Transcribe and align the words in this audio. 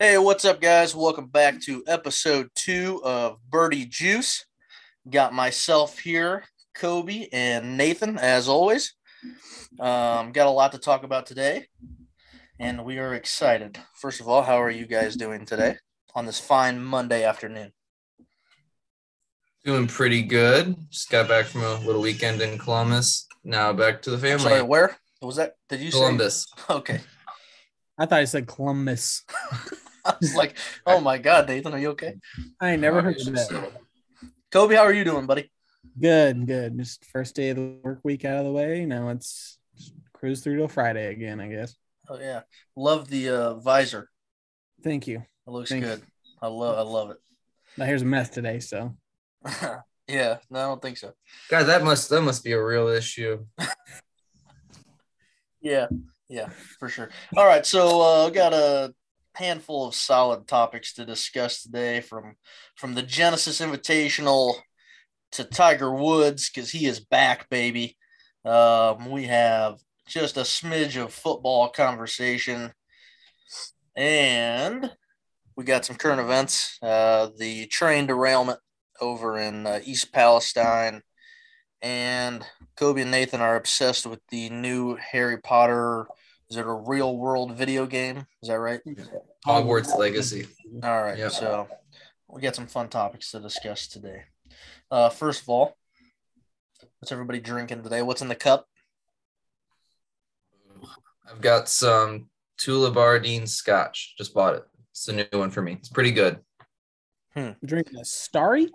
Hey, 0.00 0.18
what's 0.18 0.44
up, 0.44 0.60
guys? 0.60 0.92
Welcome 0.92 1.28
back 1.28 1.60
to 1.62 1.84
episode 1.86 2.50
two 2.56 3.00
of 3.04 3.38
Birdie 3.48 3.86
Juice. 3.86 4.44
Got 5.08 5.32
myself 5.32 6.00
here, 6.00 6.42
Kobe 6.74 7.28
and 7.32 7.76
Nathan, 7.76 8.18
as 8.18 8.48
always. 8.48 8.92
Um, 9.78 10.32
got 10.32 10.48
a 10.48 10.50
lot 10.50 10.72
to 10.72 10.78
talk 10.78 11.04
about 11.04 11.26
today, 11.26 11.68
and 12.58 12.84
we 12.84 12.98
are 12.98 13.14
excited. 13.14 13.78
First 13.94 14.20
of 14.20 14.26
all, 14.28 14.42
how 14.42 14.60
are 14.60 14.70
you 14.70 14.84
guys 14.84 15.14
doing 15.14 15.46
today 15.46 15.76
on 16.12 16.26
this 16.26 16.40
fine 16.40 16.82
Monday 16.82 17.22
afternoon? 17.22 17.72
Doing 19.64 19.86
pretty 19.86 20.22
good. 20.22 20.74
Just 20.90 21.08
got 21.08 21.28
back 21.28 21.46
from 21.46 21.62
a 21.62 21.78
little 21.86 22.02
weekend 22.02 22.42
in 22.42 22.58
Columbus. 22.58 23.28
Now 23.44 23.72
back 23.72 24.02
to 24.02 24.10
the 24.10 24.18
family. 24.18 24.42
Sorry, 24.42 24.62
where 24.62 24.96
was 25.22 25.36
that? 25.36 25.54
Did 25.68 25.82
you 25.82 25.92
Columbus. 25.92 26.48
say 26.56 26.62
Okay. 26.74 27.00
I 27.96 28.06
thought 28.06 28.18
I 28.18 28.24
said 28.24 28.48
Columbus. 28.48 29.22
I 30.06 30.14
was 30.20 30.34
like, 30.34 30.56
oh 30.86 31.00
my 31.00 31.18
God, 31.18 31.48
Nathan, 31.48 31.72
are 31.72 31.78
you 31.78 31.90
okay? 31.90 32.14
I 32.60 32.72
ain't 32.72 32.82
never 32.82 33.00
heard 33.00 33.18
of 33.18 33.24
that. 33.26 33.72
Kobe, 34.50 34.74
how 34.74 34.82
are 34.82 34.92
you 34.92 35.04
doing, 35.04 35.26
buddy? 35.26 35.50
Good, 35.98 36.46
good. 36.46 36.76
Just 36.78 37.04
first 37.06 37.34
day 37.34 37.50
of 37.50 37.56
the 37.56 37.78
work 37.82 38.00
week 38.02 38.24
out 38.24 38.38
of 38.38 38.44
the 38.44 38.52
way. 38.52 38.84
Now 38.84 39.08
it's 39.08 39.58
just 39.76 39.94
cruise 40.12 40.42
through 40.42 40.58
till 40.58 40.68
Friday 40.68 41.10
again, 41.10 41.40
I 41.40 41.48
guess. 41.48 41.74
Oh 42.08 42.18
yeah, 42.18 42.42
love 42.76 43.08
the 43.08 43.30
uh, 43.30 43.54
visor. 43.54 44.10
Thank 44.82 45.06
you. 45.06 45.18
It 45.18 45.50
looks 45.50 45.70
Thank 45.70 45.84
good. 45.84 46.02
I 46.42 46.48
love, 46.48 46.78
I 46.78 46.82
love 46.82 47.10
it. 47.10 47.16
My 47.78 47.86
hair's 47.86 48.02
a 48.02 48.04
mess 48.04 48.28
today, 48.28 48.60
so 48.60 48.94
yeah, 50.06 50.38
no, 50.50 50.58
I 50.58 50.62
don't 50.66 50.82
think 50.82 50.98
so. 50.98 51.14
God, 51.48 51.64
that 51.64 51.82
must 51.82 52.10
that 52.10 52.22
must 52.22 52.44
be 52.44 52.52
a 52.52 52.62
real 52.62 52.88
issue. 52.88 53.44
Yeah, 55.64 55.86
yeah, 56.28 56.50
for 56.78 56.90
sure. 56.90 57.08
All 57.34 57.46
right, 57.46 57.64
so 57.64 58.02
uh, 58.02 58.28
got 58.28 58.52
a 58.52 58.94
handful 59.34 59.86
of 59.86 59.94
solid 59.94 60.46
topics 60.46 60.94
to 60.94 61.04
discuss 61.04 61.62
today, 61.62 62.00
from 62.00 62.36
from 62.76 62.94
the 62.94 63.02
Genesis 63.02 63.60
Invitational 63.60 64.54
to 65.32 65.44
Tiger 65.44 65.92
Woods 65.92 66.48
because 66.48 66.70
he 66.70 66.86
is 66.86 67.00
back, 67.00 67.48
baby. 67.48 67.96
Um, 68.44 69.10
we 69.10 69.24
have 69.24 69.78
just 70.06 70.36
a 70.36 70.40
smidge 70.40 71.02
of 71.02 71.12
football 71.12 71.68
conversation, 71.68 72.72
and 73.96 74.90
we 75.56 75.64
got 75.64 75.84
some 75.84 75.96
current 75.96 76.20
events. 76.20 76.78
Uh, 76.82 77.30
the 77.38 77.66
train 77.66 78.06
derailment 78.06 78.60
over 79.00 79.38
in 79.38 79.66
uh, 79.66 79.80
East 79.84 80.12
Palestine, 80.12 81.02
and 81.82 82.44
Kobe 82.76 83.02
and 83.02 83.10
Nathan 83.10 83.40
are 83.40 83.56
obsessed 83.56 84.06
with 84.06 84.20
the 84.30 84.50
new 84.50 84.96
Harry 84.96 85.38
Potter. 85.38 86.06
Is 86.50 86.56
it 86.56 86.66
a 86.66 86.72
real 86.72 87.16
world 87.16 87.52
video 87.56 87.86
game? 87.86 88.26
Is 88.42 88.48
that 88.48 88.58
right? 88.58 88.80
Hogwarts 89.46 89.96
Legacy. 89.98 90.46
All 90.82 91.02
right. 91.02 91.18
Yep. 91.18 91.32
So 91.32 91.68
we 92.28 92.42
got 92.42 92.54
some 92.54 92.66
fun 92.66 92.88
topics 92.88 93.30
to 93.30 93.40
discuss 93.40 93.88
today. 93.88 94.24
Uh, 94.90 95.08
first 95.08 95.42
of 95.42 95.48
all, 95.48 95.76
what's 96.98 97.12
everybody 97.12 97.40
drinking 97.40 97.82
today? 97.82 98.02
What's 98.02 98.22
in 98.22 98.28
the 98.28 98.34
cup? 98.34 98.66
I've 101.30 101.40
got 101.40 101.68
some 101.68 102.28
Tullibardine 102.60 103.48
Scotch. 103.48 104.14
Just 104.18 104.34
bought 104.34 104.54
it. 104.54 104.64
It's 104.90 105.08
a 105.08 105.12
new 105.12 105.24
one 105.32 105.50
for 105.50 105.62
me. 105.62 105.72
It's 105.72 105.88
pretty 105.88 106.12
good. 106.12 106.38
drinking 107.64 107.98
a 107.98 108.04
Starry, 108.04 108.70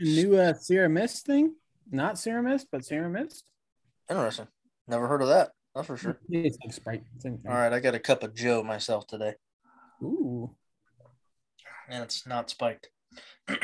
a 0.00 0.02
new 0.04 0.36
uh, 0.36 0.54
Sierra 0.54 0.88
Mist 0.88 1.24
thing. 1.24 1.54
Not 1.90 2.18
Sierra 2.18 2.42
Mist, 2.42 2.66
but 2.70 2.84
Sierra 2.84 3.08
Mist. 3.08 3.44
Interesting. 4.10 4.48
Never 4.88 5.06
heard 5.06 5.22
of 5.22 5.28
that. 5.28 5.50
That's 5.74 5.86
for 5.86 5.96
sure. 5.96 6.18
It's 6.28 6.58
like 6.64 6.72
Sprite. 6.72 7.02
Same 7.18 7.38
thing. 7.38 7.50
All 7.50 7.56
right. 7.56 7.72
I 7.72 7.80
got 7.80 7.94
a 7.94 7.98
cup 7.98 8.22
of 8.22 8.34
Joe 8.34 8.62
myself 8.62 9.06
today, 9.06 9.34
Ooh. 10.02 10.50
and 11.88 12.02
it's 12.04 12.26
not 12.26 12.50
spiked. 12.50 12.88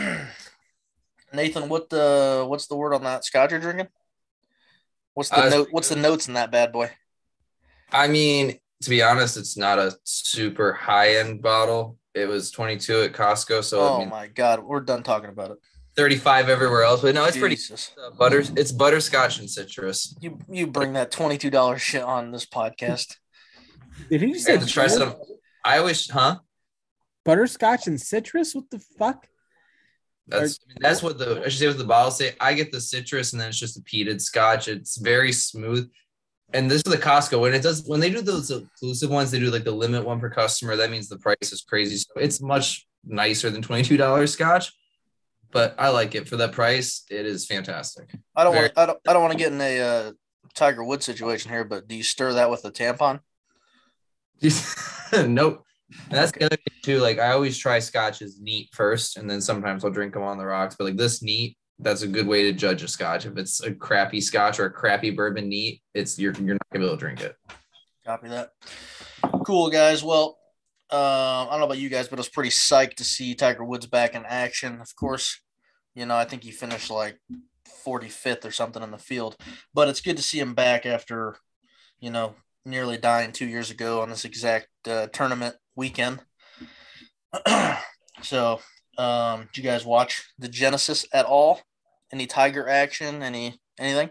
Nathan, 1.33 1.69
what 1.69 1.91
the 1.91 2.45
what's 2.49 2.67
the 2.67 2.77
word 2.77 2.95
on 2.95 3.05
that 3.05 3.25
Scotch 3.25 3.51
you're 3.51 3.61
drinking? 3.61 3.89
What's 5.15 5.31
the 5.31 5.45
Uh, 5.45 5.49
note? 5.51 5.69
What's 5.71 5.91
the 5.91 5.97
notes 5.97 6.29
in 6.29 6.35
that 6.35 6.51
bad 6.51 6.73
boy? 6.73 6.91
I 7.93 8.09
mean, 8.09 8.59
to 8.83 8.91
be 8.91 9.03
honest, 9.03 9.37
it's 9.37 9.57
not 9.57 9.79
a 9.79 9.97
super 10.05 10.73
high 10.73 11.17
end 11.17 11.43
bottle. 11.43 11.99
It 12.15 12.27
was 12.27 12.51
22 12.51 13.03
at 13.03 13.13
Costco, 13.13 13.63
so 13.63 13.81
oh 13.81 13.97
I 13.97 13.99
mean, 14.01 14.09
my 14.09 14.27
God, 14.29 14.65
we're 14.65 14.81
done 14.81 15.03
talking 15.03 15.29
about 15.31 15.51
it. 15.53 15.59
35 15.99 16.49
everywhere 16.49 16.85
else. 16.85 17.03
But 17.03 17.17
no, 17.17 17.25
it's 17.25 17.37
pretty 17.37 17.57
Jesus. 17.57 17.91
uh, 18.01 18.11
butter. 18.13 18.45
It's 18.57 18.71
butterscotch 18.71 19.41
and 19.41 19.51
citrus. 19.51 20.17
You 20.21 20.39
you 20.49 20.69
bring 20.69 20.93
that 20.93 21.11
twenty 21.11 21.37
two 21.37 21.51
dollars 21.51 21.83
shit 21.83 22.03
on 22.03 22.31
this 22.31 22.47
podcast. 22.47 23.17
Did 24.09 24.23
he 24.23 24.29
I 24.29 24.33
just 24.33 24.47
say 24.47 24.59
to 24.59 24.67
try 24.67 24.87
some. 24.87 25.17
I 25.65 25.81
wish, 25.81 26.09
huh? 26.09 26.39
butterscotch 27.25 27.89
and 27.89 28.01
citrus? 28.01 28.55
What 28.55 28.71
the 28.71 28.79
fuck? 28.79 29.27
That's 30.29 30.61
I 30.65 30.69
mean, 30.69 30.77
that's 30.81 31.03
what 31.03 31.19
the 31.19 31.43
I 31.45 31.49
should 31.49 31.59
say 31.59 31.67
what 31.67 31.79
the 31.79 31.85
bottle 31.85 32.13
say. 32.13 32.37
I 32.41 32.55
get 32.55 32.71
the 32.71 32.81
citrus 32.81 33.33
and 33.33 33.41
then 33.41 33.49
it's 33.49 33.59
just 33.59 33.77
a 33.77 33.83
peated 33.83 34.21
scotch. 34.21 34.69
It's 34.69 34.99
very 34.99 35.33
smooth. 35.33 35.91
And 36.55 36.71
this 36.71 36.79
is 36.79 36.93
the 36.93 36.97
Costco. 36.97 37.41
When 37.41 37.55
it 37.55 37.63
does 37.63 37.83
when 37.87 38.01
they 38.01 38.11
do 38.11 38.23
those 38.23 38.51
exclusive 38.51 39.11
ones, 39.11 39.31
they 39.31 39.41
do 39.41 39.51
like 39.51 39.65
the 39.65 39.73
limit 39.73 40.05
one 40.05 40.21
per 40.21 40.31
customer. 40.31 40.77
That 40.77 40.91
means 40.91 41.09
the 41.09 41.19
price 41.19 41.53
is 41.53 41.63
crazy. 41.63 41.97
So 41.97 42.13
it's 42.17 42.41
much 42.41 42.87
nicer 43.05 43.51
than 43.51 43.63
$22 43.63 44.29
scotch. 44.29 44.73
But 45.51 45.75
I 45.79 45.89
like 45.89 46.15
it 46.15 46.29
for 46.29 46.37
that 46.37 46.53
price. 46.53 47.05
It 47.11 47.25
is 47.25 47.47
fantastic. 47.47 48.11
I 48.37 48.45
don't 48.45 48.53
Very- 48.53 48.65
want 48.67 48.79
I 48.79 48.87
don't 48.87 48.99
I 49.09 49.13
don't 49.13 49.23
want 49.23 49.33
to 49.33 49.39
get 49.39 49.53
in 49.53 49.61
a 49.61 49.81
uh, 49.81 50.13
Tiger 50.55 50.85
Woods 50.85 51.07
situation 51.07 51.51
here, 51.51 51.65
but 51.65 51.89
do 51.89 51.95
you 51.95 52.03
stir 52.03 52.35
that 52.35 52.51
with 52.51 52.65
a 52.65 52.71
tampon? 52.71 53.21
nope. 55.13 55.65
And 56.11 56.19
that's 56.19 56.33
the 56.33 56.45
other 56.45 56.57
thing 56.57 56.77
too. 56.83 56.99
Like 56.99 57.19
I 57.19 57.33
always 57.33 57.57
try 57.57 57.79
scotches 57.79 58.39
neat 58.41 58.69
first, 58.73 59.17
and 59.17 59.29
then 59.29 59.41
sometimes 59.41 59.85
I'll 59.85 59.91
drink 59.91 60.13
them 60.13 60.23
on 60.23 60.39
the 60.39 60.45
rocks. 60.45 60.77
But 60.79 60.85
like 60.85 60.97
this 60.97 61.23
neat, 61.23 61.57
that's 61.79 62.03
a 62.03 62.07
good 62.09 62.27
way 62.27 62.43
to 62.45 62.53
judge 62.53 62.83
a 62.83 62.89
scotch. 62.89 63.25
If 63.25 63.37
it's 63.39 63.63
a 63.63 63.73
crappy 63.73 64.21
scotch 64.21 64.61
or 64.61 64.67
a 64.67 64.71
crappy 64.71 65.11
bourbon 65.11 65.49
neat, 65.49 65.81
it's 65.95 66.19
you're 66.19 66.35
you're 66.35 66.55
not 66.55 66.67
gonna 66.73 66.85
be 66.85 66.87
able 66.87 66.97
to 66.97 67.01
drink 67.01 67.21
it. 67.23 67.37
Copy 68.05 68.29
that. 68.29 68.53
Cool 69.45 69.71
guys. 69.71 70.05
Well, 70.05 70.38
uh, 70.91 71.47
I 71.47 71.51
don't 71.51 71.61
know 71.61 71.67
about 71.67 71.79
you 71.79 71.89
guys, 71.89 72.09
but 72.09 72.19
I 72.19 72.21
was 72.21 72.29
pretty 72.29 72.51
psyched 72.51 72.95
to 72.95 73.05
see 73.05 73.35
Tiger 73.35 73.65
Woods 73.65 73.87
back 73.87 74.15
in 74.15 74.25
action. 74.27 74.81
Of 74.81 74.95
course, 74.97 75.41
you 75.95 76.07
know 76.07 76.17
I 76.17 76.25
think 76.25 76.43
he 76.43 76.51
finished 76.51 76.91
like 76.91 77.19
45th 77.87 78.45
or 78.45 78.51
something 78.51 78.83
in 78.83 78.91
the 78.91 78.99
field, 78.99 79.37
but 79.75 79.89
it's 79.89 80.01
good 80.01 80.17
to 80.17 80.23
see 80.23 80.41
him 80.41 80.55
back 80.55 80.87
after, 80.87 81.37
you 82.01 82.11
know, 82.11 82.35
nearly 82.65 82.97
dying 82.97 83.33
two 83.33 83.47
years 83.47 83.71
ago 83.71 84.01
on 84.01 84.11
this 84.11 84.25
exact 84.25 84.69
uh, 84.87 85.07
tournament 85.09 85.57
weekend. 85.75 86.21
so, 88.23 88.61
um, 88.97 89.49
did 89.53 89.59
you 89.59 89.63
guys 89.63 89.85
watch 89.85 90.23
the 90.39 90.49
Genesis 90.49 91.07
at 91.13 91.27
all? 91.27 91.61
Any 92.13 92.27
Tiger 92.27 92.69
action? 92.69 93.23
Any 93.23 93.61
anything? 93.79 94.11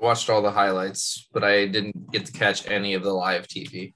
Watched 0.00 0.30
all 0.30 0.42
the 0.42 0.50
highlights, 0.50 1.28
but 1.32 1.44
I 1.44 1.66
didn't 1.66 2.10
get 2.12 2.24
to 2.26 2.32
catch 2.32 2.68
any 2.68 2.94
of 2.94 3.02
the 3.02 3.12
live 3.12 3.46
TV. 3.46 3.94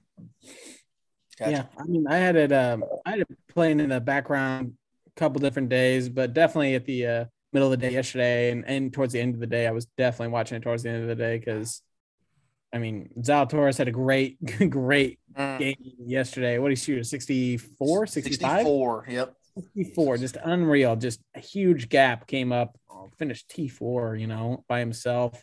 Gotcha. 1.42 1.68
Yeah, 1.76 1.82
I 1.82 1.84
mean, 1.86 2.06
I 2.06 2.16
had 2.16 2.36
it. 2.36 2.52
Um, 2.52 2.84
I 3.04 3.10
had 3.10 3.20
it 3.20 3.28
playing 3.48 3.80
in 3.80 3.88
the 3.88 4.00
background 4.00 4.74
a 5.06 5.20
couple 5.20 5.40
different 5.40 5.68
days, 5.68 6.08
but 6.08 6.34
definitely 6.34 6.74
at 6.74 6.84
the 6.84 7.06
uh, 7.06 7.24
middle 7.52 7.72
of 7.72 7.78
the 7.78 7.86
day 7.88 7.92
yesterday, 7.92 8.50
and, 8.50 8.64
and 8.66 8.92
towards 8.92 9.12
the 9.12 9.20
end 9.20 9.34
of 9.34 9.40
the 9.40 9.46
day, 9.46 9.66
I 9.66 9.72
was 9.72 9.86
definitely 9.98 10.32
watching 10.32 10.56
it 10.56 10.62
towards 10.62 10.84
the 10.84 10.90
end 10.90 11.02
of 11.02 11.08
the 11.08 11.16
day 11.16 11.38
because, 11.38 11.82
I 12.72 12.78
mean, 12.78 13.10
Zalatoris 13.18 13.78
had 13.78 13.88
a 13.88 13.92
great, 13.92 14.38
great 14.70 15.18
Mm, 15.36 15.58
game 15.58 15.76
yesterday. 16.04 16.58
What 16.58 16.68
did 16.68 16.78
he 16.78 16.84
shoot? 16.84 17.00
A 17.00 17.04
64, 17.04 18.06
65? 18.06 18.50
64. 18.58 19.06
Yep. 19.08 19.34
64, 19.54 20.18
just 20.18 20.36
unreal. 20.44 20.94
Just 20.96 21.20
a 21.34 21.40
huge 21.40 21.88
gap 21.88 22.26
came 22.26 22.52
up, 22.52 22.78
oh, 22.90 23.10
finished 23.18 23.48
T4, 23.48 24.20
you 24.20 24.26
know, 24.26 24.62
by 24.68 24.80
himself. 24.80 25.42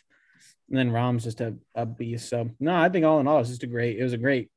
And 0.68 0.78
then 0.78 0.92
Rahm's 0.92 1.24
just 1.24 1.40
a, 1.40 1.56
a 1.74 1.84
beast. 1.84 2.28
So, 2.28 2.50
no, 2.60 2.74
I 2.74 2.88
think 2.88 3.04
all 3.04 3.18
in 3.18 3.26
all, 3.26 3.36
it 3.36 3.40
was 3.40 3.48
just 3.48 3.64
a 3.64 3.66
great, 3.66 3.98
it 3.98 4.04
was 4.04 4.12
a 4.12 4.18
great, 4.18 4.48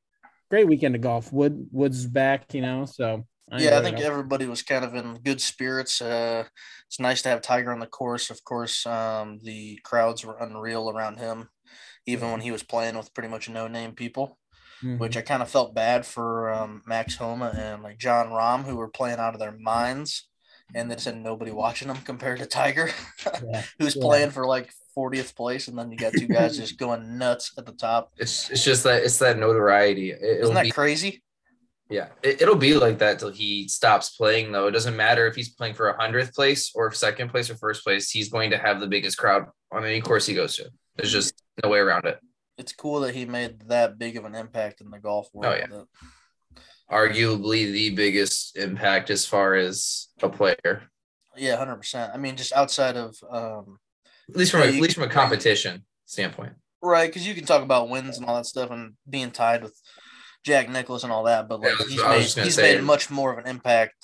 great 0.53 0.67
weekend 0.67 0.93
of 0.93 1.01
golf. 1.01 1.33
Wood 1.33 1.67
Woods 1.71 2.05
back, 2.05 2.53
you 2.53 2.61
know, 2.61 2.85
so. 2.85 3.25
yeah, 3.57 3.79
I 3.79 3.81
think 3.81 3.99
everybody 3.99 4.45
was 4.45 4.61
kind 4.61 4.85
of 4.85 4.93
in 4.93 5.15
good 5.15 5.41
spirits. 5.41 5.99
Uh, 5.99 6.43
it's 6.85 6.99
nice 6.99 7.23
to 7.23 7.29
have 7.29 7.41
Tiger 7.41 7.71
on 7.71 7.79
the 7.79 7.87
course. 7.87 8.29
Of 8.29 8.43
course, 8.43 8.85
um, 8.85 9.39
the 9.41 9.79
crowds 9.83 10.23
were 10.23 10.37
unreal 10.37 10.91
around 10.91 11.17
him, 11.17 11.49
even 12.05 12.29
when 12.29 12.41
he 12.41 12.51
was 12.51 12.61
playing 12.61 12.95
with 12.95 13.11
pretty 13.15 13.29
much 13.29 13.49
no 13.49 13.67
name 13.67 13.93
people, 13.93 14.37
Mhm. 14.83 14.99
which 14.99 15.17
I 15.17 15.21
kind 15.21 15.41
of 15.41 15.49
felt 15.49 15.73
bad 15.73 16.05
for 16.05 16.51
um, 16.53 16.83
Max 16.85 17.15
Homa 17.15 17.51
and 17.57 17.81
like 17.81 17.97
Jon 17.97 18.27
Rahm, 18.27 18.65
who 18.65 18.75
were 18.75 18.89
playing 18.89 19.17
out 19.17 19.33
of 19.33 19.39
their 19.39 19.57
minds. 19.57 20.29
And 20.75 20.89
they 20.89 20.95
just 20.95 21.05
had 21.05 21.17
nobody 21.17 21.51
watching 21.51 21.87
them 21.87 21.97
compared 21.97 22.39
to 22.39 22.45
Tiger, 22.45 22.89
Yeah. 23.43 23.63
who's 23.79 23.95
Yeah. 23.95 24.01
playing 24.01 24.31
for 24.31 24.45
like 24.47 24.71
40th 24.97 25.35
place. 25.35 25.67
And 25.67 25.77
then 25.77 25.91
you 25.91 25.97
got 25.97 26.13
two 26.13 26.27
guys 26.27 26.57
just 26.57 26.77
going 26.79 27.17
nuts 27.17 27.51
at 27.57 27.65
the 27.65 27.73
top. 27.73 28.11
It's 28.17 28.49
it's 28.49 28.63
just 28.63 28.83
that 28.83 29.03
it's 29.03 29.19
that 29.19 29.37
notoriety. 29.37 30.11
It, 30.11 30.21
Isn't 30.41 30.55
that 30.55 30.63
be 30.63 30.71
crazy? 30.71 31.21
yeah. 31.89 32.07
It, 32.23 32.41
it'll 32.41 32.55
be 32.55 32.73
like 32.75 32.97
that 32.99 33.19
till 33.19 33.31
he 33.31 33.67
stops 33.67 34.15
playing. 34.15 34.51
Though 34.51 34.67
it 34.67 34.71
doesn't 34.71 34.95
matter 34.95 35.27
if 35.27 35.35
he's 35.35 35.49
playing 35.49 35.75
for 35.75 35.89
a 35.89 35.97
hundredth 36.01 36.33
place 36.33 36.71
or 36.73 36.91
second 36.91 37.29
place 37.29 37.49
or 37.51 37.55
first 37.55 37.83
place. 37.83 38.09
He's 38.09 38.29
going 38.29 38.49
to 38.51 38.57
have 38.57 38.79
the 38.79 38.87
biggest 38.87 39.17
crowd 39.17 39.45
on 39.71 39.83
any 39.85 40.01
course 40.01 40.25
he 40.25 40.33
goes 40.33 40.55
to. 40.55 40.69
There's 40.95 41.11
just 41.11 41.33
no 41.63 41.69
way 41.69 41.79
around 41.79 42.05
it. 42.05 42.19
It's 42.57 42.71
cool 42.73 42.99
that 43.01 43.13
he 43.15 43.25
made 43.25 43.61
that 43.69 43.97
big 43.97 44.15
of 44.17 44.25
an 44.25 44.35
impact 44.35 44.79
in 44.81 44.89
the 44.91 44.99
golf 44.99 45.27
world. 45.33 45.53
Oh, 45.53 45.57
yeah. 45.57 45.67
that- 45.67 45.85
arguably 46.93 47.71
the 47.71 47.89
biggest 47.91 48.55
impact 48.57 49.09
as 49.09 49.25
far 49.25 49.55
as 49.55 50.07
a 50.21 50.29
player, 50.29 50.83
Yeah, 51.35 51.57
hundred 51.57 51.77
percent. 51.77 52.11
I 52.13 52.17
mean, 52.17 52.35
just 52.35 52.53
outside 52.53 52.95
of 52.97 53.15
um, 53.29 53.79
at 54.29 54.35
least 54.35 54.51
from 54.51 54.61
Yeah, 54.61 54.67
a, 54.67 54.75
at 54.75 54.81
least 54.81 54.95
from 54.95 55.03
a 55.03 55.09
competition 55.09 55.83
standpoint. 56.05 56.53
right, 56.81 57.09
because 57.09 57.27
you 57.27 57.33
can 57.33 57.45
talk 57.45 57.63
about 57.63 57.89
wins 57.89 58.17
and 58.17 58.25
all 58.27 58.35
that 58.35 58.45
stuff 58.45 58.69
and 58.71 58.93
being 59.09 59.31
tied 59.31 59.63
with 59.63 59.75
Jack 60.45 60.69
Nicklaus 60.69 61.03
and 61.03 61.11
all 61.11 61.23
that, 61.23 61.47
but 61.49 61.61
like 61.61 61.77
that's 61.77 61.89
he's 61.89 61.99
what 62.01 62.11
I 62.11 62.17
was 62.17 62.35
made 62.37 62.45
he's 62.45 62.57
made 62.57 62.83
much 62.83 63.09
more 63.09 63.31
of 63.31 63.37
an 63.39 63.47
impact 63.47 63.95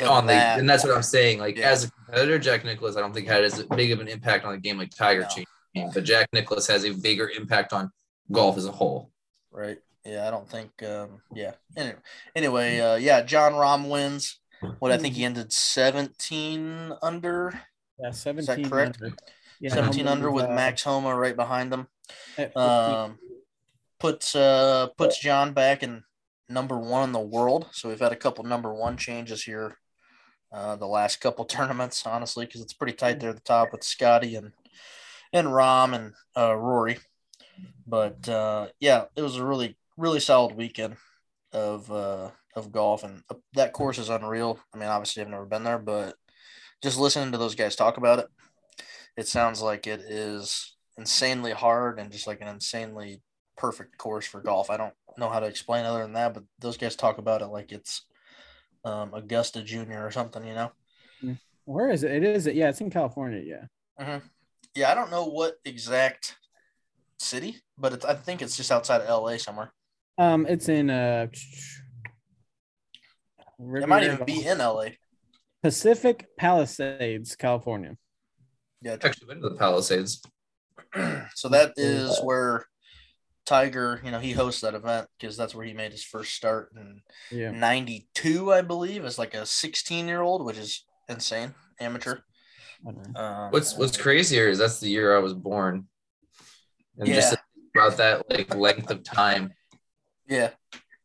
on 0.00 0.26
the, 0.26 0.32
that. 0.32 0.58
and 0.58 0.68
that's 0.68 0.84
what 0.84 0.94
I'm 0.96 1.02
saying. 1.02 1.38
Like 1.38 1.58
Yeah. 1.58 1.70
as 1.70 1.84
a 1.84 1.90
competitor, 1.90 2.38
Jack 2.38 2.64
Nicklaus, 2.64 2.96
I 2.96 3.00
don't 3.00 3.12
think 3.12 3.26
had 3.28 3.44
as 3.44 3.62
big 3.64 3.92
of 3.92 4.00
an 4.00 4.08
impact 4.08 4.44
on 4.44 4.54
a 4.54 4.58
game 4.58 4.78
like 4.78 4.90
Tiger 4.94 5.26
No. 5.74 5.90
But 5.92 6.04
Jack 6.04 6.28
Nicklaus 6.32 6.66
has 6.68 6.84
a 6.84 6.92
bigger 6.92 7.28
impact 7.28 7.72
on 7.72 7.90
golf 8.30 8.56
as 8.56 8.66
a 8.66 8.72
whole. 8.72 9.10
Right. 9.50 9.78
Yeah, 10.04 10.26
I 10.26 10.30
don't 10.30 10.48
think. 10.48 10.70
Um, 10.82 11.22
yeah. 11.34 11.52
Anyway, 11.76 11.96
anyway, 12.34 12.80
uh, 12.80 12.96
yeah, 12.96 13.22
Jon 13.22 13.52
Rahm 13.52 13.88
wins. 13.88 14.38
What 14.78 14.92
I 14.92 14.98
think 14.98 15.14
he 15.14 15.24
ended 15.24 15.52
seventeen 15.52 16.92
under, 17.02 17.52
Yeah, 17.98 18.12
17 18.12 18.68
correct? 18.68 18.98
under. 19.02 19.16
Yeah, 19.60 19.74
seventeen 19.74 20.08
under 20.08 20.30
with 20.30 20.44
uh, 20.46 20.54
Max 20.54 20.82
Homa 20.82 21.14
right 21.14 21.36
behind 21.36 21.72
him. 21.72 21.86
Um, 22.56 23.18
puts 23.98 24.34
uh 24.34 24.88
puts 24.96 25.20
John 25.20 25.52
back 25.52 25.82
in 25.82 26.02
number 26.48 26.78
one 26.78 27.04
in 27.04 27.12
the 27.12 27.20
world. 27.20 27.68
So 27.72 27.88
we've 27.88 28.00
had 28.00 28.12
a 28.12 28.16
couple 28.16 28.44
number 28.44 28.72
one 28.74 28.96
changes 28.96 29.44
here, 29.44 29.78
uh, 30.52 30.76
the 30.76 30.86
last 30.86 31.20
couple 31.20 31.44
tournaments, 31.46 32.04
honestly, 32.06 32.46
because 32.46 32.60
it's 32.60 32.72
pretty 32.72 32.92
tight 32.94 33.20
there 33.20 33.30
at 33.30 33.36
the 33.36 33.42
top 33.42 33.72
with 33.72 33.84
Scotty 33.84 34.34
and 34.34 34.52
and 35.32 35.52
Rom 35.52 35.94
and 35.94 36.12
uh, 36.36 36.54
Rory. 36.54 36.98
But 37.86 38.28
uh, 38.28 38.68
yeah, 38.80 39.04
it 39.16 39.22
was 39.22 39.36
a 39.36 39.44
really 39.46 39.76
really 39.96 40.20
solid 40.20 40.56
weekend 40.56 40.96
of 41.52 41.90
uh, 41.90 42.30
of 42.54 42.72
golf, 42.72 43.04
and 43.04 43.22
uh, 43.30 43.34
that 43.54 43.72
course 43.72 43.98
is 43.98 44.08
unreal. 44.08 44.58
I 44.74 44.78
mean, 44.78 44.88
obviously, 44.88 45.22
I've 45.22 45.28
never 45.28 45.46
been 45.46 45.64
there, 45.64 45.78
but 45.78 46.14
just 46.82 46.98
listening 46.98 47.32
to 47.32 47.38
those 47.38 47.54
guys 47.54 47.76
talk 47.76 47.96
about 47.96 48.18
it, 48.18 48.26
it 49.16 49.28
sounds 49.28 49.62
like 49.62 49.86
it 49.86 50.00
is 50.00 50.76
insanely 50.98 51.52
hard 51.52 51.98
and 51.98 52.12
just 52.12 52.26
like 52.26 52.40
an 52.40 52.48
insanely 52.48 53.22
perfect 53.56 53.98
course 53.98 54.26
for 54.26 54.40
golf. 54.40 54.70
I 54.70 54.76
don't 54.76 54.94
know 55.16 55.28
how 55.28 55.40
to 55.40 55.46
explain 55.46 55.84
other 55.84 56.02
than 56.02 56.14
that, 56.14 56.34
but 56.34 56.44
those 56.58 56.76
guys 56.76 56.96
talk 56.96 57.18
about 57.18 57.42
it 57.42 57.46
like 57.46 57.72
it's 57.72 58.04
um, 58.84 59.14
Augusta 59.14 59.62
Junior 59.62 60.04
or 60.04 60.10
something, 60.10 60.44
you 60.44 60.54
know? 60.54 60.72
Where 61.64 61.90
is 61.90 62.02
it? 62.02 62.10
It 62.10 62.24
is. 62.24 62.46
It. 62.46 62.54
Yeah, 62.54 62.68
it's 62.68 62.80
in 62.80 62.90
California. 62.90 63.40
Yeah. 63.40 64.04
Mm-hmm. 64.04 64.26
Yeah, 64.74 64.90
I 64.90 64.94
don't 64.94 65.10
know 65.10 65.26
what 65.26 65.54
exact 65.64 66.36
city, 67.18 67.62
but 67.78 67.92
it's, 67.92 68.04
I 68.04 68.14
think 68.14 68.42
it's 68.42 68.56
just 68.56 68.72
outside 68.72 69.00
of 69.00 69.08
LA 69.08 69.36
somewhere. 69.36 69.72
Um, 70.18 70.46
it's 70.46 70.68
in 70.68 70.90
uh. 70.90 71.26
It 73.58 73.88
might 73.88 74.02
even 74.04 74.24
be 74.24 74.44
in 74.44 74.58
LA. 74.58 74.86
Pacific 75.62 76.26
Palisades, 76.36 77.36
California. 77.36 77.96
Yeah. 78.80 78.94
I've 78.94 79.04
actually 79.04 79.28
been 79.28 79.42
to 79.42 79.50
the 79.50 79.56
Palisades. 79.56 80.20
so 81.34 81.48
that 81.48 81.72
is 81.76 82.18
where 82.24 82.66
Tiger, 83.46 84.00
you 84.04 84.10
know, 84.10 84.18
he 84.18 84.32
hosts 84.32 84.60
that 84.62 84.74
event 84.74 85.06
because 85.18 85.36
that's 85.36 85.54
where 85.54 85.64
he 85.64 85.72
made 85.72 85.92
his 85.92 86.02
first 86.02 86.34
start 86.34 86.72
in 86.76 87.00
Yeah. 87.30 87.52
92, 87.52 88.52
I 88.52 88.62
believe, 88.62 89.04
as 89.04 89.18
like 89.18 89.34
a 89.34 89.46
16 89.46 90.08
year 90.08 90.20
old, 90.22 90.44
which 90.44 90.58
is 90.58 90.84
insane, 91.08 91.54
amateur. 91.78 92.18
I 92.86 92.90
don't 92.90 93.14
know. 93.14 93.20
Um, 93.20 93.50
What's 93.52 93.76
what's 93.76 93.96
crazier 93.96 94.48
is 94.48 94.58
that's 94.58 94.80
the 94.80 94.88
year 94.88 95.16
I 95.16 95.20
was 95.20 95.34
born, 95.34 95.86
and 96.98 97.08
Yeah. 97.08 97.14
just 97.14 97.36
about 97.76 97.96
that 97.98 98.28
like 98.28 98.52
length 98.56 98.90
of 98.90 99.04
time. 99.04 99.52
Yeah. 100.26 100.50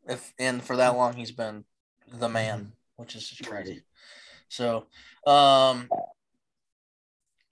If 0.07 0.33
and 0.39 0.63
for 0.63 0.77
that 0.77 0.95
long 0.95 1.13
he's 1.13 1.31
been 1.31 1.65
the 2.11 2.29
man, 2.29 2.71
which 2.95 3.15
is 3.15 3.29
just 3.29 3.49
crazy. 3.49 3.83
So 4.49 4.87
um 5.25 5.89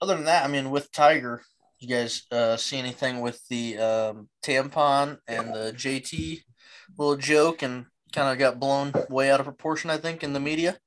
other 0.00 0.14
than 0.14 0.24
that, 0.24 0.44
I 0.44 0.48
mean 0.48 0.70
with 0.70 0.92
Tiger, 0.92 1.42
you 1.78 1.88
guys 1.88 2.22
uh 2.30 2.56
see 2.56 2.78
anything 2.78 3.20
with 3.20 3.46
the 3.48 3.78
um 3.78 4.28
tampon 4.42 5.18
and 5.28 5.54
the 5.54 5.72
JT 5.76 6.42
little 6.98 7.16
joke 7.16 7.62
and 7.62 7.86
kind 8.12 8.32
of 8.32 8.38
got 8.38 8.58
blown 8.58 8.92
way 9.10 9.30
out 9.30 9.40
of 9.40 9.46
proportion, 9.46 9.90
I 9.90 9.98
think, 9.98 10.22
in 10.22 10.32
the 10.32 10.40
media. 10.40 10.78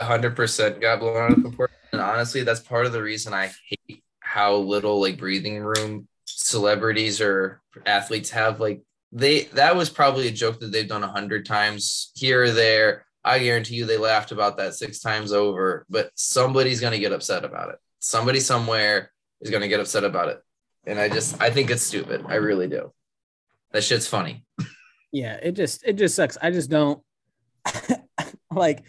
hundred 0.00 0.34
percent 0.34 0.80
got 0.80 1.00
blown 1.00 1.16
out 1.16 1.32
of 1.32 1.42
proportion. 1.42 1.76
And 1.92 2.00
honestly, 2.00 2.42
that's 2.42 2.60
part 2.60 2.86
of 2.86 2.92
the 2.92 3.02
reason 3.02 3.32
I 3.32 3.50
hate 3.68 4.02
how 4.20 4.56
little 4.56 5.00
like 5.00 5.18
breathing 5.18 5.60
room 5.60 6.08
celebrities 6.26 7.20
or 7.20 7.60
athletes 7.86 8.30
have. 8.30 8.60
Like 8.60 8.82
they 9.12 9.44
that 9.54 9.76
was 9.76 9.90
probably 9.90 10.26
a 10.26 10.32
joke 10.32 10.58
that 10.60 10.72
they've 10.72 10.88
done 10.88 11.04
a 11.04 11.08
hundred 11.08 11.44
times 11.44 12.10
here 12.14 12.44
or 12.44 12.50
there. 12.50 13.04
I 13.24 13.38
guarantee 13.38 13.76
you 13.76 13.86
they 13.86 13.98
laughed 13.98 14.32
about 14.32 14.56
that 14.56 14.74
six 14.74 15.00
times 15.00 15.32
over, 15.32 15.86
but 15.88 16.10
somebody's 16.14 16.80
gonna 16.80 16.98
get 16.98 17.12
upset 17.12 17.44
about 17.44 17.68
it. 17.68 17.76
Somebody 17.98 18.40
somewhere 18.40 19.12
is 19.40 19.50
gonna 19.50 19.68
get 19.68 19.80
upset 19.80 20.04
about 20.04 20.28
it. 20.28 20.40
And 20.86 20.98
I 20.98 21.08
just 21.08 21.40
I 21.40 21.50
think 21.50 21.70
it's 21.70 21.82
stupid. 21.82 22.24
I 22.26 22.36
really 22.36 22.68
do. 22.68 22.92
That 23.72 23.84
shit's 23.84 24.08
funny. 24.08 24.44
Yeah, 25.12 25.34
it 25.42 25.52
just 25.52 25.84
it 25.84 25.94
just 25.94 26.14
sucks. 26.16 26.38
I 26.40 26.50
just 26.50 26.70
don't 26.70 27.02
like 28.50 28.82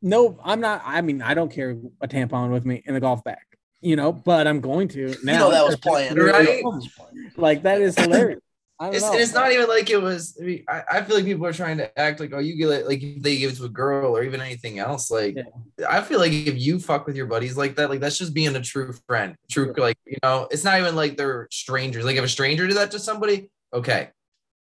no, 0.00 0.38
I'm 0.44 0.60
not 0.60 0.82
I 0.84 1.00
mean, 1.00 1.20
I 1.20 1.34
don't 1.34 1.52
carry 1.52 1.78
a 2.00 2.06
tampon 2.06 2.52
with 2.52 2.64
me 2.64 2.82
in 2.86 2.94
the 2.94 3.00
golf 3.00 3.24
bag, 3.24 3.38
you 3.80 3.96
know, 3.96 4.12
but 4.12 4.46
I'm 4.46 4.60
going 4.60 4.86
to 4.88 5.16
now. 5.24 5.32
you 5.32 5.38
know 5.38 5.50
that 5.50 5.66
was 5.66 5.76
playing. 5.76 6.14
Right? 6.14 6.62
Like 7.36 7.64
that 7.64 7.80
is 7.80 7.98
hilarious. 7.98 8.40
I 8.80 8.86
don't 8.86 8.94
It's, 8.96 9.04
know. 9.04 9.12
and 9.12 9.20
it's 9.20 9.32
not 9.32 9.52
even 9.52 9.68
like 9.68 9.88
it 9.88 10.02
was. 10.02 10.36
I, 10.40 10.44
mean, 10.44 10.64
I, 10.68 10.82
I 10.94 11.02
feel 11.02 11.14
like 11.16 11.24
people 11.24 11.46
are 11.46 11.52
trying 11.52 11.76
to 11.78 11.96
act 11.98 12.18
like, 12.18 12.32
oh, 12.34 12.40
you 12.40 12.56
get 12.56 12.70
it, 12.70 12.86
like 12.88 13.02
if 13.02 13.22
they 13.22 13.38
give 13.38 13.52
it 13.52 13.56
to 13.56 13.64
a 13.66 13.68
girl 13.68 14.16
or 14.16 14.24
even 14.24 14.40
anything 14.40 14.78
else. 14.80 15.10
Like, 15.12 15.36
Yeah. 15.36 15.86
I 15.88 16.02
feel 16.02 16.18
like 16.18 16.32
if 16.32 16.58
you 16.58 16.80
fuck 16.80 17.06
with 17.06 17.14
your 17.16 17.26
buddies 17.26 17.56
like 17.56 17.76
that, 17.76 17.88
like 17.88 18.00
that's 18.00 18.18
just 18.18 18.34
being 18.34 18.54
a 18.56 18.60
true 18.60 18.92
friend. 19.06 19.36
True, 19.50 19.72
like 19.76 19.96
you 20.06 20.16
know, 20.22 20.48
it's 20.50 20.64
not 20.64 20.80
even 20.80 20.96
like 20.96 21.16
they're 21.16 21.46
strangers. 21.52 22.04
Like 22.04 22.16
if 22.16 22.24
a 22.24 22.28
stranger 22.28 22.66
did 22.66 22.76
that 22.76 22.90
to 22.90 22.98
somebody, 22.98 23.48
okay, 23.72 24.08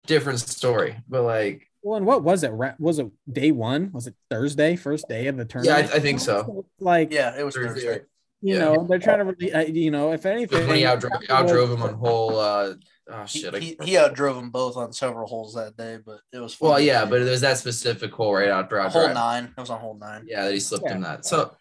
different 0.06 0.40
story. 0.42 0.98
But 1.08 1.22
like, 1.24 1.70
Well, 1.82 1.96
and 1.96 2.06
what 2.06 2.24
was 2.24 2.44
it? 2.44 2.52
Was 2.80 3.00
it 3.00 3.08
day 3.32 3.52
one? 3.52 3.90
Was 3.94 4.08
it 4.08 4.16
Thursday, 4.30 4.76
first 4.76 5.08
day 5.08 5.28
of 5.28 5.38
the 5.38 5.46
tournament? 5.46 5.88
yeah, 5.88 5.94
I. 5.94 5.98
I 5.98 6.00
think 6.02 6.20
so. 6.20 6.66
Like, 6.80 7.14
Yeah, 7.14 7.40
it 7.40 7.46
was 7.46 7.56
Thursday. 7.56 7.86
Thursday. 7.86 8.04
you 8.42 8.56
yeah. 8.56 8.60
know, 8.66 8.86
they're 8.86 9.00
trying 9.00 9.20
to 9.20 9.24
really, 9.26 9.54
uh, 9.54 9.62
you 9.62 9.92
know, 9.92 10.12
if 10.12 10.26
anything, 10.26 10.68
When 10.68 10.76
he 10.76 10.84
outdrove, 10.84 11.26
outdrove 11.28 11.74
him 11.74 11.82
on 11.84 11.94
whole. 11.94 12.38
uh 12.38 12.74
Oh 13.10 13.24
He, 13.24 13.40
shit! 13.40 13.54
I- 13.56 13.60
he, 13.60 13.78
he 13.84 13.92
outdrove 13.96 14.36
them 14.36 14.50
both 14.50 14.78
on 14.78 14.94
several 14.94 15.28
holes 15.28 15.56
that 15.56 15.76
day, 15.76 15.98
but 16.06 16.20
it 16.32 16.40
was 16.40 16.54
fun. 16.54 16.70
well, 16.70 16.80
yeah, 16.80 17.04
but 17.06 17.22
it 17.22 17.26
was 17.30 17.42
that 17.42 17.58
specific 17.58 18.12
hole 18.14 18.34
right 18.36 18.48
after 18.50 18.80
I 18.80 18.88
hole 18.90 19.14
nine. 19.14 19.54
It 19.58 19.60
was 19.60 19.70
on 19.70 19.80
hole 19.80 19.98
nine. 20.00 20.24
Yeah, 20.26 20.46
that 20.46 20.54
he 20.54 20.60
slipped 20.60 20.88
him 20.90 21.02
Yeah. 21.02 21.16
that. 21.18 21.26
So 21.26 21.54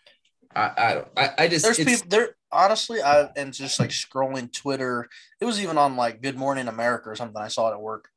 I, 0.55 0.71
I 0.77 0.95
don't. 0.95 1.09
I, 1.17 1.31
I 1.39 1.49
just 1.49 1.65
There's 1.65 1.79
it's- 1.79 2.01
people 2.03 2.09
there. 2.11 2.37
Honestly, 2.55 3.01
I 3.03 3.31
and 3.35 3.53
just 3.53 3.81
like 3.81 3.89
scrolling 3.91 4.53
Twitter. 4.53 5.09
It 5.41 5.47
was 5.47 5.61
even 5.61 5.79
on 5.79 5.97
like 5.97 6.21
Good 6.23 6.37
Morning 6.37 6.69
America 6.69 7.09
or 7.11 7.17
something. 7.17 7.41
I 7.43 7.49
saw 7.49 7.71
it 7.71 7.75
at 7.75 7.81
work, 7.81 8.09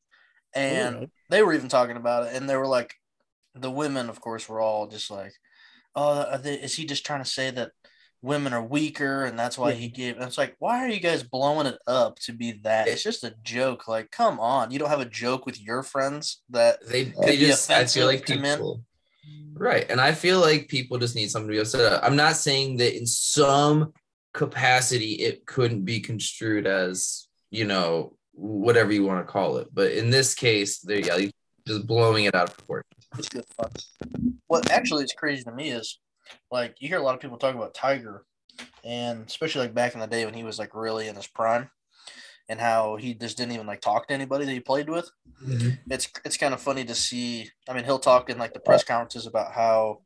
and 0.53 0.95
Really? 0.95 1.09
they 1.29 1.41
were 1.41 1.53
even 1.53 1.69
talking 1.69 1.95
about 1.97 2.27
it. 2.27 2.35
And 2.35 2.49
they 2.49 2.57
were 2.57 2.67
like, 2.67 2.95
the 3.55 3.71
women, 3.71 4.09
of 4.09 4.19
course, 4.19 4.47
were 4.49 4.59
all 4.59 4.87
just 4.87 5.09
like, 5.09 5.31
"Oh, 5.95 6.23
are 6.23 6.37
they, 6.37 6.55
is 6.55 6.75
he 6.75 6.85
just 6.85 7.05
trying 7.05 7.23
to 7.23 7.29
say 7.29 7.49
that 7.51 7.71
women 8.21 8.53
are 8.53 8.63
weaker, 8.63 9.23
and 9.25 9.37
that's 9.37 9.57
why 9.57 9.73
he 9.73 9.87
gave?" 9.87 10.15
And 10.15 10.25
it's 10.25 10.37
like, 10.37 10.55
why 10.59 10.83
are 10.83 10.89
you 10.89 10.99
guys 10.99 11.23
blowing 11.23 11.67
it 11.67 11.77
up 11.87 12.19
to 12.19 12.33
be 12.33 12.53
that? 12.63 12.87
It's 12.87 13.03
just 13.03 13.23
a 13.23 13.35
joke. 13.43 13.87
Like, 13.87 14.11
come 14.11 14.39
on, 14.39 14.71
you 14.71 14.79
don't 14.79 14.89
have 14.89 14.99
a 14.99 15.05
joke 15.05 15.45
with 15.45 15.61
your 15.61 15.83
friends 15.83 16.41
that 16.49 16.85
they 16.87 17.13
they 17.23 17.37
just 17.37 17.69
I 17.69 17.85
feel 17.85 18.07
like 18.07 18.25
people 18.25 18.81
right, 19.53 19.89
and 19.89 20.01
I 20.01 20.13
feel 20.13 20.39
like 20.39 20.67
people 20.67 20.97
just 20.97 21.15
need 21.15 21.31
something 21.31 21.47
to 21.47 21.53
be 21.53 21.59
upset. 21.59 22.03
I'm 22.03 22.15
not 22.15 22.35
saying 22.35 22.77
that 22.77 22.97
in 22.97 23.05
some 23.05 23.93
capacity 24.33 25.13
it 25.13 25.45
couldn't 25.45 25.85
be 25.85 26.01
construed 26.01 26.67
as 26.67 27.27
you 27.51 27.63
know 27.63 28.17
whatever 28.33 28.91
you 28.91 29.05
want 29.05 29.25
to 29.25 29.31
call 29.31 29.57
it, 29.57 29.67
but 29.73 29.91
in 29.93 30.09
this 30.09 30.33
case, 30.33 30.79
there 30.79 30.99
yeah, 30.99 31.29
just 31.67 31.87
blowing 31.87 32.25
it 32.25 32.35
out 32.35 32.49
of 32.49 32.57
proportion. 32.57 32.85
It's 33.17 33.29
good 33.29 33.45
fun. 33.57 33.69
What 34.47 34.69
actually 34.71 35.05
is 35.05 35.13
crazy 35.13 35.43
to 35.43 35.51
me 35.51 35.69
is 35.69 35.99
like 36.51 36.75
you 36.79 36.87
hear 36.87 36.99
a 36.99 37.03
lot 37.03 37.15
of 37.15 37.21
people 37.21 37.37
talk 37.37 37.55
about 37.55 37.73
Tiger, 37.73 38.25
and 38.83 39.25
especially 39.27 39.61
like 39.61 39.73
back 39.73 39.93
in 39.93 39.99
the 39.99 40.07
day 40.07 40.25
when 40.25 40.33
he 40.33 40.43
was 40.43 40.59
like 40.59 40.75
really 40.75 41.07
in 41.07 41.15
his 41.15 41.27
prime, 41.27 41.69
and 42.49 42.59
how 42.59 42.95
he 42.95 43.13
just 43.13 43.37
didn't 43.37 43.53
even 43.53 43.67
like 43.67 43.81
talk 43.81 44.07
to 44.07 44.13
anybody 44.13 44.45
that 44.45 44.51
he 44.51 44.59
played 44.59 44.89
with. 44.89 45.09
It's 45.89 46.09
it's 46.23 46.37
kind 46.37 46.53
of 46.53 46.61
funny 46.61 46.85
to 46.85 46.95
see. 46.95 47.49
I 47.67 47.73
mean, 47.73 47.83
he'll 47.83 47.99
talk 47.99 48.29
in 48.29 48.37
like 48.37 48.53
the 48.53 48.59
press 48.59 48.83
conferences 48.83 49.27
about 49.27 49.51
how 49.51 50.01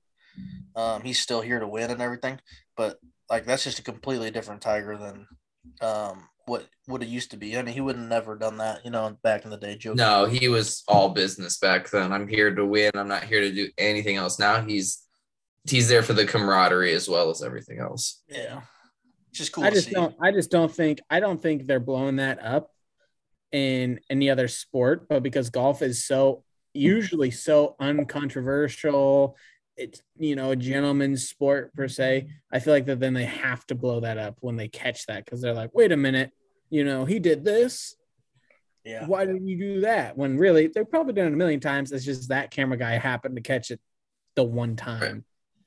um, 0.76 1.02
he's 1.04 1.20
still 1.20 1.42
here 1.42 1.60
to 1.60 1.68
win 1.68 1.92
and 1.92 2.02
everything, 2.02 2.40
but 2.76 3.00
like 3.30 3.46
that's 3.46 3.64
just 3.64 3.80
a 3.80 3.84
completely 3.84 4.32
different 4.32 4.62
Tiger 4.62 4.98
than 4.98 5.28
um, 5.82 6.28
what 6.46 6.66
what 6.88 7.04
it 7.04 7.08
used 7.08 7.32
to 7.32 7.38
be. 7.38 7.58
I 7.58 7.62
mean, 7.62 7.74
he 7.74 7.82
would 7.82 7.96
have 7.96 8.08
never 8.08 8.36
done 8.36 8.58
that, 8.58 8.84
you 8.84 8.92
know, 8.92 9.18
back 9.24 9.46
in 9.46 9.52
the 9.52 9.58
day. 9.58 9.76
Joking. 9.76 9.98
No, 9.98 10.26
he 10.26 10.48
was 10.48 10.84
all 10.88 11.10
business 11.10 11.58
back 11.58 11.90
then. 11.90 12.12
I'm 12.12 12.28
here 12.28 12.54
to 12.54 12.66
win. 12.66 12.92
I'm 12.96 13.08
not 13.08 13.24
here 13.24 13.42
to 13.42 13.52
do 13.52 13.70
anything 13.78 14.16
else. 14.18 14.40
Now 14.40 14.62
he's 14.62 15.04
he's 15.70 15.90
there 15.90 16.04
for 16.04 16.14
the 16.14 16.26
camaraderie 16.26 16.94
as 16.94 17.10
well 17.10 17.30
as 17.30 17.44
everything 17.44 17.80
else. 17.80 18.22
Yeah, 18.28 18.62
just 19.32 19.52
cool. 19.52 19.64
I 19.64 19.70
just 19.70 19.88
see. 19.88 19.94
don't. 19.94 20.16
I 20.22 20.32
just 20.32 20.52
don't 20.52 20.72
think. 20.72 21.00
I 21.10 21.20
don't 21.20 21.42
think 21.42 21.68
they're 21.68 21.80
blowing 21.80 22.18
that 22.18 22.44
up 22.44 22.72
in 23.52 24.00
any 24.10 24.30
other 24.30 24.48
sport, 24.48 25.08
but 25.10 25.24
because 25.24 25.50
golf 25.50 25.82
is 25.82 26.06
so 26.06 26.44
usually 26.74 27.32
so 27.32 27.76
uncontroversial. 27.80 29.36
It's 29.78 30.02
you 30.18 30.36
know 30.36 30.52
a 30.52 30.56
gentleman's 30.56 31.28
sport 31.28 31.74
per 31.74 31.88
se. 31.88 32.28
I 32.52 32.60
feel 32.60 32.74
like 32.74 32.86
that 32.86 33.00
then 33.00 33.14
they 33.14 33.26
have 33.26 33.66
to 33.68 33.76
blow 33.76 34.02
that 34.02 34.18
up 34.18 34.38
when 34.42 34.58
they 34.58 34.68
catch 34.68 35.06
that 35.06 35.26
because 35.26 35.42
they're 35.42 35.54
like, 35.54 35.74
wait 35.74 35.92
a 35.92 35.98
minute, 35.98 36.32
you 36.70 36.84
know, 36.84 37.06
he 37.06 37.20
did 37.20 37.46
this. 37.46 37.96
Yeah. 38.84 39.06
Why 39.06 39.26
did 39.26 39.42
you 39.48 39.58
do 39.58 39.82
that? 39.82 40.18
When 40.18 40.38
really 40.38 40.68
they've 40.68 40.90
probably 40.90 41.14
done 41.14 41.28
it 41.28 41.34
a 41.34 41.38
million 41.38 41.60
times. 41.60 41.92
It's 41.92 42.06
just 42.06 42.30
that 42.30 42.52
camera 42.52 42.78
guy 42.78 42.98
happened 42.98 43.36
to 43.36 43.42
catch 43.42 43.72
it 43.72 43.80
the 44.36 44.44
one 44.44 44.76
time, 44.76 45.02
Right. 45.02 45.24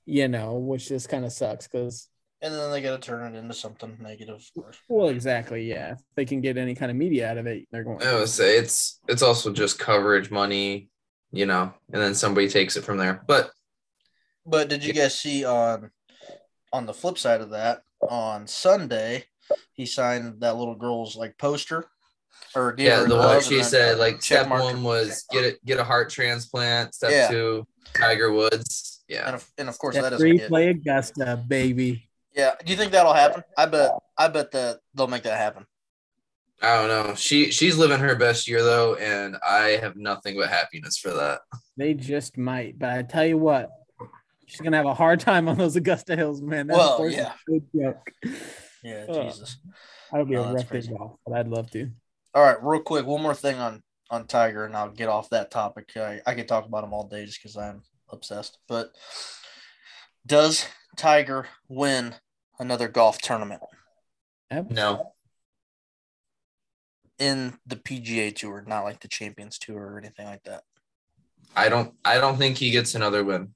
You 0.06 0.28
know, 0.28 0.54
which 0.54 0.88
just 0.88 1.08
kind 1.08 1.24
of 1.24 1.32
sucks 1.32 1.66
because 1.66 2.08
And 2.40 2.52
then 2.52 2.70
they 2.70 2.82
got 2.82 3.00
to 3.00 3.06
turn 3.06 3.34
it 3.34 3.38
into 3.38 3.54
something 3.54 3.96
negative. 4.00 4.44
Well, 4.88 5.08
exactly, 5.08 5.68
yeah. 5.68 5.92
If 5.92 5.98
they 6.16 6.24
can 6.24 6.40
get 6.40 6.56
any 6.56 6.74
kind 6.74 6.90
of 6.90 6.96
media 6.96 7.30
out 7.30 7.38
of 7.38 7.46
it, 7.46 7.68
they're 7.70 7.84
going. 7.84 8.02
I 8.02 8.14
would 8.14 8.28
say 8.28 8.58
it's 8.58 9.00
it's 9.08 9.22
also 9.22 9.52
just 9.52 9.78
coverage 9.78 10.30
money, 10.30 10.88
you 11.30 11.46
know, 11.46 11.72
and 11.92 12.02
then 12.02 12.14
somebody 12.14 12.48
takes 12.48 12.76
it 12.76 12.84
from 12.84 12.98
there. 12.98 13.22
But 13.26 13.50
But 14.44 14.68
did 14.68 14.84
you 14.84 14.92
guys 14.92 15.18
see 15.18 15.44
on 15.44 15.90
on 16.72 16.86
the 16.86 16.94
flip 16.94 17.18
side 17.18 17.40
of 17.40 17.50
that 17.50 17.82
on 18.00 18.46
Sunday 18.46 19.24
he 19.74 19.86
signed 19.86 20.40
that 20.40 20.56
little 20.56 20.74
girl's 20.74 21.16
like 21.16 21.36
poster 21.38 21.86
or 22.54 22.74
yeah, 22.78 23.04
the 23.04 23.16
one 23.16 23.40
she 23.40 23.62
said 23.62 23.98
like 23.98 24.22
step 24.22 24.48
one 24.48 24.82
was 24.82 25.24
get 25.30 25.44
it 25.44 25.64
get 25.64 25.78
a 25.78 25.84
heart 25.84 26.10
transplant. 26.10 26.94
Step 26.94 27.10
Yeah. 27.10 27.28
two, 27.28 27.66
Tiger 27.94 28.32
Woods. 28.32 28.91
Yeah. 29.12 29.26
and 29.26 29.34
of, 29.36 29.50
and 29.58 29.68
of 29.68 29.78
course 29.78 29.94
Step 29.94 30.04
that 30.04 30.10
doesn't 30.10 30.26
three, 30.28 30.38
get 30.38 30.48
play 30.48 30.68
Augusta, 30.68 31.36
baby. 31.46 32.08
yeah. 32.34 32.52
Do 32.64 32.70
you 32.72 32.78
think 32.78 32.92
that'll 32.92 33.12
happen? 33.14 33.42
I 33.56 33.66
bet 33.66 33.90
I 34.16 34.28
bet 34.28 34.50
that 34.52 34.78
they'll 34.94 35.06
make 35.08 35.24
that 35.24 35.38
happen. 35.38 35.66
I 36.62 36.76
don't 36.76 36.88
know. 37.08 37.14
She 37.16 37.50
she's 37.50 37.76
living 37.76 37.98
her 37.98 38.14
best 38.14 38.46
year 38.48 38.62
though, 38.62 38.94
and 38.94 39.36
I 39.46 39.78
have 39.82 39.96
nothing 39.96 40.36
but 40.36 40.48
happiness 40.48 40.96
for 40.96 41.10
that. 41.10 41.40
They 41.76 41.94
just 41.94 42.38
might, 42.38 42.78
but 42.78 42.90
I 42.90 43.02
tell 43.02 43.26
you 43.26 43.36
what, 43.36 43.70
she's 44.46 44.60
gonna 44.60 44.76
have 44.76 44.86
a 44.86 44.94
hard 44.94 45.18
time 45.20 45.48
on 45.48 45.58
those 45.58 45.74
Augusta 45.76 46.14
Hills, 46.16 46.40
man. 46.40 46.68
That 46.68 46.76
Well, 46.76 47.08
yeah. 47.10 47.32
a 47.48 47.50
good 47.50 47.64
joke. 47.74 48.10
Yeah, 48.84 49.04
Oh. 49.08 49.24
Jesus. 49.24 49.56
I 50.12 50.18
would 50.18 50.28
be 50.28 50.36
Oh, 50.36 50.42
a 50.42 50.44
that's 50.44 50.54
rough 50.54 50.62
day 50.64 50.68
crazy. 50.68 50.92
golf, 50.94 51.16
but 51.26 51.36
I'd 51.36 51.48
love 51.48 51.70
to. 51.72 51.90
All 52.34 52.42
right, 52.44 52.62
real 52.62 52.80
quick, 52.82 53.06
one 53.06 53.22
more 53.22 53.34
thing 53.34 53.58
on 53.58 53.82
on 54.10 54.26
Tiger, 54.26 54.64
and 54.66 54.76
I'll 54.76 54.90
get 54.90 55.08
off 55.08 55.30
that 55.30 55.50
topic. 55.50 55.90
I, 55.96 56.20
I 56.26 56.34
could 56.34 56.46
talk 56.46 56.66
about 56.66 56.84
him 56.84 56.92
all 56.92 57.08
day 57.08 57.24
just 57.24 57.42
because 57.42 57.56
I'm 57.56 57.82
obsessed. 58.12 58.58
But 58.68 58.92
does 60.26 60.66
Tiger 60.96 61.46
win 61.68 62.14
another 62.58 62.88
golf 62.88 63.18
tournament 63.18 63.62
No. 64.70 65.14
in 67.18 67.58
the 67.66 67.76
PGA 67.76 68.34
Tour, 68.34 68.64
not 68.66 68.84
like 68.84 69.00
the 69.00 69.08
Champions 69.08 69.58
Tour 69.58 69.94
or 69.94 69.98
anything 69.98 70.26
like 70.26 70.44
that? 70.44 70.62
I 71.56 71.68
don't 71.68 71.94
I 72.04 72.18
don't 72.18 72.38
think 72.38 72.56
he 72.58 72.70
gets 72.70 72.94
another 72.94 73.24
win. 73.24 73.54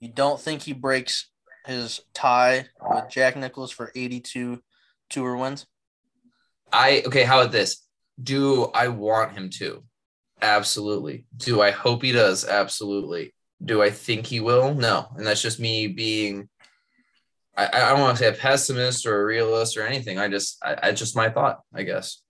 You 0.00 0.08
don't 0.08 0.40
think 0.40 0.62
he 0.62 0.72
breaks 0.72 1.30
his 1.66 2.00
tie 2.14 2.66
with 2.90 3.08
Jack 3.10 3.36
Nicklaus 3.36 3.70
for 3.70 3.92
82 3.94 4.62
tour 5.08 5.36
wins? 5.36 5.66
I 6.72 7.02
okay, 7.06 7.24
how 7.24 7.40
about 7.40 7.52
this? 7.52 7.86
Do 8.22 8.70
I 8.74 8.88
want 8.88 9.32
him 9.32 9.50
to? 9.58 9.84
Absolutely. 10.42 11.26
Do 11.36 11.60
I 11.60 11.70
hope 11.70 12.02
he 12.02 12.12
does? 12.12 12.44
Absolutely. 12.46 13.34
Do 13.62 13.82
I 13.82 13.90
think 13.90 14.26
he 14.26 14.40
will? 14.40 14.74
No. 14.74 15.08
And 15.16 15.26
that's 15.26 15.42
just 15.42 15.60
me 15.60 15.86
being 15.86 16.48
I, 17.56 17.68
I 17.72 17.90
don't 17.90 18.00
want 18.00 18.16
to 18.16 18.24
say 18.24 18.28
a 18.28 18.32
pessimist 18.32 19.06
or 19.06 19.20
a 19.20 19.24
realist 19.24 19.76
or 19.76 19.86
anything. 19.86 20.18
I 20.18 20.28
just 20.28 20.58
I, 20.64 20.76
I 20.84 20.92
just 20.92 21.16
my 21.16 21.28
thought, 21.28 21.60
I 21.74 21.82
guess. 21.82 22.22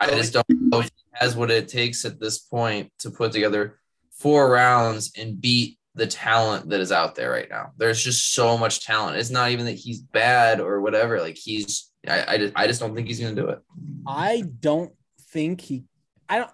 I 0.00 0.10
just 0.10 0.32
don't 0.32 0.46
know 0.48 0.80
if 0.80 0.86
he 0.86 1.04
has 1.12 1.36
what 1.36 1.50
it 1.50 1.68
takes 1.68 2.04
at 2.04 2.20
this 2.20 2.38
point 2.38 2.92
to 3.00 3.10
put 3.10 3.32
together 3.32 3.80
four 4.12 4.50
rounds 4.50 5.12
and 5.16 5.40
beat 5.40 5.78
the 5.94 6.06
talent 6.06 6.68
that 6.70 6.80
is 6.80 6.92
out 6.92 7.16
there 7.16 7.30
right 7.30 7.48
now. 7.50 7.72
There's 7.76 8.02
just 8.02 8.32
so 8.32 8.56
much 8.56 8.84
talent. 8.84 9.16
It's 9.16 9.30
not 9.30 9.50
even 9.50 9.66
that 9.66 9.72
he's 9.72 10.00
bad 10.00 10.60
or 10.60 10.80
whatever. 10.80 11.20
Like 11.20 11.36
he's 11.36 11.90
I 12.08 12.34
I 12.34 12.38
just, 12.38 12.52
I 12.56 12.66
just 12.66 12.80
don't 12.80 12.94
think 12.94 13.08
he's 13.08 13.20
gonna 13.20 13.34
do 13.34 13.48
it. 13.48 13.60
I 14.06 14.44
don't 14.60 14.92
think 15.32 15.60
he. 15.60 15.84
I 16.28 16.38
don't. 16.38 16.50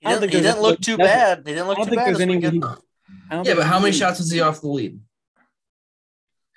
He 0.00 0.08
didn't, 0.08 0.22
he 0.30 0.40
didn't 0.40 0.62
look 0.62 0.80
too 0.80 0.96
bad. 0.96 1.38
He 1.46 1.52
didn't 1.52 1.64
I 1.64 1.68
look 1.68 1.76
don't 1.76 1.86
too 1.86 1.90
think 1.90 2.00
bad 2.00 2.08
there's 2.08 2.20
any. 2.20 2.36
I 2.36 2.40
don't 2.40 2.62
Yeah, 3.30 3.42
think 3.42 3.56
but 3.58 3.66
how 3.66 3.78
many 3.78 3.92
shots 3.92 4.18
was 4.18 4.30
he 4.30 4.40
off 4.40 4.60
the 4.60 4.68
lead? 4.68 4.98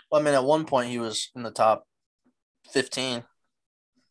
Well, 0.09 0.21
I 0.21 0.23
mean, 0.23 0.33
at 0.33 0.43
one 0.43 0.65
point 0.65 0.89
he 0.89 0.99
was 0.99 1.29
in 1.35 1.43
the 1.43 1.51
top 1.51 1.85
15. 2.71 3.23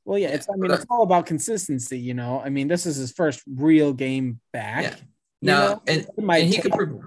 Well, 0.05 0.19
yeah, 0.19 0.29
it's. 0.29 0.49
I 0.51 0.57
mean, 0.57 0.71
it's 0.71 0.85
all 0.91 1.03
about 1.03 1.27
consistency. 1.27 1.99
You 1.99 2.15
know, 2.15 2.43
I 2.45 2.51
mean, 2.51 2.69
this 2.69 2.87
is 2.87 2.97
his 2.97 3.13
first 3.13 3.43
real 3.47 3.93
game 3.93 4.41
back. 4.53 4.83
Yeah. 4.83 4.95
Now, 5.41 5.67
know? 5.67 5.83
and, 5.87 6.01
it 6.01 6.23
might 6.23 6.39
and 6.39 6.49
he 6.49 6.55
take, 6.55 6.63
could 6.63 6.73
prove 6.73 7.03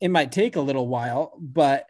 it 0.00 0.08
might 0.10 0.32
take 0.32 0.56
a 0.56 0.60
little 0.60 0.86
while, 0.86 1.32
but 1.40 1.86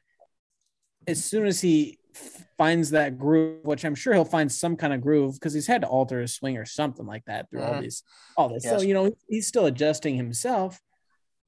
as 1.07 1.25
soon 1.25 1.47
as 1.47 1.61
he 1.61 1.99
f- 2.14 2.47
finds 2.59 2.91
that 2.91 3.17
groove, 3.19 3.65
which 3.65 3.85
I'm 3.85 3.95
sure 3.95 4.12
he'll 4.12 4.25
find 4.25 4.50
some 4.50 4.77
kind 4.77 4.93
of 4.93 5.00
groove 5.00 5.35
because 5.35 5.55
he's 5.55 5.67
had 5.69 5.83
to 5.83 5.88
alter 5.88 6.21
his 6.21 6.35
swing 6.35 6.57
or 6.59 6.67
something 6.67 7.07
like 7.07 7.25
that 7.27 7.49
through 7.50 7.62
all 7.62 7.75
Mhm. 7.75 7.83
these, 7.83 8.03
all 8.37 8.49
this. 8.49 8.65
Yes. 8.65 8.73
So 8.81 8.87
you 8.87 8.93
know, 8.95 9.11
he's 9.29 9.47
still 9.47 9.67
adjusting 9.67 10.17
himself. 10.17 10.81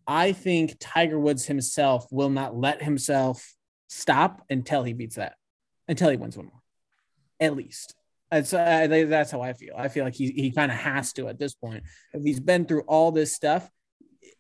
I 0.07 0.33
think 0.33 0.77
Tiger 0.81 1.19
Woods 1.19 1.47
himself 1.47 2.07
will 2.11 2.31
not 2.31 2.57
let 2.57 2.83
himself 2.83 3.55
stop 3.89 4.45
until 4.49 4.85
he 4.85 4.93
beats 4.93 5.17
that, 5.17 5.35
until 5.89 6.11
he 6.11 6.17
wins 6.17 6.37
one 6.37 6.47
more, 6.47 6.63
at 7.41 7.55
least. 7.57 7.95
That's 8.31 8.53
uh, 8.55 8.87
that's 8.89 9.33
how 9.33 9.41
I 9.41 9.53
feel. 9.55 9.75
I 9.77 9.89
feel 9.89 10.05
like 10.05 10.15
he 10.15 10.31
he 10.31 10.53
kind 10.53 10.71
of 10.71 10.79
has 10.79 11.13
to 11.15 11.27
at 11.27 11.39
this 11.41 11.55
point. 11.55 11.83
If 12.15 12.23
he's 12.23 12.39
been 12.39 12.65
through 12.65 12.83
all 12.83 13.11
this 13.11 13.35
stuff, 13.35 13.69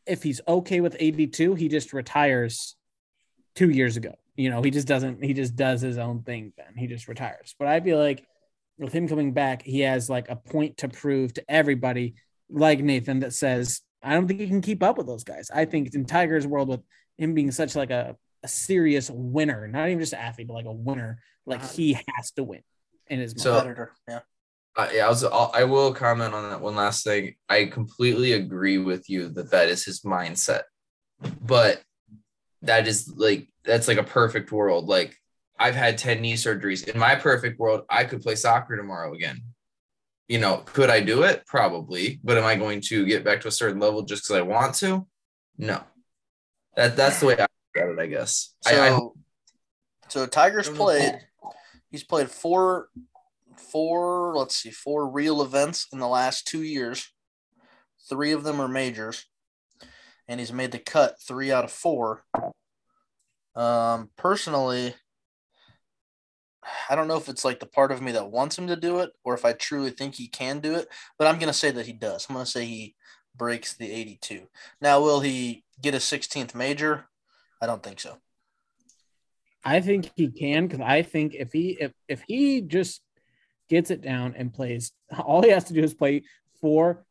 if 0.06 0.22
he's 0.22 0.40
okay 0.46 0.80
with 0.80 0.96
82, 1.00 1.56
he 1.56 1.68
just 1.68 1.92
retires 1.92 2.76
two 3.56 3.68
years 3.70 3.96
ago. 3.96 4.14
You 4.40 4.50
know, 4.50 4.62
he 4.62 4.70
just 4.70 4.86
doesn't, 4.88 5.22
he 5.22 5.34
just 5.34 5.54
does 5.56 5.80
his 5.80 5.98
own 5.98 6.22
thing 6.22 6.52
then. 6.56 6.74
He 6.76 6.86
just 6.86 7.08
retires. 7.08 7.54
But 7.58 7.68
I 7.68 7.80
feel 7.80 7.98
like 7.98 8.26
with 8.78 8.92
him 8.92 9.06
coming 9.08 9.32
back, 9.32 9.62
he 9.62 9.80
has 9.80 10.08
like 10.08 10.28
a 10.30 10.36
point 10.36 10.78
to 10.78 10.88
prove 10.88 11.34
to 11.34 11.44
everybody, 11.48 12.14
like 12.48 12.80
Nathan, 12.80 13.20
that 13.20 13.34
says, 13.34 13.82
I 14.02 14.14
don't 14.14 14.26
think 14.26 14.40
he 14.40 14.48
can 14.48 14.62
keep 14.62 14.82
up 14.82 14.96
with 14.96 15.06
those 15.06 15.24
guys. 15.24 15.50
I 15.54 15.66
think 15.66 15.94
in 15.94 16.06
Tiger's 16.06 16.46
world, 16.46 16.68
with 16.68 16.80
him 17.18 17.34
being 17.34 17.50
such 17.50 17.76
like 17.76 17.90
a, 17.90 18.16
a 18.42 18.48
serious 18.48 19.10
winner, 19.10 19.68
not 19.68 19.88
even 19.88 20.00
just 20.00 20.14
an 20.14 20.20
athlete, 20.20 20.46
but 20.48 20.54
like 20.54 20.64
a 20.64 20.72
winner, 20.72 21.20
like 21.44 21.62
he 21.72 21.92
has 22.16 22.30
to 22.32 22.44
win 22.44 22.62
in 23.08 23.20
his 23.20 23.34
mind. 23.34 23.42
So- 23.42 23.52
Competitor. 23.58 23.92
Yeah. 24.08 24.20
Uh, 24.76 24.88
yeah, 24.94 25.04
I 25.04 25.08
was. 25.08 25.24
I'll, 25.24 25.50
I 25.52 25.64
will 25.64 25.92
comment 25.92 26.32
on 26.32 26.48
that 26.48 26.60
one 26.60 26.76
last 26.76 27.02
thing. 27.02 27.34
I 27.48 27.64
completely 27.64 28.32
agree 28.34 28.78
with 28.78 29.10
you 29.10 29.28
that 29.30 29.50
that 29.50 29.68
is 29.68 29.84
his 29.84 30.02
mindset, 30.02 30.62
but 31.42 31.82
that 32.62 32.86
is 32.86 33.12
like 33.16 33.48
that's 33.64 33.88
like 33.88 33.98
a 33.98 34.04
perfect 34.04 34.52
world. 34.52 34.88
Like 34.88 35.16
I've 35.58 35.74
had 35.74 35.98
ten 35.98 36.20
knee 36.20 36.34
surgeries. 36.34 36.88
In 36.88 36.98
my 36.98 37.14
perfect 37.14 37.58
world, 37.58 37.84
I 37.88 38.04
could 38.04 38.22
play 38.22 38.34
soccer 38.34 38.76
tomorrow 38.76 39.14
again. 39.14 39.42
You 40.28 40.38
know, 40.38 40.58
could 40.64 40.90
I 40.90 41.00
do 41.00 41.22
it? 41.24 41.44
Probably, 41.46 42.20
but 42.22 42.38
am 42.38 42.44
I 42.44 42.54
going 42.54 42.80
to 42.82 43.04
get 43.04 43.24
back 43.24 43.40
to 43.42 43.48
a 43.48 43.52
certain 43.52 43.80
level 43.80 44.02
just 44.02 44.22
because 44.24 44.36
I 44.36 44.42
want 44.42 44.74
to? 44.76 45.06
No. 45.58 45.82
That 46.76 46.96
that's 46.96 47.20
the 47.20 47.26
way 47.26 47.34
I 47.34 47.42
look 47.42 47.84
at 47.84 47.88
it. 47.90 47.98
I 47.98 48.06
guess. 48.06 48.54
So, 48.62 48.70
I, 48.70 48.96
I 48.96 49.00
so 50.08 50.26
Tiger's 50.26 50.66
I 50.66 50.70
don't 50.70 50.78
know. 50.78 50.84
played. 50.84 51.18
He's 51.90 52.04
played 52.04 52.30
four, 52.30 52.88
four. 53.56 54.36
Let's 54.36 54.54
see, 54.56 54.70
four 54.70 55.10
real 55.10 55.42
events 55.42 55.88
in 55.92 55.98
the 55.98 56.08
last 56.08 56.46
two 56.46 56.62
years. 56.62 57.10
Three 58.08 58.32
of 58.32 58.44
them 58.44 58.60
are 58.60 58.68
majors, 58.68 59.26
and 60.30 60.38
he's 60.38 60.52
made 60.52 60.70
the 60.70 60.78
cut 60.78 61.16
three 61.20 61.50
out 61.50 61.64
of 61.64 61.72
four. 61.72 62.22
Um, 63.56 64.10
personally, 64.16 64.94
I 66.88 66.94
don't 66.94 67.08
know 67.08 67.16
if 67.16 67.28
it's 67.28 67.44
like 67.44 67.58
the 67.58 67.66
part 67.66 67.90
of 67.90 68.00
me 68.00 68.12
that 68.12 68.30
wants 68.30 68.56
him 68.56 68.68
to 68.68 68.76
do 68.76 69.00
it, 69.00 69.10
or 69.24 69.34
if 69.34 69.44
I 69.44 69.52
truly 69.54 69.90
think 69.90 70.14
he 70.14 70.28
can 70.28 70.60
do 70.60 70.76
it. 70.76 70.86
But 71.18 71.26
I'm 71.26 71.40
gonna 71.40 71.52
say 71.52 71.72
that 71.72 71.86
he 71.86 71.92
does. 71.92 72.26
I'm 72.28 72.36
gonna 72.36 72.46
say 72.46 72.64
he 72.64 72.94
breaks 73.34 73.74
the 73.74 73.90
82. 73.90 74.46
Now, 74.80 75.00
will 75.00 75.18
he 75.18 75.64
get 75.82 75.94
a 75.94 75.98
16th 75.98 76.54
major? 76.54 77.06
I 77.60 77.66
don't 77.66 77.82
think 77.82 77.98
so. 77.98 78.18
I 79.64 79.80
think 79.80 80.12
he 80.14 80.28
can 80.28 80.68
because 80.68 80.80
I 80.80 81.02
think 81.02 81.34
if 81.34 81.52
he 81.52 81.76
if 81.80 81.92
if 82.08 82.22
he 82.28 82.60
just 82.60 83.02
gets 83.68 83.90
it 83.90 84.00
down 84.00 84.34
and 84.36 84.54
plays, 84.54 84.92
all 85.24 85.42
he 85.42 85.50
has 85.50 85.64
to 85.64 85.74
do 85.74 85.82
is 85.82 85.92
play 85.92 86.22
four 86.60 87.04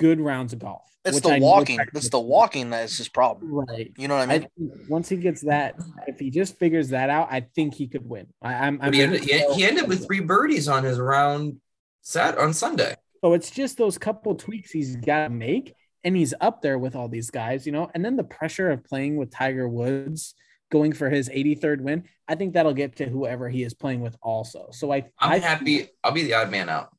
good 0.00 0.20
rounds 0.20 0.52
of 0.52 0.58
golf. 0.58 0.82
It's 1.04 1.20
the 1.20 1.30
I 1.30 1.38
walking. 1.38 1.78
It's 1.94 2.08
the 2.08 2.20
walking 2.20 2.70
that 2.70 2.84
is 2.84 2.96
his 2.98 3.08
problem. 3.08 3.52
Right. 3.52 3.92
You 3.96 4.08
know 4.08 4.16
what 4.16 4.28
I 4.28 4.34
I 4.34 4.38
mean? 4.38 4.48
think 4.58 4.72
once 4.88 5.08
he 5.08 5.16
gets 5.16 5.42
that, 5.42 5.76
if 6.06 6.18
he 6.18 6.30
just 6.30 6.58
figures 6.58 6.88
that 6.90 7.08
out, 7.08 7.28
I 7.30 7.40
think 7.54 7.74
he 7.74 7.86
could 7.86 8.06
win. 8.06 8.26
I, 8.42 8.54
I'm. 8.54 8.78
I'm 8.82 8.92
he, 8.92 9.02
ended, 9.02 9.22
he, 9.22 9.54
he 9.54 9.64
ended 9.64 9.88
with 9.88 10.06
three 10.06 10.20
birdies 10.20 10.68
on 10.68 10.84
his 10.84 10.98
round 10.98 11.56
sat 12.02 12.36
on 12.38 12.52
Sunday. 12.52 12.96
So 13.22 13.34
it's 13.34 13.50
just 13.50 13.78
those 13.78 13.98
couple 13.98 14.34
tweaks 14.34 14.70
he's 14.70 14.96
got 14.96 15.24
to 15.24 15.30
make, 15.30 15.74
and 16.04 16.16
he's 16.16 16.34
up 16.40 16.62
there 16.62 16.78
with 16.78 16.96
all 16.96 17.08
these 17.08 17.30
guys, 17.30 17.66
you 17.66 17.72
know. 17.72 17.90
And 17.94 18.04
then 18.04 18.16
the 18.16 18.24
pressure 18.24 18.70
of 18.70 18.84
playing 18.84 19.16
with 19.16 19.30
Tiger 19.30 19.68
Woods, 19.68 20.34
going 20.70 20.92
for 20.92 21.10
his 21.10 21.28
83rd 21.28 21.80
win, 21.80 22.04
I 22.28 22.34
think 22.34 22.54
that'll 22.54 22.74
get 22.74 22.96
to 22.96 23.06
whoever 23.06 23.48
he 23.48 23.62
is 23.62 23.74
playing 23.74 24.00
with 24.00 24.16
also. 24.22 24.68
So 24.72 24.92
I, 24.92 25.04
I'm 25.18 25.32
I 25.32 25.38
happy. 25.38 25.88
I'll 26.04 26.12
be 26.12 26.22
the 26.24 26.34
odd 26.34 26.50
man 26.50 26.68
out. 26.68 26.90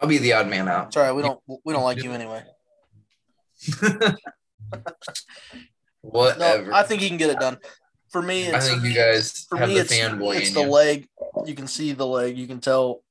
I'll 0.00 0.08
be 0.08 0.18
the 0.18 0.32
odd 0.32 0.48
man 0.48 0.68
out. 0.68 0.92
Sorry, 0.94 1.08
right. 1.08 1.16
We 1.16 1.22
don't 1.22 1.40
we 1.64 1.72
don't 1.72 1.84
like 1.84 2.02
you 2.02 2.12
anyway. 2.12 2.42
Whatever. 6.00 6.70
No, 6.70 6.74
I 6.74 6.82
think 6.82 7.02
he 7.02 7.08
can 7.08 7.18
get 7.18 7.30
it 7.30 7.38
done. 7.38 7.58
For 8.10 8.22
me, 8.22 8.50
I 8.50 8.58
think 8.58 8.82
you 8.82 8.94
guys 8.94 9.46
for 9.48 9.58
have 9.58 9.68
me 9.68 9.74
the 9.74 9.80
it's, 9.82 9.92
fanboy 9.92 10.36
it's 10.36 10.52
the 10.52 10.62
you. 10.62 10.70
leg. 10.70 11.08
You 11.44 11.54
can 11.54 11.66
see 11.66 11.92
the 11.92 12.06
leg. 12.06 12.36
You 12.38 12.46
can 12.46 12.58
tell 12.60 13.02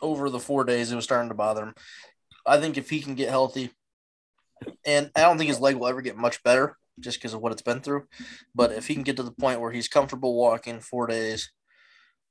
over 0.00 0.30
the 0.30 0.38
four 0.38 0.64
days 0.64 0.90
it 0.90 0.96
was 0.96 1.04
starting 1.04 1.28
to 1.28 1.34
bother 1.34 1.64
him. 1.64 1.74
I 2.46 2.58
think 2.58 2.78
if 2.78 2.88
he 2.88 3.00
can 3.00 3.14
get 3.14 3.28
healthy, 3.28 3.72
and 4.86 5.10
I 5.14 5.22
don't 5.22 5.36
think 5.36 5.48
his 5.48 5.60
leg 5.60 5.76
will 5.76 5.88
ever 5.88 6.00
get 6.00 6.16
much 6.16 6.42
better 6.42 6.78
just 7.00 7.18
because 7.18 7.34
of 7.34 7.40
what 7.40 7.52
it's 7.52 7.62
been 7.62 7.80
through. 7.80 8.06
But 8.54 8.72
if 8.72 8.86
he 8.86 8.94
can 8.94 9.02
get 9.02 9.16
to 9.16 9.22
the 9.22 9.32
point 9.32 9.60
where 9.60 9.72
he's 9.72 9.88
comfortable 9.88 10.34
walking 10.34 10.80
four 10.80 11.06
days, 11.06 11.50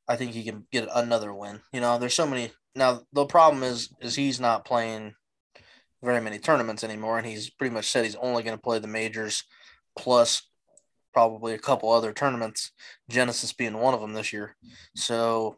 I 0.08 0.16
think 0.16 0.32
he 0.32 0.44
can 0.44 0.66
get 0.72 0.88
another 0.94 1.34
win. 1.34 1.62
You 1.72 1.82
know, 1.82 1.98
there's 1.98 2.14
so 2.14 2.28
many 2.28 2.52
now. 2.78 3.02
The 3.14 3.26
problem 3.26 3.64
is, 3.64 3.90
is 4.02 4.16
he's 4.16 4.40
not 4.40 4.66
playing 4.66 5.16
very 6.04 6.22
many 6.22 6.40
tournaments 6.40 6.84
anymore, 6.84 7.18
and 7.18 7.28
he's 7.28 7.50
pretty 7.50 7.74
much 7.74 7.90
said 7.90 8.06
he's 8.06 8.16
only 8.16 8.44
going 8.44 8.56
to 8.56 8.62
play 8.62 8.80
the 8.80 8.88
majors 8.88 9.44
plus 9.98 10.44
probably 11.14 11.54
a 11.54 11.60
couple 11.60 11.92
other 11.92 12.14
tournaments. 12.14 12.72
Genesis 13.10 13.52
being 13.54 13.78
one 13.78 13.94
of 13.94 14.02
them 14.02 14.14
this 14.14 14.32
year. 14.32 14.56
So 14.96 15.58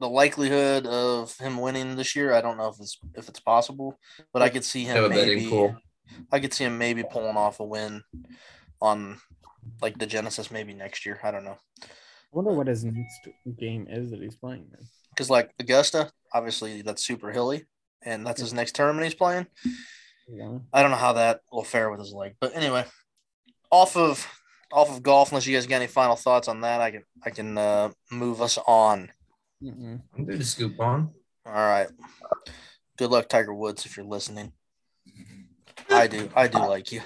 the 0.00 0.08
likelihood 0.08 0.86
of 0.86 1.36
him 1.38 1.58
winning 1.58 1.96
this 1.96 2.14
year, 2.14 2.34
I 2.34 2.42
don't 2.42 2.58
know 2.58 2.68
if 2.68 2.78
it's 2.80 2.98
if 3.14 3.28
it's 3.28 3.40
possible, 3.40 3.98
but 4.32 4.42
I 4.42 4.50
could 4.50 4.64
see 4.64 4.84
Have 4.84 5.04
him 5.04 5.12
a 5.12 5.14
maybe. 5.14 5.48
pool. 5.48 5.76
I 6.30 6.38
could 6.40 6.52
see 6.52 6.64
him 6.64 6.78
maybe 6.78 7.02
pulling 7.02 7.36
off 7.36 7.60
a 7.60 7.64
win 7.64 8.02
on 8.80 9.18
like 9.80 9.98
the 9.98 10.06
Genesis 10.06 10.50
maybe 10.50 10.74
next 10.74 11.06
year. 11.06 11.18
I 11.22 11.30
don't 11.30 11.44
know. 11.44 11.58
I 11.82 11.86
wonder 12.32 12.52
what 12.52 12.66
his 12.66 12.84
next 12.84 13.28
game 13.58 13.86
is 13.88 14.10
that 14.10 14.20
he's 14.20 14.36
playing. 14.36 14.66
Then. 14.70 14.86
Because 15.10 15.30
like 15.30 15.50
Augusta, 15.58 16.10
obviously 16.36 16.82
that's 16.82 17.04
super 17.04 17.30
hilly, 17.32 17.64
and 18.02 18.26
that's 18.26 18.40
his 18.40 18.52
next 18.52 18.74
tournament 18.74 19.04
he's 19.04 19.14
playing. 19.14 19.46
Yeah. 20.28 20.58
I 20.72 20.82
don't 20.82 20.90
know 20.90 20.96
how 20.96 21.14
that 21.14 21.40
will 21.50 21.64
fare 21.64 21.90
with 21.90 22.00
his 22.00 22.12
leg, 22.12 22.34
but 22.40 22.54
anyway, 22.54 22.84
off 23.70 23.96
of 23.96 24.26
off 24.72 24.90
of 24.90 25.02
golf. 25.02 25.30
Unless 25.30 25.46
you 25.46 25.56
guys 25.56 25.66
got 25.66 25.76
any 25.76 25.86
final 25.86 26.16
thoughts 26.16 26.48
on 26.48 26.60
that, 26.60 26.80
I 26.80 26.90
can 26.90 27.04
I 27.24 27.30
can 27.30 27.56
uh, 27.56 27.90
move 28.10 28.42
us 28.42 28.58
on. 28.66 29.10
Mm-mm. 29.62 30.00
I'm 30.16 30.24
good 30.24 30.38
to 30.38 30.44
scoop 30.44 30.78
on. 30.80 31.10
All 31.46 31.52
right. 31.52 31.88
Good 32.98 33.10
luck, 33.10 33.28
Tiger 33.28 33.54
Woods, 33.54 33.86
if 33.86 33.96
you're 33.96 34.06
listening. 34.06 34.52
I 35.90 36.06
do. 36.06 36.28
I 36.34 36.48
do 36.48 36.58
like 36.58 36.92
you. 36.92 37.00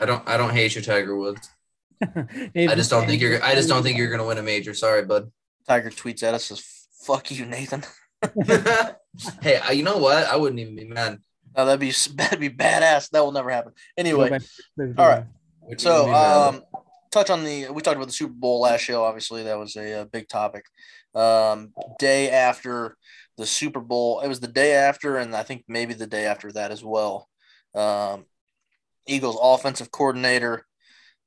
I 0.00 0.04
don't. 0.04 0.26
I 0.28 0.36
don't 0.36 0.50
hate 0.50 0.74
you, 0.74 0.82
Tiger 0.82 1.16
Woods. 1.16 1.48
I 2.02 2.74
just 2.74 2.90
don't 2.90 3.06
think 3.06 3.22
you're. 3.22 3.42
I 3.42 3.54
just 3.54 3.68
don't 3.68 3.82
think 3.84 3.98
you're 3.98 4.10
gonna 4.10 4.26
win 4.26 4.38
a 4.38 4.42
major. 4.42 4.74
Sorry, 4.74 5.04
bud. 5.04 5.30
Tiger 5.68 5.90
tweets 5.90 6.22
at 6.22 6.34
us 6.34 6.46
says, 6.46 6.88
"Fuck 7.06 7.30
you, 7.30 7.46
Nathan." 7.46 7.84
hey, 9.42 9.60
you 9.74 9.82
know 9.82 9.98
what? 9.98 10.26
I 10.26 10.36
wouldn't 10.36 10.60
even 10.60 10.76
be 10.76 10.84
mad. 10.84 11.18
Now 11.56 11.64
that'd 11.64 11.80
be 11.80 11.92
that'd 12.14 12.40
be 12.40 12.50
badass. 12.50 13.10
That 13.10 13.24
will 13.24 13.32
never 13.32 13.50
happen. 13.50 13.72
Anyway, 13.96 14.30
all 14.78 14.86
all 14.98 15.08
right. 15.08 15.24
Wouldn't 15.60 15.80
So, 15.80 15.92
even 15.94 16.06
be 16.06 16.12
mad. 16.12 16.48
um, 16.48 16.62
touch 17.10 17.30
on 17.30 17.44
the 17.44 17.68
we 17.70 17.82
talked 17.82 17.96
about 17.96 18.06
the 18.06 18.12
Super 18.12 18.32
Bowl 18.32 18.60
last 18.60 18.80
show. 18.82 19.04
Obviously, 19.04 19.42
that 19.44 19.58
was 19.58 19.76
a, 19.76 20.00
uh 20.00 20.04
big 20.04 20.28
topic. 20.28 20.64
Um, 21.14 21.72
day 21.98 22.30
after 22.30 22.96
the 23.36 23.46
Super 23.46 23.80
Bowl, 23.80 24.20
it 24.20 24.28
was 24.28 24.40
the 24.40 24.48
day 24.48 24.74
after, 24.74 25.16
and 25.16 25.34
I 25.34 25.42
think 25.42 25.64
maybe 25.68 25.94
the 25.94 26.06
day 26.06 26.24
after 26.26 26.50
that 26.52 26.70
as 26.70 26.84
well. 26.84 27.28
Um, 27.74 28.24
Eagles 29.06 29.38
offensive 29.42 29.90
coordinator 29.90 30.66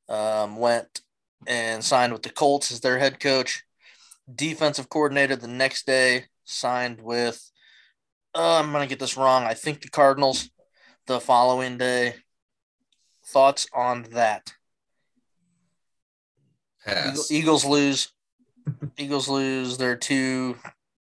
um, 0.09 0.57
went 0.57 1.01
and 1.47 1.83
signed 1.83 2.13
with 2.13 2.23
the 2.23 2.29
Colts 2.29 2.71
as 2.71 2.79
their 2.79 2.97
head 2.97 3.19
coach. 3.19 3.63
Defensive 4.33 4.89
coordinator 4.89 5.35
the 5.35 5.47
next 5.47 5.85
day 5.85 6.25
signed 6.45 7.01
with. 7.01 7.51
Uh, 8.33 8.59
I'm 8.59 8.71
gonna 8.71 8.87
get 8.87 8.99
this 8.99 9.17
wrong. 9.17 9.43
I 9.43 9.53
think 9.53 9.81
the 9.81 9.89
Cardinals. 9.89 10.49
The 11.07 11.19
following 11.19 11.77
day. 11.77 12.15
Thoughts 13.27 13.67
on 13.73 14.03
that? 14.13 14.53
Pass. 16.85 17.31
Eagles 17.31 17.65
lose. 17.65 18.11
Eagles 18.97 19.27
lose 19.27 19.77
their 19.77 19.95
two. 19.95 20.57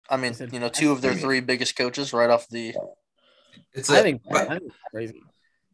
I 0.08 0.16
mean, 0.16 0.34
you 0.52 0.60
know, 0.60 0.68
two 0.68 0.92
of 0.92 1.00
their 1.02 1.14
three 1.14 1.40
biggest 1.40 1.76
coaches 1.76 2.12
right 2.12 2.30
off 2.30 2.48
the. 2.48 2.74
It's 3.72 3.90
I 3.90 3.98
a- 3.98 4.02
think, 4.02 4.22
but 4.30 4.50
I 4.50 4.58
think 4.58 4.62
it's 4.66 4.76
crazy. 4.92 5.22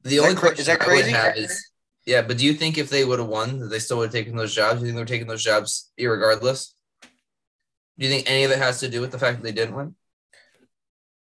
the 0.02 0.16
Is 0.16 0.22
only 0.22 0.34
cra- 0.34 0.40
question 0.54 0.60
is 0.60 0.66
that 0.66 0.82
I 0.88 0.94
would 0.94 1.04
have 1.06 1.36
is, 1.36 1.70
yeah, 2.06 2.22
but 2.22 2.38
do 2.38 2.46
you 2.46 2.54
think 2.54 2.78
if 2.78 2.90
they 2.90 3.04
would 3.04 3.18
have 3.18 3.28
won, 3.28 3.58
that 3.60 3.66
they 3.68 3.78
still 3.78 3.98
would 3.98 4.04
have 4.06 4.12
taken 4.12 4.36
those 4.36 4.54
jobs? 4.54 4.80
Do 4.80 4.86
you 4.86 4.92
think 4.92 4.96
they 4.96 5.02
were 5.02 5.06
taking 5.06 5.28
those 5.28 5.44
jobs 5.44 5.90
irregardless? 6.00 6.72
Do 7.98 8.06
you 8.06 8.12
think 8.12 8.28
any 8.28 8.44
of 8.44 8.50
it 8.50 8.58
has 8.58 8.80
to 8.80 8.88
do 8.88 9.00
with 9.00 9.12
the 9.12 9.18
fact 9.18 9.38
that 9.38 9.42
they 9.44 9.52
didn't 9.52 9.74
win? 9.74 9.94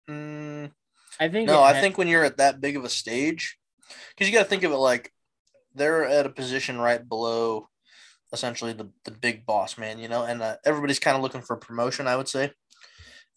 Mm, 0.08 0.72
I 1.20 1.28
think 1.28 1.46
no, 1.46 1.62
I 1.62 1.72
had- 1.72 1.80
think 1.80 1.98
when 1.98 2.08
you're 2.08 2.24
at 2.24 2.38
that 2.38 2.60
big 2.60 2.76
of 2.76 2.84
a 2.84 2.88
stage, 2.88 3.58
because 4.10 4.28
you 4.28 4.36
got 4.36 4.44
to 4.44 4.48
think 4.48 4.62
of 4.62 4.72
it 4.72 4.76
like 4.76 5.12
they're 5.74 6.04
at 6.04 6.26
a 6.26 6.30
position 6.30 6.78
right 6.78 7.06
below, 7.06 7.68
essentially 8.32 8.72
the 8.72 8.90
the 9.04 9.10
big 9.10 9.46
boss 9.46 9.78
man, 9.78 9.98
you 9.98 10.08
know, 10.08 10.24
and 10.24 10.42
uh, 10.42 10.56
everybody's 10.64 10.98
kind 10.98 11.16
of 11.16 11.22
looking 11.22 11.42
for 11.42 11.56
promotion. 11.56 12.06
I 12.06 12.16
would 12.16 12.28
say, 12.28 12.52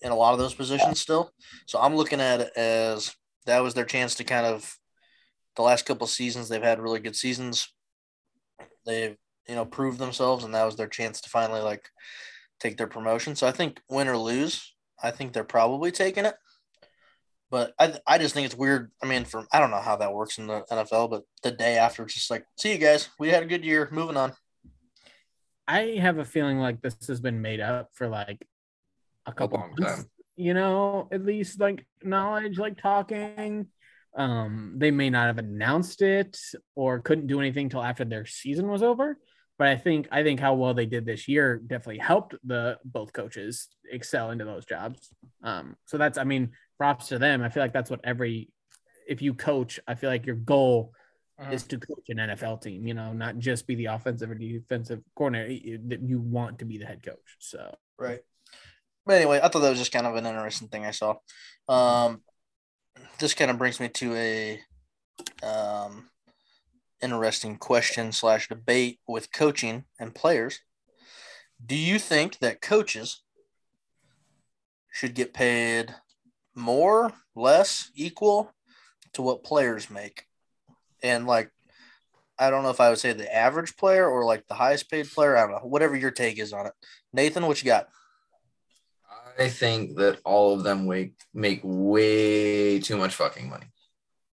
in 0.01 0.11
a 0.11 0.15
lot 0.15 0.33
of 0.33 0.39
those 0.39 0.53
positions 0.53 0.99
still. 0.99 1.31
So 1.65 1.79
I'm 1.79 1.95
looking 1.95 2.21
at 2.21 2.41
it 2.41 2.51
as 2.55 3.15
that 3.45 3.59
was 3.59 3.73
their 3.73 3.85
chance 3.85 4.15
to 4.15 4.23
kind 4.23 4.45
of 4.45 4.77
the 5.55 5.61
last 5.61 5.85
couple 5.85 6.05
seasons 6.07 6.49
they've 6.49 6.61
had 6.61 6.79
really 6.79 6.99
good 6.99 7.15
seasons. 7.15 7.73
They've 8.85 9.17
you 9.47 9.55
know 9.55 9.65
proved 9.65 9.99
themselves, 9.99 10.43
and 10.43 10.53
that 10.53 10.65
was 10.65 10.75
their 10.75 10.87
chance 10.87 11.21
to 11.21 11.29
finally 11.29 11.61
like 11.61 11.89
take 12.59 12.77
their 12.77 12.87
promotion. 12.87 13.35
So 13.35 13.47
I 13.47 13.51
think 13.51 13.81
win 13.89 14.07
or 14.07 14.17
lose, 14.17 14.73
I 15.01 15.11
think 15.11 15.33
they're 15.33 15.43
probably 15.43 15.91
taking 15.91 16.25
it. 16.25 16.35
But 17.49 17.73
I, 17.79 17.93
I 18.05 18.17
just 18.17 18.33
think 18.33 18.45
it's 18.45 18.57
weird. 18.57 18.91
I 19.01 19.07
mean, 19.07 19.23
for 19.23 19.45
I 19.53 19.59
don't 19.59 19.71
know 19.71 19.79
how 19.79 19.95
that 19.97 20.13
works 20.13 20.37
in 20.37 20.47
the 20.47 20.63
NFL, 20.69 21.09
but 21.09 21.23
the 21.43 21.51
day 21.51 21.77
after, 21.77 22.03
it's 22.03 22.13
just 22.13 22.29
like, 22.29 22.45
see 22.57 22.73
you 22.73 22.77
guys. 22.77 23.09
We 23.19 23.29
had 23.29 23.43
a 23.43 23.47
good 23.47 23.63
year. 23.63 23.87
Moving 23.91 24.17
on. 24.17 24.33
I 25.67 25.97
have 25.99 26.17
a 26.17 26.25
feeling 26.25 26.59
like 26.59 26.81
this 26.81 27.07
has 27.07 27.19
been 27.19 27.41
made 27.41 27.59
up 27.61 27.89
for 27.93 28.07
like 28.07 28.45
a 29.25 29.33
couple 29.33 29.59
long 29.59 29.73
months, 29.77 29.97
time. 29.97 30.05
you 30.35 30.53
know, 30.53 31.07
at 31.11 31.23
least 31.23 31.59
like 31.59 31.85
knowledge, 32.03 32.57
like 32.57 32.81
talking. 32.81 33.67
Um, 34.15 34.73
they 34.77 34.91
may 34.91 35.09
not 35.09 35.27
have 35.27 35.37
announced 35.37 36.01
it 36.01 36.37
or 36.75 36.99
couldn't 36.99 37.27
do 37.27 37.39
anything 37.39 37.69
till 37.69 37.83
after 37.83 38.03
their 38.03 38.25
season 38.25 38.67
was 38.67 38.81
over. 38.81 39.17
But 39.57 39.69
I 39.69 39.75
think 39.75 40.07
I 40.11 40.23
think 40.23 40.39
how 40.39 40.53
well 40.53 40.73
they 40.73 40.85
did 40.85 41.05
this 41.05 41.27
year 41.27 41.57
definitely 41.57 41.97
helped 41.97 42.35
the 42.43 42.77
both 42.85 43.11
coaches 43.11 43.67
excel 43.89 44.31
into 44.31 44.45
those 44.45 44.65
jobs. 44.65 45.09
Um, 45.43 45.75
so 45.85 45.97
that's 45.97 46.17
I 46.17 46.23
mean, 46.23 46.51
props 46.77 47.07
to 47.07 47.19
them. 47.19 47.41
I 47.41 47.49
feel 47.49 47.63
like 47.63 47.73
that's 47.73 47.89
what 47.89 48.01
every 48.03 48.49
if 49.07 49.21
you 49.21 49.33
coach, 49.33 49.79
I 49.87 49.95
feel 49.95 50.09
like 50.09 50.25
your 50.25 50.35
goal 50.35 50.93
is 51.51 51.63
to 51.63 51.77
coach 51.77 52.09
an 52.09 52.17
NFL 52.17 52.61
team, 52.61 52.87
you 52.87 52.95
know, 52.95 53.13
not 53.13 53.37
just 53.37 53.67
be 53.67 53.75
the 53.75 53.85
offensive 53.85 54.29
or 54.29 54.35
defensive 54.35 55.01
coordinator. 55.15 55.77
That 55.87 56.01
you 56.01 56.19
want 56.19 56.59
to 56.59 56.65
be 56.65 56.77
the 56.77 56.85
head 56.85 57.03
coach. 57.03 57.37
So 57.39 57.75
Right. 57.97 58.19
But 59.05 59.15
anyway, 59.15 59.39
I 59.41 59.47
thought 59.47 59.61
that 59.61 59.69
was 59.69 59.79
just 59.79 59.91
kind 59.91 60.05
of 60.05 60.15
an 60.15 60.25
interesting 60.25 60.67
thing 60.67 60.85
I 60.85 60.91
saw. 60.91 61.15
Um, 61.69 62.21
this 63.19 63.33
kind 63.33 63.49
of 63.49 63.57
brings 63.57 63.79
me 63.79 63.89
to 63.89 64.15
a 64.15 64.59
um, 65.43 66.09
interesting 67.01 67.57
question 67.57 68.11
slash 68.11 68.47
debate 68.47 68.99
with 69.07 69.31
coaching 69.31 69.85
and 69.99 70.15
players. 70.15 70.59
Do 71.63 71.75
you 71.75 71.99
think 71.99 72.39
that 72.39 72.61
coaches 72.61 73.23
should 74.91 75.13
get 75.13 75.33
paid 75.33 75.93
more, 76.55 77.13
less, 77.35 77.91
equal 77.95 78.53
to 79.13 79.21
what 79.21 79.43
players 79.43 79.89
make? 79.89 80.25
And 81.03 81.27
like, 81.27 81.51
I 82.39 82.49
don't 82.49 82.63
know 82.63 82.69
if 82.69 82.79
I 82.81 82.89
would 82.89 82.99
say 82.99 83.13
the 83.13 83.33
average 83.33 83.77
player 83.77 84.07
or 84.07 84.23
like 84.25 84.47
the 84.47 84.53
highest 84.53 84.89
paid 84.91 85.09
player. 85.09 85.35
I 85.35 85.41
don't 85.41 85.51
know. 85.51 85.67
Whatever 85.67 85.95
your 85.95 86.11
take 86.11 86.37
is 86.37 86.53
on 86.53 86.67
it. 86.67 86.73
Nathan, 87.13 87.45
what 87.47 87.61
you 87.61 87.65
got? 87.65 87.87
I 89.39 89.49
think 89.49 89.97
that 89.97 90.19
all 90.23 90.53
of 90.53 90.63
them 90.63 90.87
make 90.87 91.13
make 91.33 91.61
way 91.63 92.79
too 92.79 92.97
much 92.97 93.15
fucking 93.15 93.49
money. 93.49 93.67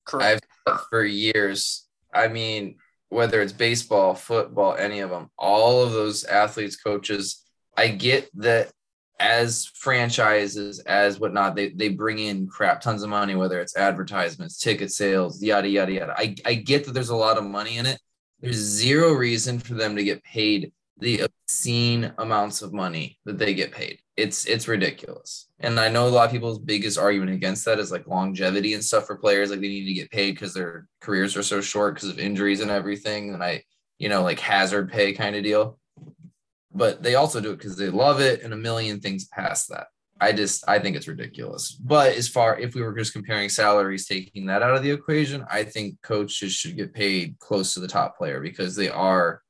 Correct. 0.04 0.44
I've 0.66 0.74
uh, 0.74 0.78
for 0.90 1.04
years. 1.04 1.87
I 2.18 2.28
mean, 2.28 2.76
whether 3.08 3.40
it's 3.40 3.52
baseball, 3.52 4.14
football, 4.14 4.74
any 4.76 5.00
of 5.00 5.10
them, 5.10 5.30
all 5.38 5.82
of 5.82 5.92
those 5.92 6.24
athletes, 6.24 6.76
coaches, 6.76 7.44
I 7.76 7.88
get 7.88 8.28
that 8.34 8.70
as 9.20 9.66
franchises, 9.74 10.78
as 10.80 11.18
whatnot, 11.18 11.56
they, 11.56 11.70
they 11.70 11.88
bring 11.88 12.18
in 12.18 12.46
crap 12.46 12.80
tons 12.80 13.02
of 13.02 13.10
money, 13.10 13.34
whether 13.34 13.60
it's 13.60 13.76
advertisements, 13.76 14.58
ticket 14.58 14.92
sales, 14.92 15.42
yada, 15.42 15.68
yada, 15.68 15.92
yada. 15.92 16.14
I, 16.16 16.36
I 16.44 16.54
get 16.54 16.84
that 16.84 16.92
there's 16.92 17.08
a 17.08 17.16
lot 17.16 17.38
of 17.38 17.44
money 17.44 17.78
in 17.78 17.86
it. 17.86 18.00
There's 18.40 18.56
zero 18.56 19.12
reason 19.12 19.58
for 19.58 19.74
them 19.74 19.96
to 19.96 20.04
get 20.04 20.22
paid 20.22 20.72
the 21.00 21.20
obscene 21.20 22.12
amounts 22.18 22.62
of 22.62 22.72
money 22.72 23.18
that 23.24 23.38
they 23.38 23.54
get 23.54 23.72
paid. 23.72 24.00
It's 24.16 24.46
it's 24.46 24.68
ridiculous. 24.68 25.48
And 25.60 25.78
I 25.78 25.88
know 25.88 26.06
a 26.06 26.10
lot 26.10 26.26
of 26.26 26.32
people's 26.32 26.58
biggest 26.58 26.98
argument 26.98 27.30
against 27.30 27.64
that 27.64 27.78
is 27.78 27.92
like 27.92 28.06
longevity 28.06 28.74
and 28.74 28.84
stuff 28.84 29.06
for 29.06 29.16
players. 29.16 29.50
Like 29.50 29.60
they 29.60 29.68
need 29.68 29.86
to 29.86 29.94
get 29.94 30.10
paid 30.10 30.32
because 30.32 30.54
their 30.54 30.88
careers 31.00 31.36
are 31.36 31.42
so 31.42 31.60
short 31.60 31.94
because 31.94 32.08
of 32.08 32.18
injuries 32.18 32.60
and 32.60 32.70
everything. 32.70 33.32
And 33.32 33.42
I, 33.42 33.62
you 33.98 34.08
know, 34.08 34.22
like 34.22 34.40
hazard 34.40 34.90
pay 34.90 35.12
kind 35.12 35.36
of 35.36 35.44
deal. 35.44 35.78
But 36.72 37.02
they 37.02 37.14
also 37.14 37.40
do 37.40 37.52
it 37.52 37.58
because 37.58 37.76
they 37.76 37.90
love 37.90 38.20
it 38.20 38.42
and 38.42 38.52
a 38.52 38.56
million 38.56 39.00
things 39.00 39.26
past 39.26 39.68
that. 39.70 39.86
I 40.20 40.32
just 40.32 40.64
I 40.68 40.78
think 40.78 40.96
it's 40.96 41.08
ridiculous. 41.08 41.72
But 41.72 42.16
as 42.16 42.28
far 42.28 42.58
if 42.58 42.74
we 42.74 42.82
were 42.82 42.96
just 42.96 43.12
comparing 43.12 43.48
salaries, 43.48 44.06
taking 44.06 44.46
that 44.46 44.62
out 44.62 44.74
of 44.74 44.82
the 44.82 44.90
equation, 44.90 45.46
I 45.50 45.64
think 45.64 46.00
coaches 46.02 46.52
should 46.52 46.76
get 46.76 46.92
paid 46.92 47.38
close 47.38 47.74
to 47.74 47.80
the 47.80 47.88
top 47.88 48.18
player 48.18 48.40
because 48.40 48.74
they 48.74 48.88
are. 48.88 49.42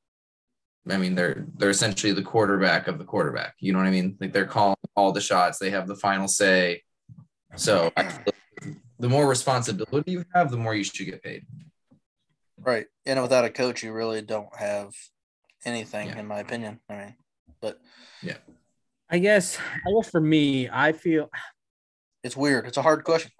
I 0.90 0.96
mean, 0.96 1.14
they're 1.14 1.46
they're 1.56 1.70
essentially 1.70 2.12
the 2.12 2.22
quarterback 2.22 2.88
of 2.88 2.98
the 2.98 3.04
quarterback. 3.04 3.54
You 3.60 3.72
know 3.72 3.78
what 3.78 3.88
I 3.88 3.90
mean? 3.90 4.16
Like 4.20 4.32
they're 4.32 4.46
calling 4.46 4.76
all 4.96 5.12
the 5.12 5.20
shots. 5.20 5.58
They 5.58 5.70
have 5.70 5.86
the 5.86 5.96
final 5.96 6.28
say. 6.28 6.82
So 7.56 7.90
the 8.98 9.08
more 9.08 9.26
responsibility 9.28 10.12
you 10.12 10.24
have, 10.34 10.50
the 10.50 10.56
more 10.56 10.74
you 10.74 10.84
should 10.84 11.06
get 11.06 11.22
paid. 11.22 11.46
Right. 12.58 12.86
And 13.06 13.20
without 13.22 13.44
a 13.44 13.50
coach, 13.50 13.82
you 13.82 13.92
really 13.92 14.22
don't 14.22 14.54
have 14.56 14.92
anything, 15.64 16.08
Yeah. 16.08 16.18
in 16.18 16.26
my 16.26 16.40
opinion. 16.40 16.80
I 16.88 16.96
mean, 16.96 17.14
but 17.60 17.80
yeah, 18.22 18.36
I 19.10 19.18
guess 19.18 19.58
I 19.58 19.92
guess 19.96 20.10
for 20.10 20.20
me, 20.20 20.68
I 20.70 20.92
feel 20.92 21.30
it's 22.24 22.36
weird. 22.36 22.66
It's 22.66 22.76
a 22.76 22.82
hard 22.82 23.04
question. 23.04 23.30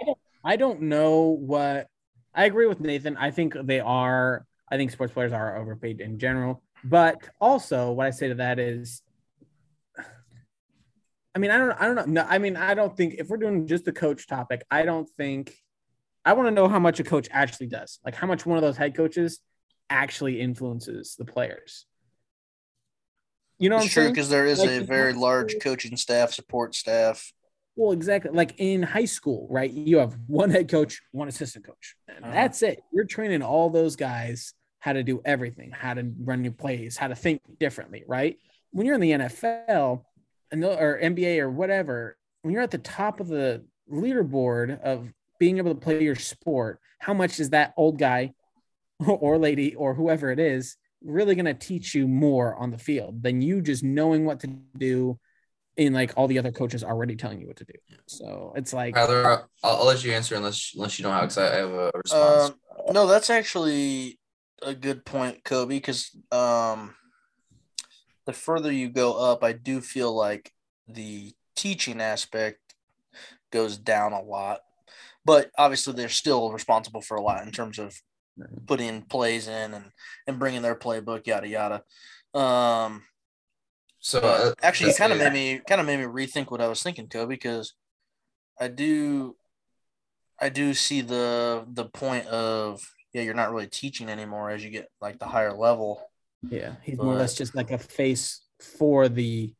I 0.45 0.57
don't 0.57 0.83
know 0.83 1.21
what 1.41 1.89
I 2.35 2.45
agree 2.45 2.67
with 2.67 2.81
Nathan. 2.81 3.17
I 3.17 3.31
think 3.31 3.55
they 3.65 3.81
are 3.81 4.47
I 4.71 4.77
think 4.77 4.91
sports 4.91 5.13
players 5.13 5.33
are 5.33 5.57
overpaid 5.57 6.01
in 6.01 6.19
general. 6.19 6.63
But 6.85 7.29
also 7.41 7.93
what 7.93 8.07
I 8.07 8.11
say 8.11 8.29
to 8.29 8.35
that 8.37 8.59
is 8.59 9.03
I 11.35 11.39
mean, 11.41 11.51
I 11.51 11.59
don't 11.59 11.71
I 11.73 11.85
don't 11.87 11.95
know. 11.95 12.05
No, 12.07 12.27
I 12.29 12.39
mean, 12.39 12.57
I 12.57 12.75
don't 12.75 12.97
think 12.97 13.15
if 13.19 13.29
we're 13.29 13.37
doing 13.37 13.67
just 13.67 13.85
the 13.85 13.93
coach 13.93 14.27
topic, 14.27 14.65
I 14.71 14.83
don't 14.85 15.09
think 15.17 15.55
I 16.25 16.33
want 16.33 16.49
to 16.49 16.51
know 16.51 16.69
how 16.69 16.79
much 16.79 16.99
a 17.01 17.05
coach 17.05 17.29
actually 17.31 17.69
does. 17.69 18.01
Like 18.05 18.15
how 18.15 18.27
much 18.27 18.45
one 18.45 18.57
of 18.59 18.63
those 18.63 18.77
head 18.77 18.97
coaches 18.97 19.41
actually 19.89 20.41
influences 20.41 21.15
the 21.17 21.25
players. 21.25 21.87
You 23.59 23.71
know 23.71 23.77
It's 23.77 23.87
I'm 23.87 23.91
true 23.91 24.09
because 24.09 24.29
there 24.31 24.47
is 24.47 24.59
Like, 24.59 24.71
a 24.71 24.81
very 24.81 25.13
large 25.13 25.57
coaching 25.61 25.97
staff, 25.97 26.33
support 26.33 26.75
staff. 26.75 27.33
Well, 27.77 27.93
exactly. 27.93 28.33
Like 28.33 28.55
in 28.59 28.83
high 28.83 29.05
school, 29.05 29.47
right? 29.51 29.71
You 29.71 29.99
have 29.99 30.17
one 30.27 30.51
head 30.51 30.69
coach, 30.69 31.01
one 31.13 31.29
assistant 31.29 31.65
coach. 31.65 31.95
And 32.09 32.25
Uh-huh. 32.25 32.35
that's 32.35 32.63
it. 32.63 32.81
You're 32.93 33.05
training 33.07 33.43
all 33.43 33.71
those 33.71 33.95
guys 33.97 34.55
how 34.89 34.95
to 34.95 35.03
do 35.03 35.21
everything, 35.23 35.71
how 35.71 35.93
to 35.93 36.11
run 36.21 36.43
your 36.43 36.53
plays, 36.55 36.97
how 36.97 37.09
to 37.09 37.15
think 37.15 37.43
differently, 37.59 38.05
right? 38.09 38.39
When 38.71 38.87
you're 38.87 38.95
in 38.95 39.03
the 39.03 39.11
NFL 39.11 40.03
and 40.51 40.65
or 40.65 40.99
NBA 41.03 41.41
or 41.41 41.51
whatever, 41.51 42.17
when 42.41 42.55
you're 42.55 42.63
at 42.63 42.71
the 42.71 42.79
top 42.79 43.21
of 43.21 43.29
the 43.29 43.67
leaderboard 43.93 44.81
of 44.81 45.13
being 45.39 45.59
able 45.59 45.75
to 45.75 45.81
play 45.81 46.03
your 46.03 46.17
sport, 46.17 46.81
how 46.99 47.13
much 47.13 47.39
is 47.39 47.51
that 47.51 47.75
old 47.77 47.99
guy 47.99 48.33
or 49.07 49.37
lady 49.37 49.75
or 49.75 49.93
whoever 49.93 50.31
it 50.31 50.41
is 50.41 50.79
really 51.05 51.35
going 51.35 51.45
to 51.45 51.55
teach 51.55 51.95
you 51.95 52.09
more 52.09 52.57
on 52.57 52.71
the 52.71 52.79
field 52.79 53.23
than 53.23 53.43
you 53.43 53.61
just 53.61 53.85
knowing 53.85 54.25
what 54.25 54.41
to 54.41 54.47
do 54.79 55.19
in 55.77 55.93
like 55.93 56.15
all 56.17 56.29
the 56.29 56.39
other 56.39 56.51
coaches 56.51 56.83
already 56.83 57.15
telling 57.15 57.43
you 57.43 57.47
what 57.47 57.57
to 57.57 57.65
do. 57.65 57.75
So 58.07 58.55
it's 58.57 58.73
like 58.73 58.95
Tyler, 58.95 59.47
I'll, 59.63 59.77
I'll 59.77 59.87
let 59.87 60.03
you 60.03 60.13
answer 60.13 60.35
unless 60.35 60.73
unless 60.75 60.99
you 60.99 61.03
know 61.03 61.13
how 61.13 61.21
because 61.21 61.37
I 61.37 61.57
have 61.57 61.71
a 61.71 61.91
response. 61.95 62.51
Um, 62.51 62.95
no, 62.95 63.07
that's 63.07 63.29
actually 63.29 64.19
a 64.63 64.75
good 64.75 65.05
point, 65.05 65.45
Kobe, 65.45 65.77
because 65.77 66.11
um, 66.33 66.95
the 68.27 68.33
further 68.33 68.73
you 68.73 68.89
go 68.89 69.15
up, 69.15 69.43
I 69.43 69.53
do 69.53 69.81
feel 69.81 70.15
like 70.15 70.53
the 70.87 71.33
teaching 71.57 72.01
aspect 72.01 72.61
goes 73.51 73.77
down 73.77 74.13
a 74.13 74.23
lot. 74.23 74.61
But 75.25 75.51
obviously, 75.59 75.93
they're 75.93 76.09
still 76.09 76.53
responsible 76.53 77.03
for 77.03 77.17
a 77.17 77.23
lot 77.23 77.45
in 77.45 77.53
terms 77.53 77.79
of 77.79 77.95
putting 78.67 79.03
plays 79.03 79.49
in 79.49 79.75
and, 79.75 79.85
and 80.27 80.39
bringing 80.39 80.63
their 80.63 80.77
playbook, 80.77 81.27
yada 81.27 81.49
yada. 81.49 81.83
Um, 82.39 83.03
so 84.01 84.21
uh, 84.21 84.53
actually, 84.63 84.91
it 84.91 84.97
kind 84.97 85.13
of 85.13 85.19
made 85.19 85.33
me 85.33 85.61
kind 85.67 85.81
of 85.81 85.87
made 85.87 85.99
me 85.99 86.05
rethink 86.05 86.51
what 86.51 86.61
I 86.61 86.69
was 86.69 86.83
thinking, 86.83 87.09
Kobe, 87.09 87.35
because 87.35 87.75
I 88.59 88.69
do, 88.69 89.37
I 90.41 90.49
do 90.49 90.73
see 90.73 91.01
the 91.01 91.67
the 91.69 91.85
point 91.85 92.27
of 92.27 92.81
yeah, 93.13 93.23
you're 93.23 93.35
not 93.35 93.51
really 93.53 93.67
teaching 93.67 94.09
anymore 94.09 94.51
as 94.51 94.63
you 94.65 94.71
get 94.71 94.89
like 95.01 95.19
the 95.19 95.27
higher 95.27 95.53
level. 95.53 96.01
yeah, 96.49 96.75
he's 96.83 96.99
more 96.99 97.15
or 97.15 97.17
less 97.17 97.35
just 97.35 97.55
like 97.55 97.71
a 97.71 97.79
face 97.79 98.41
for 98.61 99.09
the 99.09 99.53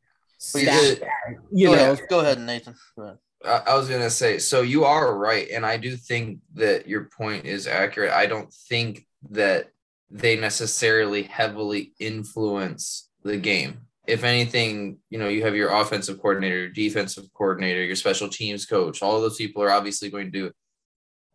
But 0.53 0.61
you 0.61 0.67
staff. 0.67 0.81
did- 0.81 1.03
You 1.51 1.67
go 1.67 1.75
know, 1.75 1.91
ahead, 1.93 2.07
go 2.09 2.19
ahead, 2.21 2.39
Nathan. 2.39 2.75
Go 2.97 3.03
ahead. 3.03 3.17
I 3.45 3.71
I 3.71 3.75
was 3.75 3.89
gonna 3.89 4.09
say, 4.09 4.37
so 4.39 4.61
you 4.61 4.83
are 4.85 5.15
right, 5.17 5.49
and 5.49 5.65
I 5.65 5.77
do 5.77 5.95
think 5.95 6.39
that 6.55 6.87
your 6.87 7.05
point 7.05 7.45
is 7.45 7.67
accurate. 7.67 8.11
I 8.11 8.25
don't 8.25 8.53
think 8.69 9.05
that 9.31 9.69
they 10.11 10.35
necessarily 10.37 11.23
heavily 11.23 11.93
influence 11.99 13.09
the 13.23 13.37
game. 13.37 13.81
If 14.07 14.23
anything, 14.23 14.97
you 15.09 15.19
know, 15.19 15.27
you 15.27 15.43
have 15.43 15.55
your 15.55 15.69
offensive 15.71 16.17
coordinator, 16.19 16.57
your 16.57 16.69
defensive 16.69 17.25
coordinator, 17.33 17.83
your 17.83 17.95
special 17.95 18.27
teams 18.27 18.65
coach. 18.65 19.01
All 19.03 19.15
of 19.15 19.21
those 19.21 19.37
people 19.37 19.61
are 19.61 19.69
obviously 19.71 20.09
going 20.09 20.31
to 20.31 20.51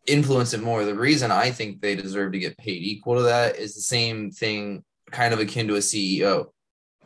influence 0.07 0.55
it 0.55 0.63
more. 0.63 0.85
The 0.85 0.95
reason 0.95 1.31
I 1.31 1.51
think 1.51 1.81
they 1.81 1.95
deserve 1.97 2.33
to 2.33 2.39
get 2.39 2.59
paid 2.59 2.83
equal 2.83 3.17
to 3.17 3.23
that 3.23 3.57
is 3.57 3.75
the 3.75 3.81
same 3.81 4.31
thing, 4.31 4.85
kind 5.11 5.33
of 5.33 5.41
akin 5.41 5.69
to 5.69 5.77
a 5.77 5.79
CEO 5.79 6.47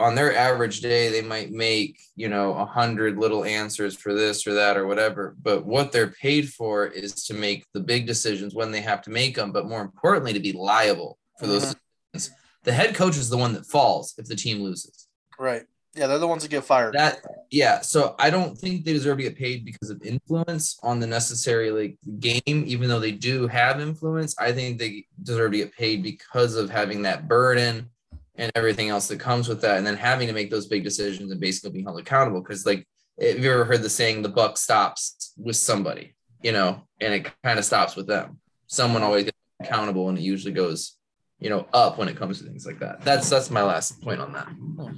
on 0.00 0.14
their 0.14 0.36
average 0.36 0.80
day 0.80 1.08
they 1.10 1.22
might 1.22 1.50
make 1.50 1.98
you 2.14 2.28
know 2.28 2.54
a 2.54 2.64
hundred 2.64 3.18
little 3.18 3.44
answers 3.44 3.96
for 3.96 4.14
this 4.14 4.46
or 4.46 4.54
that 4.54 4.76
or 4.76 4.86
whatever 4.86 5.34
but 5.42 5.66
what 5.66 5.90
they're 5.90 6.12
paid 6.12 6.48
for 6.48 6.86
is 6.86 7.24
to 7.24 7.34
make 7.34 7.66
the 7.74 7.80
big 7.80 8.06
decisions 8.06 8.54
when 8.54 8.70
they 8.70 8.80
have 8.80 9.02
to 9.02 9.10
make 9.10 9.34
them 9.34 9.50
but 9.50 9.66
more 9.66 9.82
importantly 9.82 10.32
to 10.32 10.38
be 10.40 10.52
liable 10.52 11.18
for 11.38 11.48
those 11.48 11.64
Mhm. 11.64 11.74
decisions 12.12 12.36
the 12.62 12.72
head 12.72 12.94
coach 12.94 13.16
is 13.16 13.28
the 13.28 13.36
one 13.36 13.54
that 13.54 13.66
falls 13.66 14.14
if 14.18 14.26
the 14.26 14.36
team 14.36 14.62
loses 14.62 15.08
Right. 15.36 15.64
Yeah, 15.94 16.06
they're 16.06 16.18
the 16.18 16.28
ones 16.28 16.42
that 16.42 16.50
get 16.50 16.64
fired. 16.64 16.94
that 16.94 17.20
yeah 17.50 17.80
so 17.80 18.14
i 18.18 18.28
don't 18.30 18.56
think 18.56 18.84
they 18.84 18.92
deserve 18.92 19.16
to 19.16 19.22
get 19.24 19.36
paid 19.36 19.64
because 19.64 19.90
of 19.90 20.00
influence 20.02 20.78
on 20.82 21.00
the 21.00 21.06
necessary 21.06 21.70
like 21.70 21.96
game 22.20 22.40
even 22.46 22.88
though 22.88 23.00
they 23.00 23.10
do 23.10 23.46
have 23.48 23.80
influence 23.80 24.34
i 24.38 24.52
think 24.52 24.78
they 24.78 25.06
deserve 25.22 25.52
to 25.52 25.58
get 25.58 25.72
paid 25.72 26.02
because 26.02 26.54
of 26.56 26.68
having 26.70 27.02
that 27.02 27.26
burden 27.26 27.88
and 28.36 28.52
everything 28.54 28.90
else 28.90 29.08
that 29.08 29.18
comes 29.18 29.48
with 29.48 29.60
that 29.62 29.78
and 29.78 29.86
then 29.86 29.96
having 29.96 30.28
to 30.28 30.34
make 30.34 30.50
those 30.50 30.66
big 30.68 30.84
decisions 30.84 31.32
and 31.32 31.40
basically 31.40 31.70
being 31.70 31.84
held 31.86 31.98
accountable 31.98 32.40
because 32.40 32.66
like 32.66 32.86
have 33.20 33.38
you 33.38 33.50
ever 33.50 33.64
heard 33.64 33.82
the 33.82 33.90
saying 33.90 34.20
the 34.22 34.28
buck 34.28 34.56
stops 34.58 35.32
with 35.38 35.56
somebody 35.56 36.14
you 36.42 36.52
know 36.52 36.82
and 37.00 37.14
it 37.14 37.32
kind 37.42 37.58
of 37.58 37.64
stops 37.64 37.96
with 37.96 38.06
them 38.06 38.38
someone 38.66 39.02
always 39.02 39.24
gets 39.24 39.36
accountable 39.60 40.08
and 40.10 40.18
it 40.18 40.22
usually 40.22 40.52
goes 40.52 40.97
you 41.38 41.48
know 41.50 41.66
up 41.72 41.98
when 41.98 42.08
it 42.08 42.16
comes 42.16 42.38
to 42.38 42.44
things 42.44 42.66
like 42.66 42.78
that 42.78 43.00
that's 43.02 43.28
that's 43.30 43.50
my 43.50 43.62
last 43.62 44.00
point 44.02 44.20
on 44.20 44.32
that 44.32 44.48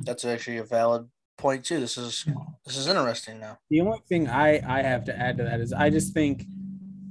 That's 0.05 0.24
actually 0.24 0.59
a 0.59 0.64
valid 0.64 1.09
point 1.40 1.64
too. 1.64 1.81
This 1.81 1.98
is 1.98 2.24
this 2.64 2.76
is 2.76 2.87
interesting 2.87 3.40
now. 3.40 3.59
the 3.70 3.81
only 3.81 3.98
thing 4.09 4.29
I 4.29 4.61
I 4.66 4.83
have 4.83 5.05
to 5.05 5.18
add 5.18 5.38
to 5.38 5.44
that 5.44 5.61
is 5.61 5.72
I 5.72 5.90
just 5.90 6.14
think 6.14 6.44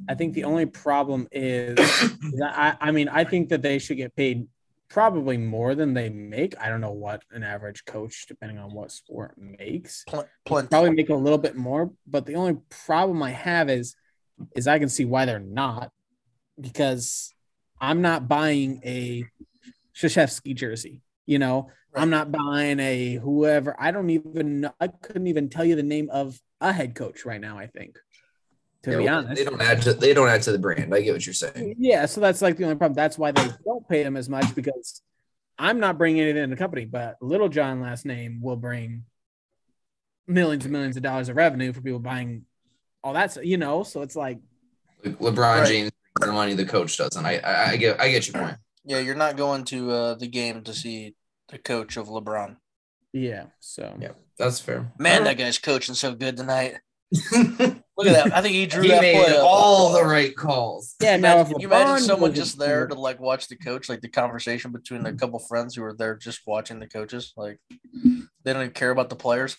I 0.08 0.16
think 0.16 0.34
the 0.34 0.46
only 0.46 0.66
problem 0.66 1.28
is 1.32 1.76
that 2.38 2.54
I 2.56 2.78
I 2.80 2.92
mean 2.92 3.10
I 3.10 3.24
think 3.24 3.50
that 3.50 3.62
they 3.62 3.80
should 3.80 3.98
get 3.98 4.16
paid 4.16 4.48
probably 4.90 5.38
more 5.38 5.76
than 5.76 5.94
they 5.94 6.10
make. 6.10 6.60
I 6.60 6.70
don't 6.70 6.82
know 6.82 6.92
what 6.92 7.22
an 7.32 7.44
average 7.44 7.86
coach, 7.86 8.26
depending 8.28 8.58
on 8.58 8.74
what 8.74 8.92
sport, 8.92 9.36
makes. 9.38 10.04
Pl- 10.08 10.28
plenty. 10.46 10.68
Probably 10.68 10.92
make 10.92 11.10
a 11.10 11.16
little 11.16 11.38
bit 11.38 11.56
more, 11.56 11.92
but 12.08 12.26
the 12.26 12.36
only 12.36 12.58
problem 12.70 13.22
I 13.22 13.32
have 13.32 13.70
is 13.70 13.96
is 14.56 14.68
I 14.68 14.80
can 14.80 14.90
see 14.90 15.06
why 15.06 15.26
they're 15.26 15.40
not 15.40 15.92
because 16.60 17.34
I'm 17.82 18.02
not 18.02 18.28
buying 18.28 18.82
a 18.84 19.26
Krzyzewski 19.96 20.56
jersey. 20.56 21.02
You 21.26 21.40
know, 21.40 21.70
I'm 21.96 22.10
not 22.10 22.32
buying 22.32 22.80
a 22.80 23.16
whoever. 23.16 23.76
I 23.80 23.92
don't 23.92 24.10
even 24.10 24.62
know. 24.62 24.74
I 24.80 24.88
couldn't 24.88 25.28
even 25.28 25.50
tell 25.50 25.66
you 25.66 25.76
the 25.76 25.84
name 25.84 26.10
of 26.12 26.40
a 26.62 26.74
head 26.74 26.96
coach 26.96 27.26
right 27.26 27.40
now. 27.42 27.58
I 27.58 27.68
think, 27.68 27.98
to 28.84 28.92
Yeah, 28.92 28.98
be 28.98 29.08
honest, 29.08 29.36
they 29.36 29.44
don't 29.44 29.62
add 29.62 29.82
to 29.84 29.94
they 29.94 30.14
don't 30.14 30.28
add 30.28 30.42
to 30.44 30.52
the 30.52 30.60
brand 30.60 30.94
i 30.94 31.02
get 31.02 31.14
what 31.14 31.26
you're 31.26 31.34
saying 31.34 31.76
yeah, 31.78 32.06
so 32.06 32.22
that's 32.22 32.42
like 32.42 32.58
the 32.58 32.64
only 32.64 32.76
problem. 32.76 32.96
That's 32.96 33.18
why 33.18 33.32
they 33.32 33.48
don't 33.66 33.88
pay 33.88 34.04
them 34.04 34.18
as 34.18 34.28
much 34.30 34.54
because 34.56 35.02
I'm 35.58 35.80
not 35.80 35.98
bringing 35.98 36.28
it 36.28 36.38
in 36.38 36.50
the 36.50 36.56
company, 36.56 36.86
but 36.86 37.18
Little 37.22 37.50
John 37.50 37.82
last 37.82 38.06
name 38.06 38.42
will 38.42 38.56
bring 38.56 39.04
millions 40.28 40.64
and 40.66 40.72
millions 40.72 40.96
of 40.98 41.04
dollars 41.04 41.30
of 41.30 41.36
revenue 41.36 41.74
for 41.74 41.82
people 41.82 42.00
buying 42.00 42.46
all 43.04 43.14
that. 43.14 43.46
You 43.46 43.58
know, 43.58 43.84
so 43.84 44.02
it's 44.02 44.16
like 44.16 44.40
LeBron 45.04 45.38
Right. 45.38 45.68
James 45.68 45.92
the 46.20 46.32
money 46.32 46.54
the 46.54 46.66
coach 46.66 46.98
doesn't. 46.98 47.26
I, 47.26 47.38
I 47.40 47.70
I 47.72 47.78
get 47.78 48.00
I 48.02 48.10
get 48.12 48.28
your 48.28 48.42
point. 48.42 48.58
Yeah, 48.86 49.00
you're 49.00 49.16
not 49.16 49.38
going 49.38 49.64
to 49.66 49.92
uh, 49.92 50.16
the 50.16 50.28
game 50.28 50.64
to 50.64 50.74
see 50.74 51.16
the 51.50 51.58
coach 51.60 51.98
of 51.98 52.08
LeBron. 52.08 52.58
yeah. 53.14 53.46
So 53.60 53.98
Yeah, 54.00 54.12
that's 54.38 54.60
fair. 54.60 54.92
Man, 55.00 55.24
that 55.26 55.38
guy's 55.38 55.58
coaching 55.60 55.96
so 55.96 56.16
good 56.16 56.38
tonight. 56.38 56.76
Look 57.32 58.08
at 58.08 58.14
that. 58.14 58.34
I 58.36 58.42
think 58.42 58.54
he 58.54 58.66
drew 58.68 58.84
he 58.84 58.90
that 58.90 59.02
made 59.02 59.16
play. 59.26 59.36
up. 59.38 59.44
all 59.44 59.92
the 59.94 60.04
right 60.06 60.36
calls. 60.36 60.96
yeah. 61.02 61.12
Can 61.14 61.20
you 61.20 61.22
Now, 61.24 61.34
imagine, 61.36 61.52
can 61.54 61.62
you 61.62 61.68
imagine 61.68 62.06
someone 62.06 62.34
just 62.34 62.58
there 62.60 62.88
to 62.88 62.94
like 62.96 63.20
watch 63.20 63.48
the 63.48 63.56
coach, 63.58 63.90
like 63.90 64.02
the 64.02 64.10
conversation 64.10 64.72
between 64.72 65.06
a 65.06 65.14
couple 65.14 65.40
friends 65.40 65.76
who 65.76 65.82
were 65.82 65.96
there 65.96 66.16
just 66.16 66.42
watching 66.48 66.80
the 66.80 66.88
coaches? 66.88 67.34
Like 67.36 67.60
they 68.44 68.54
don't 68.54 68.62
even 68.62 68.72
care 68.72 68.92
about 68.92 69.10
the 69.10 69.16
players. 69.16 69.58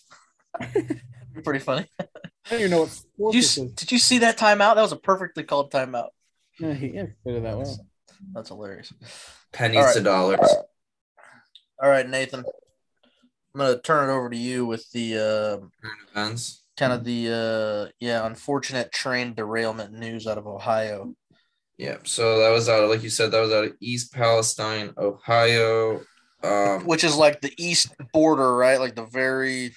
Pretty 1.45 1.61
funny. 1.61 1.87
I 2.01 2.07
don't 2.51 2.59
even 2.61 2.71
know 2.71 2.89
what 3.17 3.33
Did 3.33 3.37
you, 3.37 3.41
this 3.43 3.59
s- 3.59 3.65
is. 3.65 3.73
did 3.73 3.93
you 3.93 3.99
see 3.99 4.19
that 4.19 4.39
timeout? 4.39 4.75
That 4.77 4.83
was 4.83 4.93
a 4.93 4.97
perfectly 4.97 5.43
called 5.45 5.71
timeout. 5.73 6.09
Yeah, 6.61 6.75
he 6.75 6.99
executed 6.99 7.45
that 7.45 7.57
well. 7.57 7.87
That's 8.35 8.49
hilarious. 8.49 8.93
Pennies 9.53 9.79
All 9.79 9.85
right. 9.85 9.95
to 9.95 10.03
dollars. 10.03 10.55
All 11.83 11.89
right, 11.89 12.09
Nathan. 12.09 12.45
I'm 13.55 13.59
gonna 13.59 13.81
turn 13.81 14.11
it 14.11 14.13
over 14.13 14.29
to 14.31 14.37
you 14.37 14.67
with 14.67 14.89
the 14.93 15.17
uh, 15.17 15.89
Events. 16.13 16.63
kind 16.77 16.93
of 16.93 17.03
the 17.05 17.89
uh 17.89 17.93
yeah 17.99 18.27
unfortunate 18.27 18.93
train 18.93 19.35
derailment 19.35 19.93
news 19.93 20.27
out 20.27 20.39
of 20.39 20.47
Ohio. 20.47 21.15
Yeah, 21.79 21.97
so 22.05 22.39
that 22.41 22.51
was 22.51 22.69
out 22.69 22.85
of, 22.85 22.91
like 22.91 23.03
you 23.03 23.09
said, 23.09 23.31
that 23.33 23.41
was 23.41 23.53
out 23.53 23.65
of 23.65 23.73
East 23.81 24.13
Palestine, 24.13 24.93
Ohio. 24.99 26.03
Um, 26.43 26.85
which 26.85 27.05
is 27.05 27.17
like 27.17 27.41
the 27.41 27.53
east 27.57 27.95
border, 28.13 28.55
right? 28.55 28.79
Like 28.79 28.95
the 28.95 29.07
very 29.07 29.75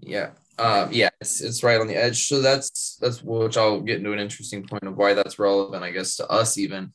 yeah, 0.00 0.30
um, 0.60 0.92
yeah, 0.92 1.08
it's, 1.20 1.40
it's 1.40 1.62
right 1.62 1.80
on 1.80 1.86
the 1.86 1.96
edge. 1.96 2.26
So 2.26 2.40
that's 2.40 2.96
that's 3.00 3.22
which 3.22 3.56
I'll 3.56 3.80
get 3.80 3.98
into 3.98 4.12
an 4.12 4.18
interesting 4.18 4.66
point 4.66 4.84
of 4.84 4.96
why 4.96 5.14
that's 5.14 5.38
relevant, 5.38 5.82
I 5.82 5.90
guess, 5.90 6.16
to 6.16 6.28
us 6.28 6.58
even. 6.58 6.92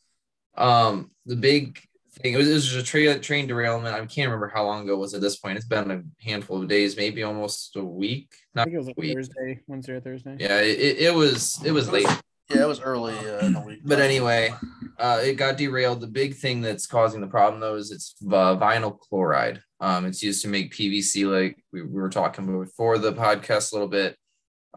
Um, 0.55 1.11
the 1.25 1.35
big 1.35 1.79
thing 2.19 2.33
it 2.33 2.37
was, 2.37 2.49
it 2.49 2.53
was 2.53 2.75
a 2.75 2.83
train 2.83 3.19
train 3.21 3.47
derailment. 3.47 3.95
I 3.95 3.99
can't 4.05 4.27
remember 4.27 4.51
how 4.53 4.65
long 4.65 4.83
ago 4.83 4.93
it 4.93 4.99
was 4.99 5.13
at 5.13 5.21
this 5.21 5.37
point. 5.37 5.57
It's 5.57 5.67
been 5.67 5.91
a 5.91 6.03
handful 6.23 6.61
of 6.61 6.67
days, 6.67 6.95
maybe 6.95 7.23
almost 7.23 7.75
a 7.75 7.83
week. 7.83 8.33
I 8.55 8.59
Not 8.59 8.63
think 8.65 8.75
it 8.75 8.77
was 8.77 8.87
like 8.87 8.97
week. 8.97 9.15
Thursday, 9.15 9.61
Wednesday 9.67 9.93
or 9.93 10.01
Thursday. 10.01 10.37
Yeah, 10.39 10.61
it, 10.61 10.79
it, 10.79 10.97
it 10.99 11.13
was 11.13 11.59
it 11.65 11.71
was 11.71 11.91
late. 11.91 12.07
Yeah, 12.49 12.63
it 12.63 12.67
was 12.67 12.79
early 12.79 13.15
uh, 13.15 13.45
in 13.45 13.53
the 13.53 13.61
week. 13.61 13.79
But 13.83 13.99
anyway, 13.99 14.53
uh, 14.99 15.19
it 15.23 15.35
got 15.35 15.57
derailed. 15.57 16.01
The 16.01 16.07
big 16.07 16.35
thing 16.35 16.61
that's 16.61 16.85
causing 16.85 17.21
the 17.21 17.27
problem 17.27 17.59
though 17.59 17.75
is 17.75 17.91
it's 17.91 18.15
uh, 18.27 18.55
vinyl 18.55 18.99
chloride. 18.99 19.61
Um, 19.79 20.05
it's 20.05 20.23
used 20.23 20.41
to 20.43 20.47
make 20.47 20.73
PVC, 20.73 21.29
like 21.29 21.63
we, 21.73 21.81
we 21.81 22.01
were 22.01 22.09
talking 22.09 22.59
before 22.59 22.97
the 22.97 23.13
podcast 23.13 23.71
a 23.71 23.75
little 23.75 23.87
bit. 23.87 24.15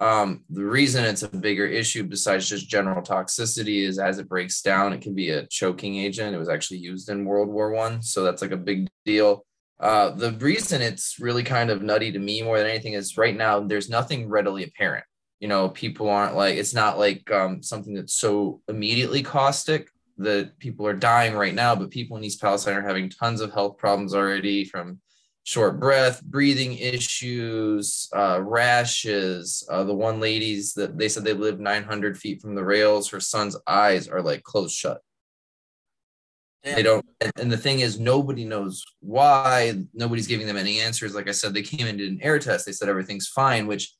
Um, 0.00 0.44
the 0.48 0.64
reason 0.64 1.04
it's 1.04 1.24
a 1.24 1.28
bigger 1.28 1.66
issue 1.66 2.04
besides 2.04 2.48
just 2.48 2.68
general 2.68 3.02
toxicity 3.02 3.82
is 3.82 3.98
as 3.98 4.18
it 4.18 4.28
breaks 4.28 4.62
down, 4.62 4.92
it 4.92 5.00
can 5.00 5.14
be 5.14 5.30
a 5.30 5.46
choking 5.46 5.96
agent. 5.96 6.34
It 6.34 6.38
was 6.38 6.48
actually 6.48 6.78
used 6.78 7.08
in 7.08 7.24
World 7.24 7.48
War 7.48 7.72
One, 7.72 8.00
so 8.02 8.22
that's 8.22 8.42
like 8.42 8.52
a 8.52 8.56
big 8.56 8.88
deal. 9.04 9.44
Uh, 9.80 10.10
the 10.10 10.32
reason 10.32 10.82
it's 10.82 11.18
really 11.20 11.44
kind 11.44 11.70
of 11.70 11.82
nutty 11.82 12.10
to 12.12 12.18
me 12.18 12.42
more 12.42 12.58
than 12.58 12.66
anything 12.66 12.94
is 12.94 13.16
right 13.16 13.36
now 13.36 13.60
there's 13.60 13.88
nothing 13.88 14.28
readily 14.28 14.64
apparent. 14.64 15.04
You 15.40 15.48
know, 15.48 15.68
people 15.68 16.08
aren't 16.08 16.34
like 16.34 16.56
it's 16.56 16.74
not 16.74 16.98
like 16.98 17.30
um, 17.30 17.62
something 17.62 17.94
that's 17.94 18.14
so 18.14 18.60
immediately 18.68 19.22
caustic 19.22 19.88
that 20.18 20.58
people 20.58 20.86
are 20.86 20.94
dying 20.94 21.34
right 21.34 21.54
now, 21.54 21.76
but 21.76 21.90
people 21.90 22.16
in 22.16 22.24
East 22.24 22.40
Palestine 22.40 22.76
are 22.76 22.86
having 22.86 23.08
tons 23.08 23.40
of 23.40 23.52
health 23.52 23.78
problems 23.78 24.14
already 24.14 24.64
from 24.64 25.00
short 25.48 25.80
breath, 25.80 26.22
breathing 26.22 26.76
issues, 26.76 28.08
uh, 28.14 28.38
rashes. 28.42 29.66
Uh, 29.70 29.84
the 29.84 29.94
one 29.94 30.20
ladies 30.20 30.74
that 30.74 30.98
they 30.98 31.08
said 31.08 31.24
they 31.24 31.32
lived 31.32 31.60
900 31.60 32.18
feet 32.18 32.42
from 32.42 32.54
the 32.54 32.64
rails, 32.64 33.08
her 33.08 33.20
son's 33.20 33.56
eyes 33.66 34.08
are 34.08 34.20
like 34.20 34.42
closed 34.42 34.74
shut. 34.74 35.00
Damn. 36.64 36.74
They 36.74 36.82
don't, 36.82 37.06
and, 37.20 37.32
and 37.38 37.52
the 37.52 37.56
thing 37.56 37.80
is, 37.80 37.98
nobody 37.98 38.44
knows 38.44 38.84
why. 39.00 39.74
Nobody's 39.94 40.26
giving 40.26 40.46
them 40.46 40.56
any 40.56 40.80
answers. 40.80 41.14
Like 41.14 41.28
I 41.28 41.32
said, 41.32 41.54
they 41.54 41.62
came 41.62 41.86
and 41.86 41.96
did 41.96 42.10
an 42.10 42.20
air 42.20 42.38
test. 42.38 42.66
They 42.66 42.72
said 42.72 42.88
everything's 42.88 43.28
fine, 43.28 43.66
which 43.66 43.94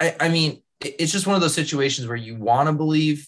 I, 0.00 0.16
I 0.20 0.28
mean, 0.28 0.62
it's 0.80 1.12
just 1.12 1.26
one 1.26 1.34
of 1.34 1.42
those 1.42 1.54
situations 1.54 2.06
where 2.06 2.16
you 2.16 2.36
want 2.36 2.68
to 2.68 2.72
believe 2.72 3.26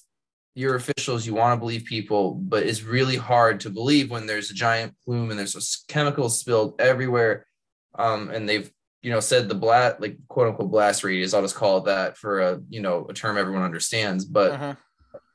your 0.54 0.74
officials, 0.74 1.26
you 1.26 1.35
want 1.35 1.56
to 1.56 1.61
believe 1.61 1.85
people, 1.85 2.35
but 2.35 2.64
it's 2.64 2.83
really 2.83 3.16
hard 3.16 3.61
to 3.61 3.70
believe 3.70 4.11
when 4.11 4.26
there's 4.26 4.50
a 4.50 4.54
giant 4.54 4.94
plume 5.04 5.30
and 5.30 5.38
there's 5.38 5.56
a 5.56 5.92
chemicals 5.92 6.38
spilled 6.38 6.80
everywhere. 6.80 7.46
Um, 7.98 8.30
and 8.30 8.48
they've, 8.48 8.70
you 9.02 9.11
know, 9.11 9.20
said 9.20 9.48
the 9.48 9.54
blast, 9.54 10.00
like 10.00 10.16
quote 10.28 10.48
unquote 10.48 10.70
blast 10.70 11.02
radius, 11.02 11.35
I'll 11.35 11.42
just 11.42 11.54
call 11.54 11.78
it 11.78 11.85
that 11.87 12.18
for 12.18 12.40
a, 12.40 12.61
you 12.68 12.80
know, 12.80 13.06
a 13.09 13.14
term 13.14 13.38
everyone 13.38 13.62
understands. 13.62 14.24
But 14.24 14.52
Mhm. 14.52 14.76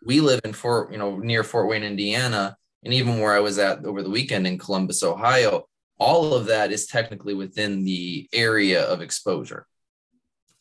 we 0.05 0.21
live 0.21 0.41
in 0.45 0.53
Fort, 0.53 0.91
you 0.91 0.97
know, 0.97 1.17
near 1.17 1.43
Fort 1.43 1.67
Wayne, 1.67 1.83
Indiana, 1.83 2.55
and 2.83 2.93
even 2.93 3.19
where 3.19 3.33
I 3.33 3.39
was 3.39 3.57
at 3.57 3.83
over 3.83 4.03
the 4.03 4.09
weekend 4.09 4.45
in 4.45 4.57
Columbus, 4.57 5.01
Ohio, 5.01 5.67
all 5.97 6.33
of 6.33 6.45
that 6.47 6.71
is 6.71 6.87
technically 6.87 7.33
within 7.33 7.83
the 7.83 8.29
area 8.31 8.83
of 8.83 9.01
exposure. 9.01 9.65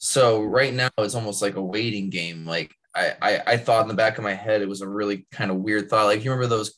So 0.05 0.43
right 0.43 0.75
now 0.75 0.91
it's 0.99 1.15
almost 1.15 1.41
like 1.41 1.57
a 1.57 1.63
waiting 1.63 2.11
game. 2.11 2.45
Like 2.45 2.75
I, 2.95 3.15
I, 3.23 3.43
I 3.47 3.57
thought 3.57 3.81
in 3.83 3.89
the 3.89 3.95
back 3.95 4.19
of 4.19 4.25
my 4.25 4.35
head 4.35 4.61
it 4.61 4.69
was 4.69 4.83
a 4.83 4.89
really 4.89 5.27
kind 5.33 5.51
of 5.51 5.57
weird 5.57 5.89
thought. 5.89 6.05
Like 6.05 6.23
you 6.23 6.31
remember 6.31 6.47
those 6.55 6.75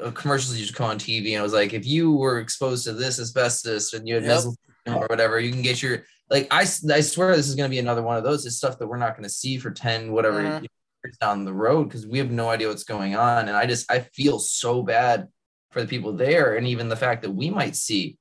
uh, 0.00 0.12
commercials 0.12 0.54
you 0.54 0.60
used 0.60 0.70
to 0.70 0.76
come 0.78 0.88
on 0.90 0.96
TV, 0.96 1.32
and 1.32 1.40
it 1.40 1.42
was 1.42 1.52
like 1.52 1.72
if 1.74 1.84
you 1.84 2.12
were 2.14 2.38
exposed 2.38 2.84
to 2.84 2.92
this 2.92 3.18
asbestos 3.18 3.94
and 3.94 4.06
you 4.06 4.14
had 4.14 4.22
Yep. 4.22 4.38
mesothelioma 4.38 5.00
or 5.02 5.06
whatever, 5.08 5.40
you 5.40 5.50
can 5.50 5.62
get 5.62 5.82
your 5.82 6.04
like 6.30 6.46
I, 6.52 6.60
I 6.60 7.00
swear 7.00 7.34
this 7.34 7.48
is 7.48 7.56
going 7.56 7.68
to 7.68 7.74
be 7.74 7.80
another 7.80 8.02
one 8.02 8.16
of 8.16 8.22
those. 8.22 8.46
It's 8.46 8.56
stuff 8.58 8.78
that 8.78 8.86
we're 8.86 8.96
not 8.96 9.14
going 9.16 9.24
to 9.24 9.28
see 9.28 9.58
for 9.58 9.72
ten 9.72 10.12
whatever 10.12 10.40
Mhm. 10.40 10.60
years 10.60 11.16
down 11.20 11.44
the 11.44 11.52
road 11.52 11.84
because 11.84 12.06
we 12.06 12.18
have 12.18 12.30
no 12.30 12.48
idea 12.48 12.68
what's 12.68 12.84
going 12.84 13.16
on, 13.16 13.48
and 13.48 13.56
I 13.56 13.66
just 13.66 13.90
I 13.90 14.00
feel 14.14 14.38
so 14.38 14.84
bad 14.84 15.26
for 15.72 15.82
the 15.82 15.88
people 15.88 16.12
there, 16.12 16.54
and 16.54 16.64
even 16.64 16.88
the 16.88 16.96
fact 16.96 17.22
that 17.22 17.32
we 17.32 17.50
might 17.50 17.74
see 17.74 18.18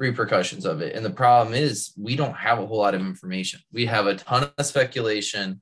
repercussions 0.00 0.64
of 0.64 0.80
it. 0.80 0.96
And 0.96 1.04
the 1.04 1.10
problem 1.10 1.54
is 1.54 1.92
we 1.96 2.16
don't 2.16 2.34
have 2.34 2.58
a 2.58 2.66
whole 2.66 2.78
lot 2.78 2.94
of 2.94 3.02
information. 3.02 3.60
We 3.70 3.84
have 3.86 4.06
a 4.06 4.16
ton 4.16 4.50
of 4.56 4.66
speculation, 4.66 5.60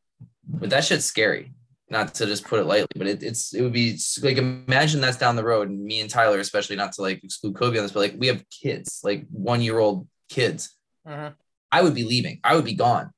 but 0.48 0.70
that 0.70 0.84
shit's 0.84 1.04
scary. 1.04 1.52
Not 1.90 2.14
to 2.14 2.26
just 2.26 2.44
put 2.46 2.60
it 2.60 2.66
lightly, 2.66 2.86
but 2.96 3.06
it, 3.06 3.22
it's 3.22 3.54
it 3.54 3.62
would 3.62 3.72
be 3.72 3.98
like 4.22 4.36
imagine 4.36 5.00
that's 5.00 5.16
down 5.16 5.36
the 5.36 5.44
road, 5.44 5.70
and 5.70 5.82
me 5.82 6.00
and 6.00 6.10
Tyler, 6.10 6.38
especially 6.38 6.76
not 6.76 6.92
to 6.92 7.02
like 7.02 7.24
exclude 7.24 7.56
Kobe 7.56 7.78
on 7.78 7.82
this, 7.82 7.92
but 7.92 8.00
like 8.00 8.14
we 8.18 8.26
have 8.26 8.44
kids, 8.50 9.00
like 9.02 9.26
one 9.30 9.62
year 9.62 9.78
old 9.78 10.06
kids. 10.28 10.76
Mhm. 11.06 11.34
I 11.72 11.82
would 11.82 11.94
be 11.94 12.04
leaving. 12.04 12.40
I 12.44 12.54
would 12.54 12.66
be 12.66 12.74
gone. 12.74 13.10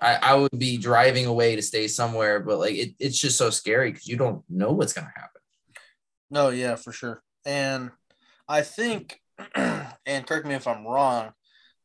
I, 0.00 0.14
I 0.16 0.34
would 0.34 0.58
be 0.58 0.78
driving 0.78 1.26
away 1.26 1.56
to 1.56 1.62
stay 1.62 1.88
somewhere, 1.88 2.40
but 2.40 2.58
like 2.58 2.74
it, 2.74 2.94
it's 2.98 3.18
just 3.18 3.36
so 3.36 3.50
scary 3.50 3.92
because 3.92 4.08
you 4.08 4.16
don't 4.16 4.42
know 4.48 4.72
what's 4.72 4.94
gonna 4.94 5.12
happen. 5.14 5.42
No, 6.30 6.48
yeah, 6.48 6.74
for 6.76 6.92
sure. 6.92 7.22
And 7.44 7.90
I 8.48 8.62
think, 8.62 9.20
and 9.54 10.26
correct 10.26 10.46
me 10.46 10.54
if 10.54 10.66
I'm 10.66 10.86
wrong, 10.86 11.32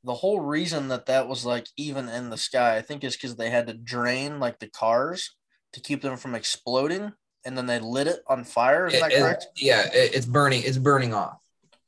the 0.04 0.14
whole 0.14 0.40
reason 0.40 0.88
that 0.88 1.06
that 1.08 1.28
was 1.28 1.46
like 1.46 1.68
even 1.78 2.10
in 2.10 2.30
the 2.30 2.38
sky, 2.38 2.78
I 2.78 2.82
think 2.82 3.04
is 3.04 3.16
because 3.16 3.36
they 3.36 3.50
had 3.50 3.68
to 3.68 3.74
drain 3.74 4.40
like 4.40 4.60
the 4.60 4.68
cars 4.68 5.36
to 5.74 5.80
keep 5.80 6.02
them 6.02 6.18
from 6.18 6.36
exploding, 6.36 7.14
and 7.46 7.58
then 7.58 7.66
they 7.66 7.80
lit 7.80 8.08
it 8.08 8.22
on 8.28 8.44
fire. 8.44 8.88
Is 8.88 9.00
that 9.00 9.12
It- 9.12 9.16
it- 9.16 9.22
correct? 9.22 9.48
yeah, 9.56 9.88
it, 9.94 10.16
it's 10.16 10.26
burning. 10.26 10.64
It's 10.64 10.78
burning 10.78 11.14
off. 11.14 11.38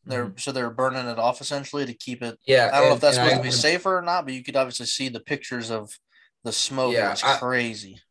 They're 0.06 0.26
mm-hmm. 0.26 0.38
so 0.38 0.52
they're 0.52 0.70
burning 0.70 1.08
it 1.08 1.18
off 1.20 1.42
essentially 1.42 1.86
to 1.86 1.94
keep 1.94 2.22
it. 2.22 2.38
Yeah, 2.46 2.70
I 2.74 2.80
don't 2.80 2.90
know 2.90 2.96
if 2.96 3.02
that's 3.02 3.18
and 3.18 3.30
supposed 3.30 3.40
I- 3.40 3.44
to 3.44 3.44
be 3.44 3.52
safer 3.52 3.98
or 3.98 4.02
not, 4.02 4.26
but 4.26 4.34
you 4.34 4.44
could 4.44 4.56
obviously 4.56 4.86
see 4.86 5.10
the 5.10 5.22
pictures 5.22 5.72
of 5.72 5.98
the 6.44 6.52
smoke. 6.52 6.94
Yeah, 6.94 7.12
it's 7.14 7.24
I- 7.24 7.38
crazy. 7.38 8.02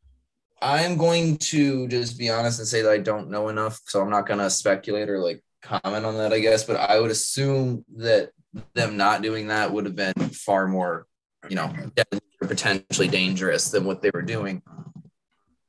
I'm 0.60 0.96
going 0.96 1.38
to 1.38 1.88
just 1.88 2.16
be 2.16 2.30
honest 2.30 2.60
and 2.60 2.68
say 2.68 2.82
that 2.82 2.92
I 2.92 2.98
don't 2.98 3.30
know 3.30 3.48
enough, 3.48 3.80
so 3.86 4.00
I'm 4.00 4.10
not 4.10 4.28
going 4.28 4.38
to 4.38 4.48
speculate 4.48 5.10
or 5.10 5.18
like 5.18 5.42
comment 5.62 6.04
on 6.04 6.16
that, 6.18 6.32
I 6.32 6.40
guess. 6.40 6.64
But 6.64 6.76
I 6.76 7.00
would 7.00 7.10
assume 7.10 7.84
that 7.96 8.30
them 8.74 8.96
not 8.96 9.22
doing 9.22 9.48
that 9.48 9.72
would 9.72 9.86
have 9.86 9.96
been 9.96 10.12
far 10.30 10.66
more, 10.68 11.06
you 11.48 11.56
know, 11.56 11.72
potentially 12.40 13.08
dangerous 13.08 13.70
than 13.70 13.84
what 13.84 14.02
they 14.02 14.10
were 14.12 14.22
doing. 14.22 14.62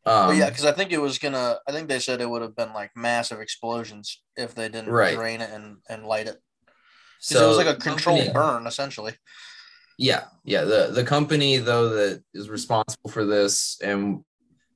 Um, 0.06 0.27
But 0.27 0.36
yeah, 0.38 0.49
because 0.49 0.65
I 0.65 0.73
think 0.73 0.91
it 0.91 0.99
was 0.99 1.17
gonna. 1.17 1.60
I 1.67 1.71
think 1.71 1.88
they 1.88 1.99
said 1.99 2.19
it 2.19 2.29
would 2.29 2.41
have 2.41 2.56
been 2.56 2.73
like 2.73 2.91
massive 2.95 3.39
explosions 3.39 4.21
if 4.36 4.53
they 4.53 4.67
didn't 4.67 4.89
Right. 4.91 5.15
drain 5.15 5.39
it 5.39 5.49
and 5.51 5.77
and 5.88 6.06
light 6.06 6.27
it. 6.27 6.41
So 7.19 7.45
it 7.45 7.47
was 7.47 7.58
like 7.58 7.67
a 7.67 7.75
controlled 7.79 8.19
company- 8.19 8.34
burn 8.34 8.67
essentially. 8.67 9.13
Yeah, 9.97 10.25
yeah. 10.43 10.63
The 10.65 10.89
the 10.91 11.06
company 11.06 11.58
though 11.58 11.89
that 11.89 12.21
is 12.34 12.49
responsible 12.49 13.10
for 13.12 13.23
this, 13.25 13.77
and 13.82 14.25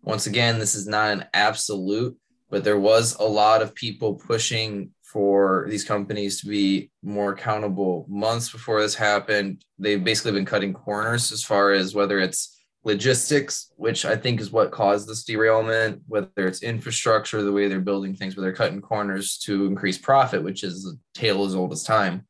once 0.01 0.27
again, 0.27 0.59
this 0.59 0.75
is 0.75 0.87
not 0.87 1.11
an 1.11 1.25
absolute, 1.33 2.15
but 2.49 2.63
there 2.63 2.79
was 2.79 3.15
a 3.19 3.23
lot 3.25 3.61
of 3.61 3.75
people 3.75 4.15
pushing 4.15 4.91
for 5.17 5.65
these 5.67 5.83
companies 5.83 6.39
to 6.39 6.45
be 6.45 6.91
more 7.01 7.31
accountable 7.31 8.05
months 8.07 8.51
before 8.51 8.79
this 8.79 8.93
happened. 8.93 9.65
They've 9.79 10.03
basically 10.03 10.33
been 10.33 10.45
cutting 10.45 10.75
corners 10.75 11.31
as 11.31 11.43
far 11.43 11.71
as 11.71 11.95
whether 11.95 12.19
it's 12.19 12.55
logistics, 12.83 13.71
which 13.77 14.05
I 14.05 14.15
think 14.15 14.39
is 14.39 14.51
what 14.51 14.69
caused 14.69 15.09
this 15.09 15.23
derailment, 15.23 16.03
whether 16.07 16.29
it's 16.45 16.61
infrastructure, 16.61 17.41
the 17.41 17.51
way 17.51 17.67
they're 17.67 17.79
building 17.79 18.13
things, 18.13 18.37
where 18.37 18.43
they're 18.43 18.53
cutting 18.53 18.79
corners 18.79 19.39
to 19.39 19.65
increase 19.65 19.97
profit, 19.97 20.43
which 20.43 20.63
is 20.63 20.85
a 20.85 21.19
tale 21.19 21.45
as 21.45 21.55
old 21.55 21.73
as 21.73 21.83
time. 21.83 22.27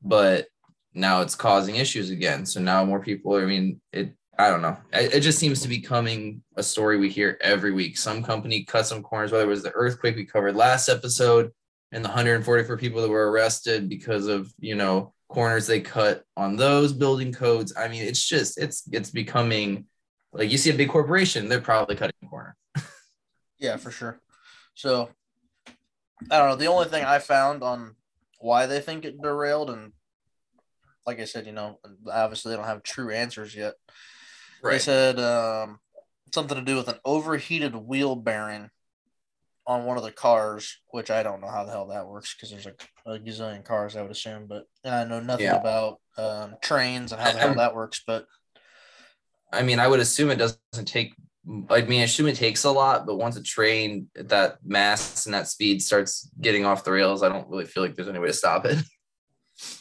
But 0.00 0.46
now 0.94 1.22
it's 1.22 1.34
causing 1.34 1.74
issues 1.74 2.10
again. 2.10 2.46
So 2.46 2.60
now 2.60 2.84
more 2.84 3.00
people, 3.00 3.34
I 3.34 3.46
mean, 3.46 3.80
it, 3.92 4.14
I 4.38 4.48
don't 4.48 4.62
know. 4.62 4.76
It, 4.92 5.14
it 5.14 5.20
just 5.22 5.40
seems 5.40 5.60
to 5.62 5.68
be 5.68 5.80
coming 5.80 6.44
a 6.56 6.62
story 6.62 6.98
we 6.98 7.10
hear 7.10 7.36
every 7.40 7.72
week. 7.72 7.98
Some 7.98 8.22
company 8.22 8.62
cut 8.62 8.86
some 8.86 9.02
corners, 9.02 9.32
whether 9.32 9.42
it 9.42 9.48
was 9.48 9.64
the 9.64 9.72
earthquake 9.72 10.14
we 10.14 10.24
covered 10.24 10.54
last 10.54 10.88
episode 10.88 11.50
and 11.92 12.04
the 12.04 12.08
144 12.08 12.76
people 12.78 13.02
that 13.02 13.08
were 13.08 13.30
arrested 13.30 13.88
because 13.88 14.26
of, 14.26 14.52
you 14.58 14.74
know, 14.74 15.12
corners 15.28 15.66
they 15.66 15.80
cut 15.80 16.24
on 16.36 16.56
those 16.56 16.92
building 16.92 17.32
codes. 17.32 17.72
I 17.76 17.88
mean, 17.88 18.02
it's 18.02 18.26
just, 18.26 18.58
it's, 18.58 18.82
it's 18.90 19.10
becoming 19.10 19.86
like 20.32 20.50
you 20.50 20.58
see 20.58 20.70
a 20.70 20.74
big 20.74 20.88
corporation, 20.88 21.48
they're 21.48 21.60
probably 21.60 21.96
cutting 21.96 22.16
a 22.22 22.26
corner. 22.26 22.56
Yeah, 23.58 23.76
for 23.76 23.92
sure. 23.92 24.18
So 24.74 25.10
I 26.28 26.38
don't 26.38 26.48
know. 26.48 26.56
The 26.56 26.66
only 26.66 26.86
thing 26.86 27.04
I 27.04 27.20
found 27.20 27.62
on 27.62 27.94
why 28.40 28.66
they 28.66 28.80
think 28.80 29.04
it 29.04 29.22
derailed, 29.22 29.70
and 29.70 29.92
like 31.06 31.20
I 31.20 31.26
said, 31.26 31.46
you 31.46 31.52
know, 31.52 31.78
obviously 32.10 32.50
they 32.50 32.56
don't 32.56 32.66
have 32.66 32.82
true 32.82 33.12
answers 33.12 33.54
yet. 33.54 33.74
They 34.64 34.80
said 34.80 35.20
um, 35.20 35.78
something 36.34 36.56
to 36.56 36.64
do 36.64 36.76
with 36.76 36.88
an 36.88 36.98
overheated 37.04 37.76
wheel 37.76 38.16
bearing 38.16 38.70
on 39.66 39.84
one 39.84 39.96
of 39.96 40.02
the 40.02 40.10
cars, 40.12 40.78
which 40.90 41.10
I 41.10 41.22
don't 41.22 41.40
know 41.40 41.48
how 41.48 41.64
the 41.64 41.70
hell 41.70 41.88
that 41.88 42.06
works 42.06 42.34
because 42.34 42.50
there's 42.50 42.64
like 42.64 42.82
a 43.06 43.18
gazillion 43.18 43.64
cars, 43.64 43.96
I 43.96 44.02
would 44.02 44.10
assume. 44.10 44.46
But 44.46 44.64
I 44.84 45.04
know 45.04 45.20
nothing 45.20 45.46
Yeah. 45.46 45.56
about 45.56 46.00
um, 46.18 46.54
trains 46.62 47.12
and 47.12 47.20
how 47.20 47.32
the 47.32 47.38
hell 47.38 47.54
that 47.54 47.74
works. 47.74 48.02
But 48.06 48.26
I 49.52 49.62
mean, 49.62 49.78
I 49.78 49.86
would 49.86 50.00
assume 50.00 50.30
it 50.30 50.36
doesn't 50.36 50.58
take. 50.86 51.14
I 51.70 51.82
mean, 51.82 52.00
I 52.00 52.04
assume 52.04 52.28
it 52.28 52.36
takes 52.36 52.64
a 52.64 52.70
lot, 52.70 53.04
but 53.04 53.16
once 53.16 53.36
a 53.36 53.42
train 53.42 54.08
at 54.16 54.28
that 54.28 54.58
mass 54.64 55.26
and 55.26 55.34
that 55.34 55.48
speed 55.48 55.82
starts 55.82 56.30
getting 56.40 56.64
off 56.64 56.84
the 56.84 56.92
rails, 56.92 57.22
I 57.22 57.28
don't 57.28 57.48
really 57.48 57.64
feel 57.64 57.82
like 57.82 57.96
there's 57.96 58.08
any 58.08 58.20
way 58.20 58.28
to 58.28 58.32
stop 58.32 58.64
it. 58.64 58.78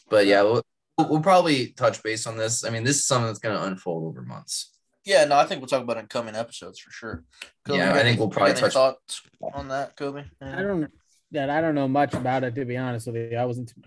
but 0.09 0.25
yeah, 0.25 0.41
we'll, 0.41 0.63
we'll 0.97 1.19
probably 1.21 1.67
touch 1.73 2.01
base 2.01 2.25
on 2.25 2.35
this. 2.35 2.65
I 2.65 2.71
mean, 2.71 2.83
this 2.83 2.97
is 2.97 3.05
something 3.05 3.27
that's 3.27 3.37
going 3.39 3.55
to 3.55 3.63
unfold 3.63 4.05
over 4.07 4.23
months. 4.23 4.71
Yeah, 5.03 5.25
no, 5.25 5.35
I 5.35 5.45
think 5.45 5.61
we'll 5.61 5.67
talk 5.67 5.81
about 5.81 5.97
it 5.97 6.01
in 6.01 6.07
coming 6.07 6.35
episodes 6.35 6.79
for 6.79 6.91
sure. 6.91 7.23
Kobe, 7.65 7.79
yeah, 7.79 7.93
I 7.93 8.03
think 8.03 8.19
we'll 8.19 8.29
probably 8.29 8.53
touch 8.53 8.73
thoughts 8.73 9.21
on 9.53 9.69
that, 9.69 9.95
Kobe. 9.95 10.25
Yeah. 10.41 10.59
I 10.59 10.61
don't 10.61 10.91
that 11.31 11.49
I 11.49 11.61
don't 11.61 11.75
know 11.75 11.87
much 11.87 12.13
about 12.13 12.43
it 12.43 12.55
to 12.55 12.65
be 12.65 12.77
honest 12.77 13.07
with 13.07 13.15
you. 13.15 13.37
I 13.37 13.45
wasn't 13.45 13.69
too, 13.69 13.81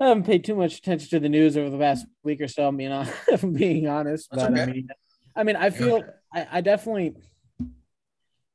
I 0.00 0.08
haven't 0.08 0.24
paid 0.24 0.44
too 0.44 0.56
much 0.56 0.78
attention 0.78 1.08
to 1.10 1.20
the 1.20 1.28
news 1.28 1.56
over 1.56 1.70
the 1.70 1.78
past 1.78 2.06
week 2.24 2.40
or 2.40 2.48
so. 2.48 2.66
I'm 2.66 2.76
being, 2.76 2.92
I'm 3.42 3.52
being 3.52 3.88
honest, 3.88 4.28
but 4.30 4.50
okay. 4.50 4.62
I 4.62 4.66
mean, 4.66 4.88
I 5.36 5.42
mean, 5.44 5.56
I 5.56 5.70
feel 5.70 6.02
I, 6.32 6.46
I 6.52 6.60
definitely 6.60 7.14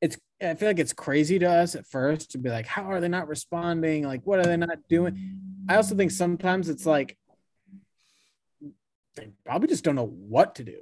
it's 0.01 0.17
I 0.41 0.53
feel 0.55 0.69
like 0.69 0.79
it's 0.79 0.93
crazy 0.93 1.39
to 1.39 1.49
us 1.49 1.75
at 1.75 1.87
first 1.87 2.31
to 2.31 2.37
be 2.37 2.49
like, 2.49 2.65
how 2.65 2.83
are 2.83 3.01
they 3.01 3.09
not 3.09 3.27
responding? 3.27 4.03
Like, 4.03 4.21
what 4.25 4.39
are 4.39 4.45
they 4.45 4.57
not 4.57 4.77
doing? 4.87 5.65
I 5.67 5.75
also 5.75 5.95
think 5.95 6.11
sometimes 6.11 6.69
it's 6.69 6.85
like 6.85 7.17
they 9.15 9.29
probably 9.45 9.67
just 9.67 9.83
don't 9.83 9.95
know 9.95 10.07
what 10.07 10.55
to 10.55 10.63
do. 10.63 10.79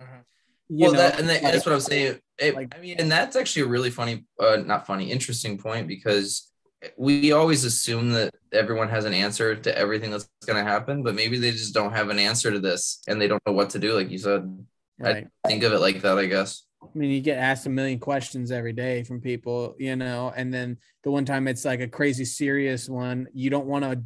Mm-hmm. 0.00 0.20
Well, 0.68 0.92
know? 0.92 0.98
that 0.98 1.18
and 1.18 1.28
like, 1.28 1.42
that's 1.42 1.64
what 1.64 1.74
I'm 1.74 1.80
saying. 1.80 2.18
It, 2.38 2.54
like, 2.54 2.74
I 2.76 2.80
mean, 2.80 2.96
and 2.98 3.10
that's 3.10 3.36
actually 3.36 3.62
a 3.62 3.66
really 3.66 3.90
funny, 3.90 4.24
uh, 4.38 4.56
not 4.56 4.86
funny, 4.86 5.10
interesting 5.10 5.58
point 5.58 5.88
because 5.88 6.50
we 6.96 7.32
always 7.32 7.64
assume 7.64 8.12
that 8.12 8.32
everyone 8.52 8.88
has 8.88 9.04
an 9.04 9.14
answer 9.14 9.56
to 9.56 9.76
everything 9.76 10.10
that's 10.10 10.28
going 10.46 10.62
to 10.62 10.70
happen, 10.70 11.02
but 11.02 11.14
maybe 11.14 11.38
they 11.38 11.50
just 11.50 11.74
don't 11.74 11.92
have 11.92 12.10
an 12.10 12.18
answer 12.18 12.50
to 12.50 12.60
this 12.60 13.02
and 13.08 13.20
they 13.20 13.26
don't 13.26 13.42
know 13.46 13.52
what 13.52 13.70
to 13.70 13.78
do. 13.78 13.94
Like 13.94 14.10
you 14.10 14.18
said, 14.18 14.64
right. 14.98 15.26
I 15.44 15.48
think 15.48 15.62
of 15.64 15.72
it 15.72 15.80
like 15.80 16.02
that, 16.02 16.18
I 16.18 16.26
guess. 16.26 16.64
I 16.82 16.86
mean, 16.96 17.10
you 17.10 17.20
get 17.20 17.38
asked 17.38 17.66
a 17.66 17.70
million 17.70 17.98
questions 17.98 18.52
every 18.52 18.72
day 18.72 19.02
from 19.02 19.20
people, 19.20 19.74
you 19.78 19.96
know, 19.96 20.32
and 20.36 20.54
then 20.54 20.78
the 21.02 21.10
one 21.10 21.24
time 21.24 21.48
it's 21.48 21.64
like 21.64 21.80
a 21.80 21.88
crazy 21.88 22.24
serious 22.24 22.88
one, 22.88 23.26
you 23.32 23.50
don't 23.50 23.66
want 23.66 23.84
to 23.84 24.02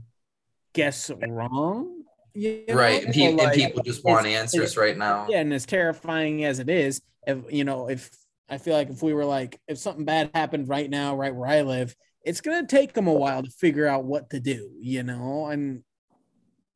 guess 0.73 1.11
wrong. 1.29 2.02
You 2.35 2.65
know? 2.69 2.75
Right. 2.75 3.05
And, 3.05 3.15
pe- 3.15 3.35
like, 3.35 3.47
and, 3.47 3.55
people 3.55 3.83
just 3.83 4.05
want 4.05 4.27
answers 4.27 4.77
right 4.77 4.97
now. 4.97 5.27
Yeah. 5.29 5.41
And 5.41 5.53
as 5.53 5.67
terrifying 5.67 6.45
as 6.45 6.59
it 6.59 6.69
is, 6.71 7.01
if, 7.27 7.39
you 7.51 7.65
know, 7.65 7.89
if 7.89 8.11
I 8.49 8.59
feel 8.59 8.75
like 8.75 8.91
if 8.91 9.03
we 9.03 9.15
were 9.15 9.25
like, 9.25 9.61
if 9.69 9.79
something 9.79 10.05
bad 10.05 10.31
happened 10.35 10.69
right 10.69 10.89
now, 10.89 11.17
right 11.17 11.35
where 11.35 11.49
I 11.49 11.63
live, 11.63 11.95
it's 12.25 12.41
going 12.41 12.67
to 12.67 12.77
take 12.77 12.93
them 12.93 13.07
a 13.07 13.13
while 13.13 13.43
to 13.43 13.51
figure 13.51 13.87
out 13.87 14.05
what 14.05 14.31
to 14.31 14.41
do, 14.41 14.71
you 14.81 15.03
know, 15.03 15.47
and 15.47 15.83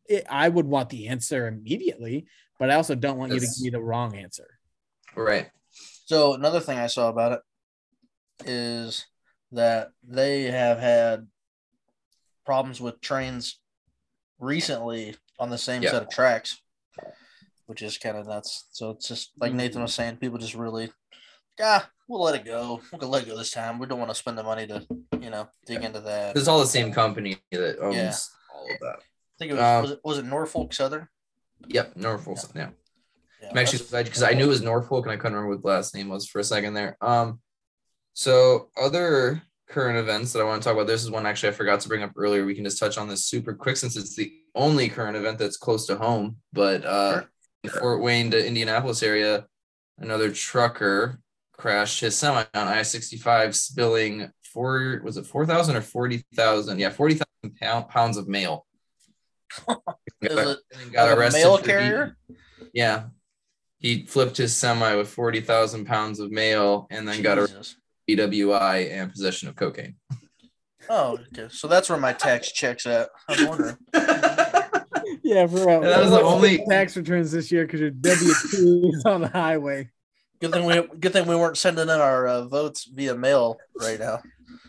it, 0.09 0.27
I 0.29 0.49
would 0.49 0.67
want 0.67 0.91
the 0.91 1.09
answer 1.09 1.47
immediately, 1.47 2.27
but 2.59 2.71
I 2.71 2.75
also 2.75 2.95
don't 2.95 3.19
want 3.19 3.33
you 3.33 3.41
to 3.41 3.47
give 3.47 3.61
me 3.61 3.71
the 3.71 3.81
wrong 3.81 4.17
answer. 4.17 4.59
Right. 5.15 5.49
So 6.07 6.35
another 6.35 6.61
thing 6.61 6.79
I 6.79 6.87
saw 6.87 7.09
about 7.09 7.33
it 7.33 7.41
is 8.45 9.07
that 9.53 9.91
they 10.07 10.45
have 10.45 10.79
had 10.79 11.27
problems 12.45 12.81
with 12.81 13.01
trains 13.01 13.59
recently 14.39 15.17
on 15.39 15.51
the 15.51 15.59
same 15.59 15.83
set 15.83 16.03
of 16.03 16.11
tracks, 16.11 16.61
which 17.67 17.83
is 17.83 17.99
kind 17.99 18.17
of 18.17 18.27
nuts. 18.27 18.67
So 18.73 18.91
it's 18.91 19.09
just 19.09 19.33
like 19.39 19.53
Nathan 19.53 19.83
was 19.83 19.95
saying, 19.95 20.17
people 20.17 20.39
just 20.39 20.55
really, 20.55 20.91
ah, 21.61 21.89
we'll 22.09 22.23
let 22.23 22.35
it 22.35 22.45
go. 22.45 22.81
We'll 22.93 23.11
let 23.11 23.25
it 23.25 23.29
go 23.29 23.37
this 23.37 23.51
time. 23.51 23.79
We 23.79 23.87
don't 23.87 23.99
want 23.99 24.11
to 24.11 24.15
spend 24.15 24.39
the 24.39 24.43
money 24.43 24.67
to, 24.67 24.87
you 25.21 25.31
know, 25.31 25.49
dig 25.67 25.83
into 25.83 26.01
that. 26.01 26.37
It's 26.37 26.49
all 26.49 26.61
the 26.61 26.67
same 26.67 26.93
company 26.93 27.39
that 27.53 27.79
owns 27.81 27.97
yeah. 27.97 28.15
all 28.55 28.65
of 28.65 28.79
that. 28.81 28.97
I 28.99 29.39
think 29.39 29.53
it 29.53 29.55
was, 29.55 29.63
um, 29.63 29.83
was, 29.83 29.91
it, 29.91 30.01
was 30.05 30.19
it 30.19 30.25
Norfolk 30.25 30.73
Southern? 30.73 31.09
Yep, 31.69 31.97
Norfolk. 31.97 32.39
Yeah. 32.55 32.61
yeah. 32.63 32.69
yeah 33.43 33.51
I'm 33.51 33.59
actually 33.59 33.85
glad 33.85 34.07
because 34.07 34.23
I 34.23 34.33
knew 34.33 34.45
it 34.45 34.49
was 34.49 34.63
Norfolk 34.63 35.05
and 35.05 35.13
I 35.13 35.17
couldn't 35.17 35.35
remember 35.35 35.57
what 35.57 35.63
the 35.63 35.69
last 35.69 35.95
name 35.95 36.09
was 36.09 36.27
for 36.27 36.39
a 36.39 36.45
second 36.45 36.75
there. 36.75 36.97
Um, 37.01 37.41
so 38.15 38.71
other 38.81 39.43
current 39.69 39.99
events 39.99 40.33
that 40.33 40.41
I 40.41 40.45
want 40.45 40.63
to 40.63 40.65
talk 40.67 40.75
about. 40.75 40.87
This 40.87 41.03
is 41.03 41.11
one 41.11 41.27
actually 41.27 41.51
I 41.51 41.53
forgot 41.53 41.81
to 41.81 41.89
bring 41.89 42.03
up 42.03 42.13
earlier. 42.17 42.45
We 42.45 42.55
can 42.55 42.65
just 42.65 42.79
touch 42.79 42.99
on 42.99 43.09
this 43.09 43.25
super 43.25 43.55
quick 43.55 43.77
since 43.77 43.97
it's 43.97 44.17
the 44.17 44.33
only 44.55 44.89
current 44.89 45.17
event 45.17 45.39
that's 45.39 45.57
close 45.57 45.87
to 45.87 45.97
home. 45.97 46.37
But 46.53 46.85
uh, 46.85 47.23
sure. 47.65 47.81
Fort 47.81 48.03
Wayne 48.03 48.31
to 48.31 48.47
Indianapolis 48.47 49.03
area, 49.03 49.47
another 49.99 50.31
trucker 50.31 51.21
crashed 51.53 52.01
his 52.01 52.17
semi 52.17 52.45
on 52.55 52.69
I 52.69 52.83
65, 52.83 53.57
spilling 53.57 54.31
four, 54.45 55.01
was 55.05 55.17
it 55.17 55.27
4,000 55.27 55.77
or 55.77 55.81
40,000? 55.81 56.79
Yeah, 56.79 56.91
40,000 56.91 57.89
pounds 57.89 58.17
of 58.17 58.29
mail. 58.29 58.67
got, 59.67 59.79
it, 60.23 60.59
got 60.93 61.17
arrested. 61.17 61.41
mail 61.41 61.59
carrier? 61.59 62.17
Yeah. 62.73 63.05
He 63.79 64.07
flipped 64.07 64.37
his 64.37 64.57
semi 64.57 64.95
with 64.95 65.09
40,000 65.09 65.85
pounds 65.85 66.21
of 66.21 66.31
mail 66.31 66.87
and 66.91 67.07
then 67.07 67.17
Jesus. 67.17 67.23
got 67.23 67.39
a 67.39 67.65
BWI 68.09 68.93
and 68.93 69.11
possession 69.11 69.49
of 69.49 69.57
cocaine. 69.57 69.97
Oh, 70.89 71.19
okay. 71.33 71.49
So 71.51 71.69
that's 71.69 71.89
where 71.89 71.99
my 71.99 72.13
tax 72.13 72.53
checks 72.53 72.87
at. 72.87 73.09
I'm 73.29 73.49
wondering. 73.49 73.77
yeah, 75.23 75.47
for 75.47 75.67
real. 75.67 75.81
That 75.81 76.01
was 76.01 76.11
the 76.11 76.21
only 76.23 76.65
tax 76.69 76.97
returns 76.97 77.33
this 77.33 77.51
year 77.51 77.65
because 77.67 77.81
your 77.81 77.91
W 77.91 78.33
two 78.51 78.91
is 78.95 79.05
on 79.05 79.23
the 79.23 79.29
highway. 79.29 79.91
Good 80.41 80.53
thing 80.53 80.65
we 80.67 80.99
good 80.99 81.13
thing 81.13 81.27
we 81.27 81.37
weren't 81.37 81.57
sending 81.57 81.85
in 81.85 81.91
our 81.91 82.29
uh, 82.29 82.43
votes 82.43 82.85
via 82.85 83.15
mail 83.15 83.59
right 83.81 83.99
now. 83.99 84.23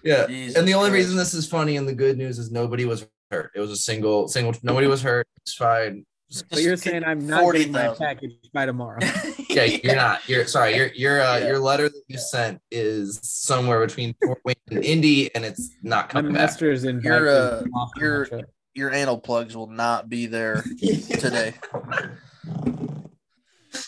Yeah, 0.04 0.28
Jesus 0.28 0.58
and 0.58 0.68
the 0.68 0.74
only 0.74 0.90
Christ. 0.90 1.06
reason 1.06 1.18
this 1.18 1.34
is 1.34 1.48
funny 1.48 1.76
and 1.76 1.88
the 1.88 1.94
good 1.94 2.18
news 2.18 2.40
is 2.40 2.52
nobody 2.52 2.86
was 2.86 3.06
hurt. 3.30 3.52
It 3.54 3.60
was 3.60 3.72
a 3.72 3.76
single 3.76 4.28
single. 4.28 4.54
Nobody 4.64 4.88
was 4.88 5.02
hurt. 5.02 5.28
It's 5.42 5.54
fine. 5.54 6.06
But 6.50 6.62
you're 6.62 6.76
saying 6.76 7.06
I'm 7.06 7.26
not 7.26 7.42
40, 7.42 7.60
getting 7.60 7.74
my 7.74 7.96
package 7.98 8.34
by 8.54 8.66
tomorrow. 8.66 9.00
yeah, 9.50 9.64
you're 9.64 9.96
not. 9.96 10.28
You're 10.28 10.46
sorry. 10.46 10.76
Your 10.76 10.88
your 10.88 11.22
uh, 11.22 11.38
yeah. 11.38 11.48
your 11.48 11.60
letter 11.60 11.88
that 11.88 12.04
you 12.08 12.18
sent 12.18 12.62
is 12.70 13.20
somewhere 13.24 13.86
between 13.86 14.14
Fort 14.22 14.40
Wayne 14.44 14.56
and 14.70 14.84
Indy, 14.84 15.34
and 15.34 15.46
it's 15.46 15.70
not 15.84 16.10
coming 16.10 16.34
my 16.34 16.46
back. 16.46 16.62
in 16.62 17.00
your 17.02 17.30
uh, 17.30 17.64
your 17.96 18.28
your 18.74 18.94
anal 18.94 19.18
plugs 19.18 19.56
will 19.56 19.70
not 19.70 20.10
be 20.10 20.26
there 20.26 20.64
today. 20.82 21.54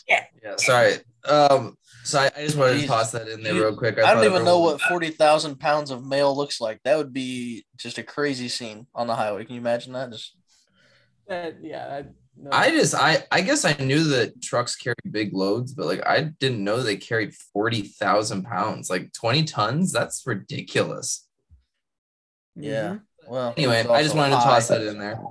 yeah. 0.08 0.24
Yeah. 0.42 0.56
Sorry. 0.56 0.94
Um, 1.26 1.78
so 2.06 2.20
I, 2.20 2.32
I 2.38 2.46
just 2.46 2.58
wanted 2.58 2.80
to 2.80 2.88
toss 2.88 3.12
that 3.12 3.28
in 3.28 3.44
there 3.44 3.54
real 3.54 3.76
quick. 3.76 4.00
I, 4.00 4.12
I 4.12 4.14
don't 4.14 4.24
even 4.24 4.46
know 4.46 4.60
what 4.60 4.80
forty 4.82 5.10
thousand 5.10 5.60
pounds 5.60 5.92
of 5.92 6.06
mail 6.06 6.36
looks 6.36 6.62
like. 6.62 6.80
That 6.84 6.98
would 6.98 7.12
be 7.12 7.66
just 7.76 7.98
a 7.98 8.04
crazy 8.04 8.48
scene 8.48 8.88
on 8.96 9.08
the 9.08 9.16
highway. 9.16 9.44
Can 9.44 9.56
you 9.56 9.62
imagine 9.62 9.92
that? 9.92 10.12
Just 10.12 10.36
that, 11.28 11.58
yeah. 11.62 12.04
No. 12.42 12.52
I 12.54 12.72
just 12.72 12.96
I 12.96 13.26
I 13.32 13.42
guess 13.42 13.66
I 13.66 13.74
knew 13.74 14.06
that 14.06 14.42
trucks 14.42 14.78
carry 14.78 14.96
big 15.12 15.34
loads, 15.34 15.74
but 15.74 15.88
like 15.88 16.06
I 16.06 16.22
didn't 16.40 16.64
know 16.64 16.82
they 16.82 16.96
carried 16.96 17.36
forty 17.36 17.82
thousand 17.82 18.44
pounds, 18.44 18.90
like 18.90 19.12
twenty 19.12 19.44
tons. 19.44 19.92
That's 19.92 20.26
ridiculous. 20.26 21.28
Yeah. 22.56 22.98
Mm-hmm. 23.28 23.34
Well. 23.34 23.54
Anyway, 23.58 23.86
I 23.90 24.04
just 24.04 24.16
wanted 24.16 24.36
high. 24.36 24.44
to 24.44 24.50
toss 24.50 24.68
that 24.70 24.82
in 24.84 25.00
there. 25.00 25.22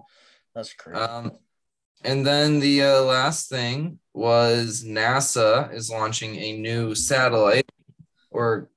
That's 0.54 0.74
crazy. 0.74 1.00
Um, 1.00 1.32
and 2.04 2.26
then 2.26 2.60
the 2.60 2.82
uh, 2.82 3.00
last 3.02 3.48
thing 3.48 3.98
was 4.12 4.84
NASA 4.84 5.72
is 5.72 5.90
launching 5.90 6.36
a 6.36 6.58
new 6.58 6.94
satellite 6.94 7.70
or 8.30 8.68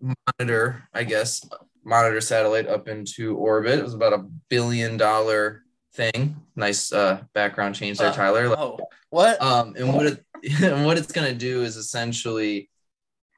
monitor, 0.00 0.88
I 0.94 1.04
guess, 1.04 1.44
monitor 1.84 2.20
satellite 2.20 2.68
up 2.68 2.88
into 2.88 3.36
orbit. 3.36 3.78
It 3.78 3.84
was 3.84 3.94
about 3.94 4.12
a 4.12 4.26
billion 4.48 4.96
dollar 4.96 5.61
thing. 5.94 6.36
Nice 6.56 6.92
uh, 6.92 7.22
background 7.34 7.74
change 7.74 7.98
there, 7.98 8.08
uh, 8.08 8.12
Tyler. 8.12 8.46
Oh, 8.56 8.78
what? 9.10 9.40
Um, 9.42 9.74
and 9.76 9.92
what 9.94 10.06
it, 10.06 10.24
and 10.62 10.84
what 10.84 10.98
it's 10.98 11.12
gonna 11.12 11.34
do 11.34 11.62
is 11.62 11.76
essentially 11.76 12.68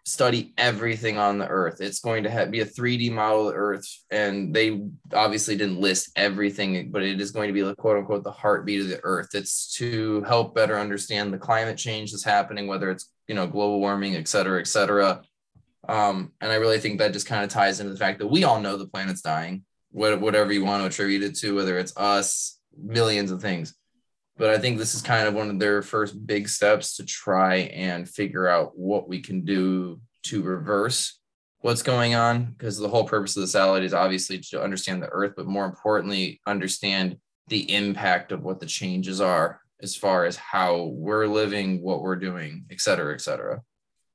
study 0.07 0.53
everything 0.59 1.17
on 1.17 1.39
the 1.39 1.49
earth 1.49 1.81
it's 1.81 2.01
going 2.01 2.25
to 2.25 2.31
have, 2.31 2.51
be 2.51 2.61
a 2.61 2.67
3d 2.67 3.11
model 3.11 3.49
of 3.49 3.57
earth 3.57 3.89
and 4.11 4.55
they 4.55 4.83
obviously 5.15 5.57
didn't 5.57 5.81
list 5.81 6.11
everything 6.15 6.91
but 6.91 7.03
it 7.03 7.19
is 7.19 7.31
going 7.31 7.49
to 7.49 7.55
be 7.55 7.63
the 7.63 7.75
quote 7.77 7.97
unquote 7.97 8.23
the 8.23 8.31
heartbeat 8.31 8.83
of 8.83 8.89
the 8.89 9.01
earth 9.03 9.29
it's 9.33 9.75
to 9.75 10.23
help 10.25 10.55
better 10.55 10.79
understand 10.79 11.33
the 11.33 11.39
climate 11.39 11.79
change 11.79 12.13
that's 12.13 12.23
happening 12.23 12.67
whether 12.67 12.91
it's 12.91 13.11
you 13.29 13.35
know 13.35 13.47
global 13.47 13.81
warming 13.81 14.15
et 14.15 14.29
cetera 14.29 14.61
et 14.61 14.67
cetera 14.67 15.23
um, 15.89 16.33
and 16.43 16.53
i 16.53 16.57
really 16.57 16.79
think 16.79 16.99
that 16.99 17.15
just 17.15 17.27
kind 17.27 17.43
of 17.43 17.49
ties 17.49 17.81
into 17.81 17.93
the 17.93 17.99
fact 17.99 18.19
that 18.19 18.27
we 18.27 18.45
all 18.45 18.61
know 18.61 18.77
the 18.77 18.89
planet's 18.89 19.23
dying 19.23 19.65
whatever 19.95 20.53
you 20.53 20.65
want 20.65 20.83
to 20.83 20.87
attribute 20.87 21.23
it 21.23 21.37
to 21.37 21.55
whether 21.55 21.79
it's 21.79 21.97
us 21.97 22.59
millions 22.77 23.31
of 23.31 23.41
things 23.41 23.75
but 24.37 24.51
I 24.51 24.59
think 24.59 24.79
this 24.79 24.95
is 24.95 25.03
kind 25.03 25.29
of 25.29 25.35
one 25.35 25.49
of 25.49 25.59
their 25.59 25.81
first 25.81 26.27
big 26.27 26.49
steps 26.49 26.97
to 26.97 27.05
try 27.05 27.57
and 27.57 28.09
figure 28.09 28.49
out 28.49 28.77
what 28.77 29.09
we 29.09 29.21
can 29.21 29.45
do 29.45 30.01
to 30.25 30.43
reverse 30.43 31.21
what's 31.61 31.83
going 31.83 32.15
on. 32.15 32.47
Because 32.47 32.77
the 32.77 32.89
whole 32.89 33.05
purpose 33.05 33.37
of 33.37 33.43
the 33.43 33.47
satellite 33.47 33.85
is 33.85 33.95
obviously 33.95 34.39
to 34.39 34.63
understand 34.63 35.03
the 35.03 35.09
Earth, 35.09 35.35
but 35.37 35.47
more 35.47 35.65
importantly, 35.65 36.41
understand 36.47 37.17
the 37.49 37.73
impact 37.73 38.33
of 38.33 38.43
what 38.43 38.59
the 38.59 38.67
changes 38.67 39.21
are 39.21 39.61
as 39.83 39.95
far 39.95 40.25
as 40.25 40.37
how 40.37 40.87
we're 40.95 41.27
living, 41.27 41.81
what 41.83 42.03
we're 42.03 42.17
doing, 42.17 42.65
et 42.71 42.81
cetera, 42.81 43.15
et 43.15 43.21
cetera. 43.21 43.63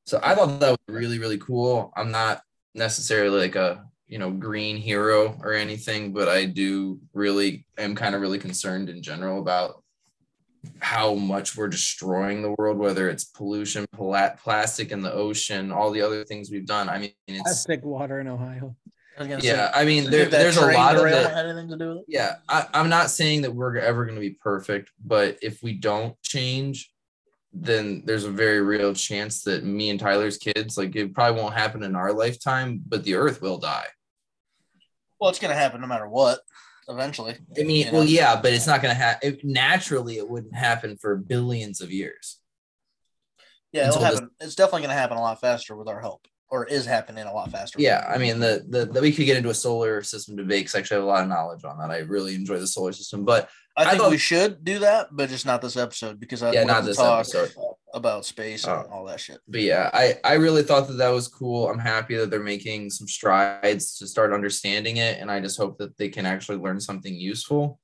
So 0.05 0.19
I 0.21 0.35
thought 0.35 0.59
that 0.59 0.71
was 0.71 0.95
really, 0.95 1.19
really 1.19 1.37
cool. 1.37 1.93
I'm 1.95 2.11
not 2.11 2.41
necessarily 2.73 3.39
like 3.39 3.55
a 3.55 3.85
you 4.09 4.17
know 4.17 4.31
green 4.31 4.75
hero 4.75 5.37
or 5.43 5.53
anything, 5.53 6.11
but 6.11 6.27
I 6.27 6.45
do 6.45 6.99
really 7.13 7.65
am 7.77 7.95
kind 7.95 8.15
of 8.15 8.21
really 8.21 8.39
concerned 8.39 8.89
in 8.89 9.01
general 9.01 9.39
about 9.39 9.83
how 10.79 11.13
much 11.13 11.55
we're 11.55 11.69
destroying 11.69 12.41
the 12.41 12.53
world, 12.57 12.77
whether 12.77 13.07
it's 13.07 13.23
pollution, 13.23 13.85
pla- 13.93 14.35
plastic 14.35 14.91
in 14.91 15.01
the 15.01 15.13
ocean, 15.13 15.71
all 15.71 15.91
the 15.91 16.01
other 16.01 16.25
things 16.25 16.49
we've 16.49 16.65
done. 16.65 16.89
I 16.89 16.97
mean, 16.97 17.11
it's 17.27 17.41
Plastic 17.43 17.85
water 17.85 18.19
in 18.19 18.27
Ohio. 18.27 18.75
I 19.17 19.25
yeah. 19.25 19.39
say, 19.39 19.71
I 19.73 19.85
mean, 19.85 20.09
there, 20.09 20.25
there's 20.25 20.57
a 20.57 20.71
lot 20.71 20.95
of 20.95 21.01
derailment 21.01 21.31
it. 21.31 21.35
had 21.35 21.45
anything 21.45 21.69
to 21.69 21.77
do 21.77 21.89
with 21.89 21.97
it? 21.99 22.05
Yeah, 22.07 22.35
I, 22.47 22.67
I'm 22.73 22.89
not 22.89 23.09
saying 23.09 23.41
that 23.43 23.53
we're 23.53 23.77
ever 23.77 24.05
going 24.05 24.15
to 24.15 24.21
be 24.21 24.31
perfect, 24.31 24.91
but 25.05 25.37
if 25.41 25.61
we 25.61 25.73
don't 25.73 26.19
change, 26.23 26.89
then 27.51 28.03
there's 28.05 28.23
a 28.23 28.31
very 28.31 28.61
real 28.61 28.93
chance 28.93 29.43
that 29.43 29.65
me 29.65 29.89
and 29.89 29.99
Tyler's 29.99 30.37
kids, 30.37 30.77
like 30.77 30.95
it 30.95 31.13
probably 31.13 31.41
won't 31.41 31.53
happen 31.53 31.83
in 31.83 31.95
our 31.95 32.13
lifetime, 32.13 32.81
but 32.87 33.03
the 33.03 33.15
earth 33.15 33.41
will 33.41 33.57
die. 33.57 33.87
Well, 35.19 35.29
it's 35.29 35.39
gonna 35.39 35.53
happen 35.55 35.81
no 35.81 35.87
matter 35.87 36.07
what. 36.07 36.39
Eventually, 36.87 37.37
I 37.55 37.61
mean, 37.63 37.85
You 37.85 37.91
well, 37.93 38.03
yeah, 38.03 38.39
but 38.41 38.51
it's 38.51 38.65
not 38.65 38.81
going 38.81 38.95
to 38.95 38.99
happen. 38.99 39.37
Naturally, 39.43 40.17
it 40.17 40.27
wouldn't 40.27 40.55
happen 40.55 40.97
for 40.97 41.15
billions 41.15 41.81
of 41.81 41.91
years. 41.91 42.39
yeah, 43.71 43.89
it'll 43.89 44.03
Until 44.03 44.21
this- 44.21 44.29
It's 44.47 44.55
definitely 44.55 44.81
gonna 44.87 44.93
happen 44.95 45.15
a 45.17 45.21
lot 45.21 45.39
faster 45.39 45.75
with 45.75 45.87
our 45.87 46.01
help, 46.01 46.27
or 46.49 46.65
is 46.65 46.87
happening 46.87 47.25
a 47.25 47.31
lot 47.33 47.51
faster. 47.51 47.79
Yeah, 47.79 48.03
I 48.09 48.17
mean, 48.17 48.39
the, 48.39 48.65
the 48.67 48.85
the 48.87 49.01
we 49.01 49.11
could 49.11 49.27
get 49.27 49.37
into 49.37 49.49
a 49.51 49.53
solar 49.53 50.01
system 50.01 50.35
debate 50.35 50.61
because 50.61 50.73
I 50.73 50.79
actually 50.79 50.95
have 50.95 51.03
a 51.03 51.07
lot 51.07 51.21
of 51.21 51.29
knowledge 51.29 51.63
on 51.63 51.77
that. 51.77 51.91
I 51.91 51.99
really 51.99 52.33
enjoy 52.33 52.57
the 52.57 52.65
solar 52.65 52.91
system, 52.91 53.23
but 53.23 53.49
I 53.77 53.85
think 53.85 54.01
thought- 54.01 54.09
we 54.11 54.17
should 54.17 54.63
do 54.65 54.79
that, 54.79 55.09
but 55.11 55.29
just 55.29 55.45
not 55.45 55.61
this 55.61 55.77
episode 55.77 56.19
because 56.19 56.41
I 56.41 56.53
yeah, 56.53 56.63
not 56.63 56.81
to 56.81 56.87
this 56.87 56.97
talk 56.97 57.19
episode. 57.19 57.51
About 57.93 58.25
space 58.25 58.65
and 58.65 58.73
Oh. 58.85 58.89
all 58.91 59.05
that 59.05 59.19
shit. 59.19 59.39
but 59.47 59.61
yeah, 59.61 59.89
I 59.93 60.17
I 60.23 60.33
really 60.33 60.63
thought 60.63 60.87
that 60.87 60.97
that 60.97 61.09
was 61.09 61.27
cool. 61.27 61.69
I'm 61.69 61.79
happy 61.79 62.15
that 62.17 62.29
they're 62.29 62.39
making 62.39 62.89
some 62.91 63.07
strides 63.07 63.97
to 63.97 64.07
start 64.07 64.33
understanding 64.33 64.97
it, 64.97 65.19
and 65.19 65.31
I 65.31 65.39
just 65.39 65.57
hope 65.57 65.77
that 65.79 65.97
they 65.97 66.09
can 66.09 66.25
actually 66.25 66.57
learn 66.59 66.79
something 66.79 67.15
useful. 67.15 67.79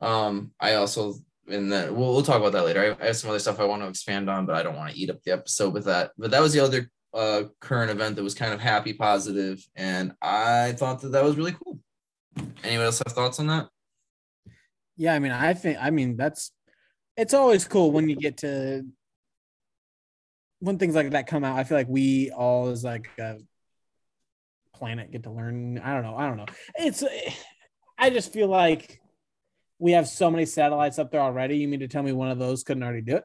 Um, 0.00 0.52
I 0.60 0.74
also 0.74 1.14
and 1.48 1.70
then 1.72 1.94
we'll 1.96 2.12
we'll 2.12 2.22
talk 2.22 2.40
about 2.40 2.52
that 2.52 2.64
later. 2.64 2.96
I, 3.00 3.02
I 3.02 3.06
have 3.08 3.16
some 3.16 3.30
other 3.30 3.38
stuff 3.38 3.60
I 3.60 3.64
want 3.64 3.82
to 3.82 3.88
expand 3.88 4.28
on, 4.30 4.46
but 4.46 4.54
I 4.56 4.62
don't 4.62 4.76
want 4.76 4.92
to 4.92 4.98
eat 4.98 5.10
up 5.10 5.22
the 5.22 5.32
episode 5.32 5.72
with 5.74 5.84
that. 5.86 6.12
But 6.18 6.30
that 6.32 6.40
was 6.42 6.52
the 6.52 6.60
other 6.60 6.90
uh 7.14 7.44
current 7.60 7.90
event 7.90 8.16
that 8.16 8.22
was 8.24 8.34
kind 8.34 8.52
of 8.52 8.60
happy, 8.60 8.92
positive, 8.92 9.64
and 9.74 10.12
I 10.22 10.72
thought 10.72 11.00
that 11.02 11.10
that 11.12 11.24
was 11.24 11.36
really 11.36 11.52
cool. 11.64 11.80
Anyone 12.62 12.86
else 12.86 12.98
have 13.04 13.14
thoughts 13.14 13.40
on 13.40 13.46
that? 13.48 13.68
Yeah, 14.96 15.14
I 15.14 15.18
mean, 15.18 15.32
I 15.32 15.52
think, 15.54 15.78
I 15.80 15.90
mean, 15.90 16.16
that's 16.16 16.52
it's 17.16 17.32
always 17.34 17.66
cool 17.66 17.92
when 17.92 18.08
you 18.08 18.16
get 18.16 18.38
to 18.38 18.84
when 20.60 20.78
things 20.78 20.94
like 20.94 21.10
that 21.10 21.26
come 21.26 21.44
out. 21.44 21.58
I 21.58 21.64
feel 21.64 21.78
like 21.78 21.88
we 21.88 22.30
all 22.30 22.68
as 22.68 22.84
like 22.84 23.08
a 23.18 23.36
planet 24.74 25.10
get 25.10 25.24
to 25.24 25.30
learn. 25.30 25.78
I 25.78 25.94
don't 25.94 26.02
know. 26.02 26.16
I 26.16 26.26
don't 26.26 26.36
know. 26.36 26.46
It's, 26.76 27.02
I 27.98 28.10
just 28.10 28.32
feel 28.32 28.48
like 28.48 29.00
we 29.78 29.92
have 29.92 30.08
so 30.08 30.30
many 30.30 30.46
satellites 30.46 30.98
up 30.98 31.10
there 31.10 31.20
already. 31.20 31.58
You 31.58 31.68
mean 31.68 31.80
to 31.80 31.88
tell 31.88 32.02
me 32.02 32.12
one 32.12 32.30
of 32.30 32.38
those 32.38 32.62
couldn't 32.62 32.82
already 32.82 33.02
do 33.02 33.16
it? 33.16 33.24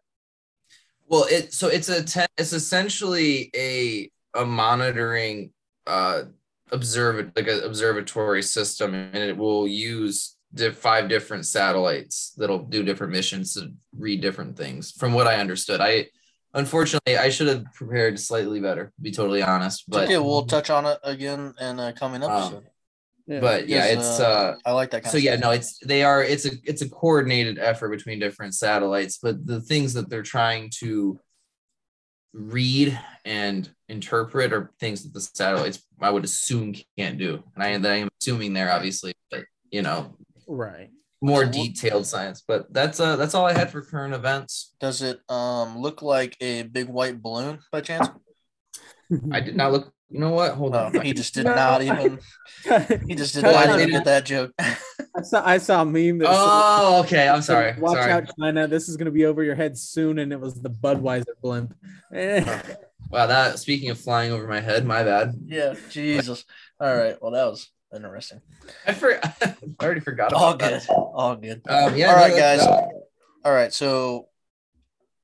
Well, 1.08 1.26
it 1.30 1.54
so 1.54 1.68
it's 1.68 1.90
a 1.90 2.04
te- 2.04 2.26
it's 2.38 2.54
essentially 2.54 3.52
a 3.54 4.10
a 4.34 4.46
monitoring 4.46 5.52
uh 5.86 6.24
observ 6.72 7.32
like 7.36 7.48
an 7.48 7.64
observatory 7.64 8.42
system, 8.42 8.96
and 8.96 9.18
it 9.18 9.36
will 9.36 9.68
use 9.68 10.38
di- 10.54 10.72
five 10.72 11.10
different 11.10 11.46
satellites 11.46 12.34
that'll 12.38 12.64
do 12.64 12.84
different 12.84 13.12
missions 13.12 13.56
to 13.56 13.74
read 13.98 14.22
different 14.22 14.58
things. 14.58 14.92
From 14.92 15.12
what 15.12 15.28
I 15.28 15.36
understood, 15.36 15.82
I 15.82 16.08
unfortunately 16.54 17.18
I 17.18 17.30
should 17.30 17.48
have 17.48 17.66
prepared 17.74 18.20
slightly 18.20 18.60
better. 18.60 18.86
To 18.96 19.02
be 19.02 19.12
totally 19.12 19.42
honest, 19.42 19.86
But 19.88 20.02
but 20.06 20.10
yeah, 20.10 20.18
we'll 20.20 20.46
touch 20.46 20.70
on 20.70 20.86
it 20.86 21.00
again 21.04 21.54
in 21.60 21.80
a 21.80 21.94
coming 21.94 22.24
Um, 22.24 22.32
episode. 22.32 22.64
but 23.28 23.68
yeah, 23.70 23.86
it's 23.86 24.20
uh 24.20 24.56
I 24.66 24.72
like 24.74 24.92
that 24.92 25.04
kind 25.04 25.12
so 25.12 25.18
of 25.18 25.24
yeah 25.24 25.34
stuff. 25.38 25.44
no 25.44 25.52
it's 25.52 25.80
they 25.80 26.04
are 26.04 26.24
it's 26.24 26.46
a 26.46 26.52
it's 26.64 26.82
a 26.82 26.90
coordinated 26.90 27.60
effort 27.60 27.90
between 27.90 28.20
different 28.20 28.56
satellites 28.56 29.20
but 29.22 29.46
the 29.46 29.62
things 29.62 29.94
that 29.94 30.10
they're 30.10 30.24
trying 30.24 30.70
to 30.80 31.20
read 32.34 32.98
and 33.26 33.70
interpret 33.90 34.54
are 34.54 34.72
things 34.80 35.04
that 35.04 35.14
the 35.14 35.20
satellites 35.22 35.84
i 36.00 36.10
would 36.10 36.24
assume 36.24 36.74
can't 36.98 37.18
do 37.18 37.44
and 37.56 37.64
i 37.64 37.78
that 37.78 37.92
i 37.92 37.96
am 37.98 38.10
assuming 38.22 38.54
there 38.54 38.72
obviously 38.72 39.14
but 39.30 39.44
you 39.70 39.82
know 39.82 40.16
right. 40.48 40.90
More 41.22 41.42
So 41.42 41.46
what- 41.48 41.54
detailed 41.54 42.06
science 42.08 42.44
but 42.48 42.72
that's 42.74 43.00
uh 43.00 43.16
that's 43.16 43.36
all 43.36 43.46
i 43.46 43.54
had 43.54 43.70
for 43.72 43.82
current 43.82 44.14
events 44.14 44.74
Does 44.80 45.02
it 45.02 45.20
um 45.30 45.78
look 45.78 46.02
like 46.02 46.36
a 46.42 46.64
big 46.64 46.88
white 46.88 47.22
balloon 47.22 47.60
by 47.72 47.82
chance? 47.82 48.10
i 49.32 49.40
did 49.40 49.56
not 49.56 49.72
look 49.72 49.94
you 50.10 50.20
know 50.20 50.32
what 50.32 50.54
hold 50.56 50.74
No, 50.74 50.80
on 50.86 51.02
he 51.02 51.14
just 51.14 51.34
did 51.34 51.46
No. 51.46 51.56
not 51.56 51.82
even. 51.90 52.20
He 53.08 53.16
just 53.16 53.34
did 53.34 53.44
not 53.44 53.56
I 53.56 53.64
even 53.66 53.78
didn't- 53.78 53.92
get 53.92 54.06
that 54.06 54.26
joke. 54.26 54.52
I 54.60 55.22
saw 55.24 55.46
I 55.46 55.58
saw 55.58 55.82
a 55.84 55.86
meme 55.86 56.18
that 56.20 56.28
said- 56.28 56.36
oh 56.38 57.02
okay 57.06 57.28
i'm 57.30 57.42
sorry 57.42 57.80
Watch 57.80 57.94
sorry 57.98 58.12
out, 58.12 58.30
China! 58.40 58.68
This 58.68 58.90
is 58.90 58.98
going 58.98 59.06
to 59.06 59.12
be 59.12 59.26
over 59.26 59.42
your 59.44 59.56
head 59.56 59.78
soon, 59.78 60.20
and 60.20 60.32
it 60.34 60.40
was 60.40 60.56
the 60.62 60.70
Budweiser 60.70 61.36
blimp. 61.42 61.74
Eh. 62.14 62.44
wow 63.10 63.26
that 63.28 63.60
speaking 63.60 63.90
of 63.90 64.00
flying 64.00 64.32
over 64.34 64.48
my 64.48 64.60
head 64.60 64.86
my 64.86 65.04
bad 65.04 65.34
yeah, 65.46 65.76
Jesus. 65.90 66.44
All 66.80 66.94
right. 66.96 67.16
Well, 67.22 67.32
that 67.32 67.46
was 67.46 67.70
interesting. 67.94 68.42
i, 68.88 68.94
for, 68.94 69.20
I 69.42 69.56
already 69.82 70.00
forgot 70.02 70.32
about 70.32 70.42
All 70.42 70.58
that. 70.58 70.86
good. 70.88 70.94
All 70.94 71.36
good. 71.36 71.62
Um, 71.68 71.96
yeah, 71.96 72.14
All 72.16 72.28
no, 72.30 72.36
guys. 72.38 72.60
that- 72.62 72.90
All 73.46 73.54
right. 73.54 73.74
So, 73.74 74.28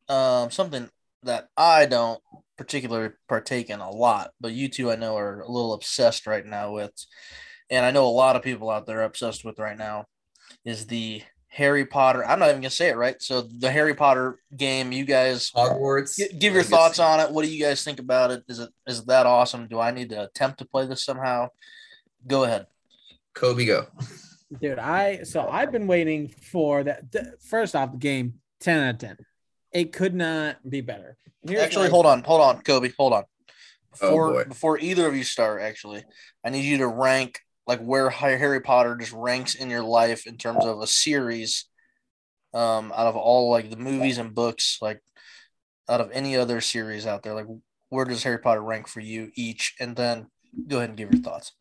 um, 0.10 0.52
something 0.52 0.90
that 1.24 1.50
I 1.58 1.86
don't 1.86 2.22
particularly 2.58 3.10
partake 3.28 3.70
in 3.70 3.80
a 3.80 3.90
lot, 3.90 4.32
but 4.40 4.52
you 4.54 4.70
two 4.70 4.92
I 4.92 4.96
know 4.96 5.18
are 5.18 5.42
a 5.42 5.52
little 5.52 5.74
obsessed 5.74 6.26
right 6.28 6.46
now 6.46 6.72
with, 6.74 6.92
and 7.70 7.86
I 7.86 7.92
know 7.92 8.06
a 8.06 8.10
lot 8.10 8.36
of 8.36 8.42
people 8.44 8.70
out 8.70 8.86
there 8.88 9.02
are 9.02 9.04
obsessed 9.04 9.44
with 9.44 9.60
right 9.60 9.78
now, 9.78 10.06
is 10.66 10.88
the 10.88 11.22
Harry 11.50 11.86
Potter. 11.86 12.26
I'm 12.26 12.40
not 12.40 12.50
even 12.50 12.62
gonna 12.62 12.70
say 12.70 12.90
it 12.90 12.98
right. 12.98 13.22
So 13.22 13.42
the 13.42 13.72
Harry 13.72 13.94
Potter 13.96 14.40
game. 14.56 14.92
You 14.92 15.06
guys 15.06 15.52
Hogwarts. 15.52 16.16
gi- 16.18 16.38
give 16.38 16.54
your 16.54 16.64
thoughts 16.64 17.00
on 17.00 17.20
it. 17.20 17.32
What 17.32 17.44
do 17.46 17.52
you 17.52 17.64
guys 17.64 17.84
think 17.84 18.00
about 18.00 18.32
it? 18.32 18.44
Is 18.48 18.60
it 18.60 18.70
is 18.86 19.04
that 19.06 19.26
awesome? 19.26 19.68
Do 19.68 19.80
I 19.80 19.92
need 19.92 20.10
to 20.10 20.24
attempt 20.24 20.60
to 20.60 20.66
play 20.66 20.86
this 20.86 21.04
somehow? 21.04 21.50
Go 22.28 22.44
ahead. 22.44 22.68
Kobe, 23.34 23.66
go. 23.66 23.88
Dude, 24.62 24.80
I 24.80 25.24
so 25.24 25.48
I've 25.48 25.72
been 25.72 25.88
waiting 25.88 26.28
for 26.28 26.84
that. 26.84 27.12
th- 27.12 27.26
First 27.50 27.76
off, 27.76 27.92
the 27.92 27.98
game 27.98 28.36
ten 28.60 28.84
out 28.84 28.96
of 28.96 29.00
ten. 29.00 29.18
It 29.72 29.94
could 29.94 30.16
not 30.16 30.58
be 30.68 30.82
better. 30.82 31.18
Here's 31.46 31.62
Actually, 31.62 31.90
hold 31.90 32.06
on, 32.06 32.24
hold 32.24 32.42
on, 32.42 32.62
Kobe, 32.62 32.92
hold 32.98 33.14
on. 33.14 33.24
Oh, 34.02 34.10
Before 34.10 34.32
boy. 34.34 34.44
before 34.46 34.80
either 34.80 35.08
of 35.08 35.16
you 35.16 35.24
start, 35.24 35.62
actually, 35.62 36.04
I 36.46 36.50
need 36.50 36.64
you 36.66 36.78
to 36.80 36.88
rank 36.88 37.42
like 37.68 37.82
where 37.82 38.10
Harry 38.10 38.62
Potter 38.62 38.96
just 38.96 39.12
ranks 39.12 39.54
in 39.56 39.70
your 39.70 39.84
life 39.84 40.26
in 40.26 40.38
terms 40.38 40.66
of 40.66 40.80
a 40.82 40.88
series. 40.88 41.66
Um, 42.54 42.94
out 42.96 43.08
of 43.08 43.18
all 43.18 43.52
like 43.52 43.70
the 43.70 43.76
movies 43.76 44.18
and 44.18 44.34
books, 44.34 44.78
like 44.82 45.02
out 45.90 46.00
of 46.02 46.10
any 46.12 46.38
other 46.38 46.62
series 46.62 47.06
out 47.06 47.22
there, 47.22 47.34
like 47.34 47.46
where 47.90 48.06
does 48.06 48.24
Harry 48.24 48.40
Potter 48.40 48.62
rank 48.62 48.88
for 48.88 49.02
you 49.02 49.30
each? 49.36 49.76
And 49.80 49.96
then 49.96 50.28
go 50.68 50.78
ahead 50.78 50.90
and 50.90 50.98
give 50.98 51.12
your 51.12 51.22
thoughts. 51.22 51.52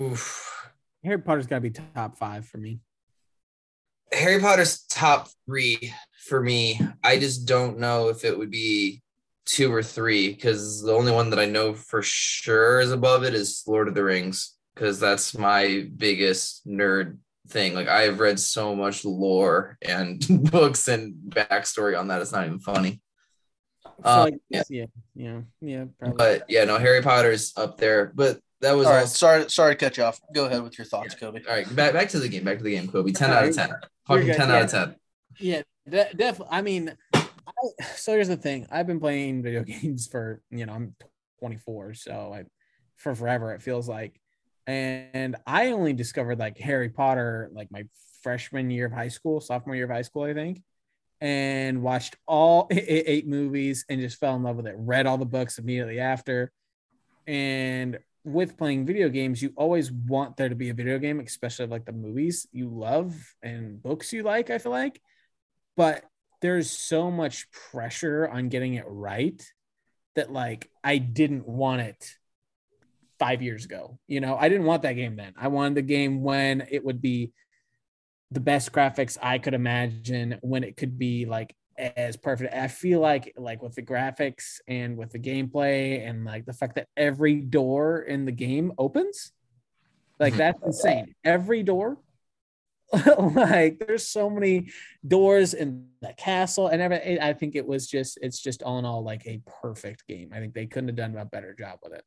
Oof. 0.00 0.70
Harry 1.04 1.18
Potter's 1.18 1.46
got 1.46 1.56
to 1.56 1.60
be 1.62 1.70
top 1.70 2.16
five 2.16 2.46
for 2.46 2.58
me. 2.58 2.80
Harry 4.12 4.40
Potter's 4.40 4.82
top 4.86 5.28
three 5.46 5.92
for 6.26 6.42
me. 6.42 6.80
I 7.02 7.18
just 7.18 7.46
don't 7.46 7.78
know 7.78 8.08
if 8.08 8.24
it 8.24 8.36
would 8.38 8.50
be 8.50 9.02
two 9.46 9.72
or 9.72 9.82
three 9.82 10.32
because 10.32 10.82
the 10.82 10.92
only 10.92 11.12
one 11.12 11.30
that 11.30 11.38
I 11.38 11.46
know 11.46 11.74
for 11.74 12.02
sure 12.02 12.80
is 12.80 12.92
above 12.92 13.24
it 13.24 13.34
is 13.34 13.62
Lord 13.66 13.88
of 13.88 13.94
the 13.94 14.04
Rings 14.04 14.54
because 14.74 14.98
that's 15.00 15.36
my 15.36 15.88
biggest 15.96 16.66
nerd 16.66 17.18
thing. 17.48 17.74
Like 17.74 17.88
I've 17.88 18.18
read 18.20 18.38
so 18.40 18.74
much 18.74 19.04
lore 19.04 19.78
and 19.82 20.24
books 20.50 20.88
and 20.88 21.14
backstory 21.28 21.98
on 21.98 22.08
that. 22.08 22.20
It's 22.20 22.32
not 22.32 22.46
even 22.46 22.58
funny. 22.58 23.00
So, 23.84 24.10
Um, 24.10 24.24
like, 24.24 24.34
yeah. 24.50 24.62
yeah, 24.68 24.86
yeah, 25.14 25.40
yeah. 25.60 25.84
Probably. 25.98 26.16
But 26.16 26.44
yeah, 26.48 26.64
no, 26.64 26.78
Harry 26.78 27.02
Potter's 27.02 27.52
up 27.56 27.78
there. 27.78 28.12
But 28.14 28.40
that 28.60 28.72
was 28.72 28.86
All 28.86 28.92
right, 28.92 29.00
also 29.00 29.14
sorry, 29.14 29.50
sorry 29.50 29.74
to 29.76 29.84
cut 29.84 29.96
you 29.96 30.04
off. 30.04 30.20
Go 30.34 30.46
ahead 30.46 30.62
with 30.62 30.78
your 30.78 30.86
thoughts, 30.86 31.14
Kobe. 31.14 31.42
all 31.48 31.54
right. 31.54 31.76
Back 31.76 31.92
back 31.92 32.08
to 32.10 32.18
the 32.18 32.28
game. 32.28 32.44
Back 32.44 32.58
to 32.58 32.64
the 32.64 32.70
game, 32.70 32.88
Kobe. 32.88 33.12
Ten 33.12 33.30
out 33.30 33.44
of 33.44 33.54
ten. 33.54 33.70
Fucking 34.06 34.26
ten 34.34 34.50
out 34.50 34.62
of 34.62 34.70
ten. 34.70 34.96
Yeah, 35.38 35.62
de- 35.88 36.14
definitely. 36.14 36.56
I 36.56 36.62
mean, 36.62 36.96
I, 37.12 37.24
so 37.94 38.12
here's 38.12 38.28
the 38.28 38.36
thing. 38.36 38.66
I've 38.70 38.86
been 38.86 39.00
playing 39.00 39.42
video 39.42 39.62
games 39.64 40.06
for 40.06 40.40
you 40.50 40.66
know 40.66 40.72
I'm 40.72 40.94
24, 41.40 41.94
so 41.94 42.32
I 42.34 42.44
for 42.96 43.14
forever 43.14 43.52
it 43.52 43.62
feels 43.62 43.88
like, 43.88 44.18
and 44.66 45.36
I 45.46 45.72
only 45.72 45.92
discovered 45.92 46.38
like 46.38 46.58
Harry 46.58 46.88
Potter 46.88 47.50
like 47.52 47.70
my 47.70 47.84
freshman 48.22 48.70
year 48.70 48.86
of 48.86 48.92
high 48.92 49.08
school, 49.08 49.40
sophomore 49.40 49.76
year 49.76 49.84
of 49.84 49.90
high 49.90 50.02
school, 50.02 50.22
I 50.22 50.32
think, 50.32 50.62
and 51.20 51.82
watched 51.82 52.16
all 52.26 52.68
eight 52.70 53.26
movies 53.26 53.84
and 53.88 54.00
just 54.00 54.18
fell 54.18 54.34
in 54.34 54.42
love 54.42 54.56
with 54.56 54.66
it. 54.66 54.74
Read 54.78 55.06
all 55.06 55.18
the 55.18 55.26
books 55.26 55.58
immediately 55.58 56.00
after, 56.00 56.50
and 57.26 57.98
with 58.26 58.58
playing 58.58 58.84
video 58.84 59.08
games, 59.08 59.40
you 59.40 59.52
always 59.56 59.90
want 59.92 60.36
there 60.36 60.48
to 60.48 60.54
be 60.56 60.70
a 60.70 60.74
video 60.74 60.98
game, 60.98 61.20
especially 61.20 61.66
like 61.66 61.84
the 61.84 61.92
movies 61.92 62.48
you 62.52 62.68
love 62.68 63.14
and 63.40 63.80
books 63.80 64.12
you 64.12 64.24
like, 64.24 64.50
I 64.50 64.58
feel 64.58 64.72
like. 64.72 65.00
But 65.76 66.04
there's 66.42 66.70
so 66.70 67.10
much 67.10 67.50
pressure 67.50 68.28
on 68.28 68.48
getting 68.48 68.74
it 68.74 68.84
right 68.88 69.40
that 70.16 70.32
like 70.32 70.68
I 70.82 70.98
didn't 70.98 71.46
want 71.46 71.82
it 71.82 72.16
five 73.20 73.42
years 73.42 73.64
ago. 73.64 73.98
You 74.08 74.20
know, 74.20 74.36
I 74.36 74.48
didn't 74.48 74.66
want 74.66 74.82
that 74.82 74.94
game 74.94 75.14
then. 75.14 75.34
I 75.38 75.48
wanted 75.48 75.76
the 75.76 75.82
game 75.82 76.22
when 76.22 76.66
it 76.68 76.84
would 76.84 77.00
be 77.00 77.32
the 78.32 78.40
best 78.40 78.72
graphics 78.72 79.16
I 79.22 79.38
could 79.38 79.54
imagine 79.54 80.38
when 80.42 80.64
it 80.64 80.76
could 80.76 80.98
be 80.98 81.26
like 81.26 81.54
as 81.78 82.16
perfect. 82.16 82.54
I 82.54 82.68
feel 82.68 83.00
like 83.00 83.34
like 83.36 83.62
with 83.62 83.74
the 83.74 83.82
graphics 83.82 84.60
and 84.66 84.96
with 84.96 85.12
the 85.12 85.18
gameplay 85.18 86.06
and 86.06 86.24
like 86.24 86.46
the 86.46 86.52
fact 86.52 86.76
that 86.76 86.88
every 86.96 87.36
door 87.36 88.00
in 88.00 88.24
the 88.24 88.32
game 88.32 88.72
opens, 88.78 89.32
like 90.18 90.34
that's 90.36 90.60
insane. 90.64 91.14
Every 91.24 91.62
door. 91.62 91.98
like 93.34 93.80
there's 93.84 94.06
so 94.06 94.30
many 94.30 94.68
doors 95.06 95.54
in 95.54 95.88
the 96.00 96.14
castle 96.16 96.68
and 96.68 96.80
everything. 96.80 97.18
I 97.18 97.32
think 97.32 97.56
it 97.56 97.66
was 97.66 97.86
just 97.88 98.18
it's 98.22 98.40
just 98.40 98.62
all 98.62 98.78
in 98.78 98.84
all 98.84 99.02
like 99.02 99.26
a 99.26 99.40
perfect 99.60 100.06
game. 100.06 100.30
I 100.32 100.38
think 100.38 100.54
they 100.54 100.66
couldn't 100.66 100.88
have 100.88 100.96
done 100.96 101.16
a 101.16 101.24
better 101.24 101.52
job 101.52 101.80
with 101.82 101.94
it. 101.94 102.04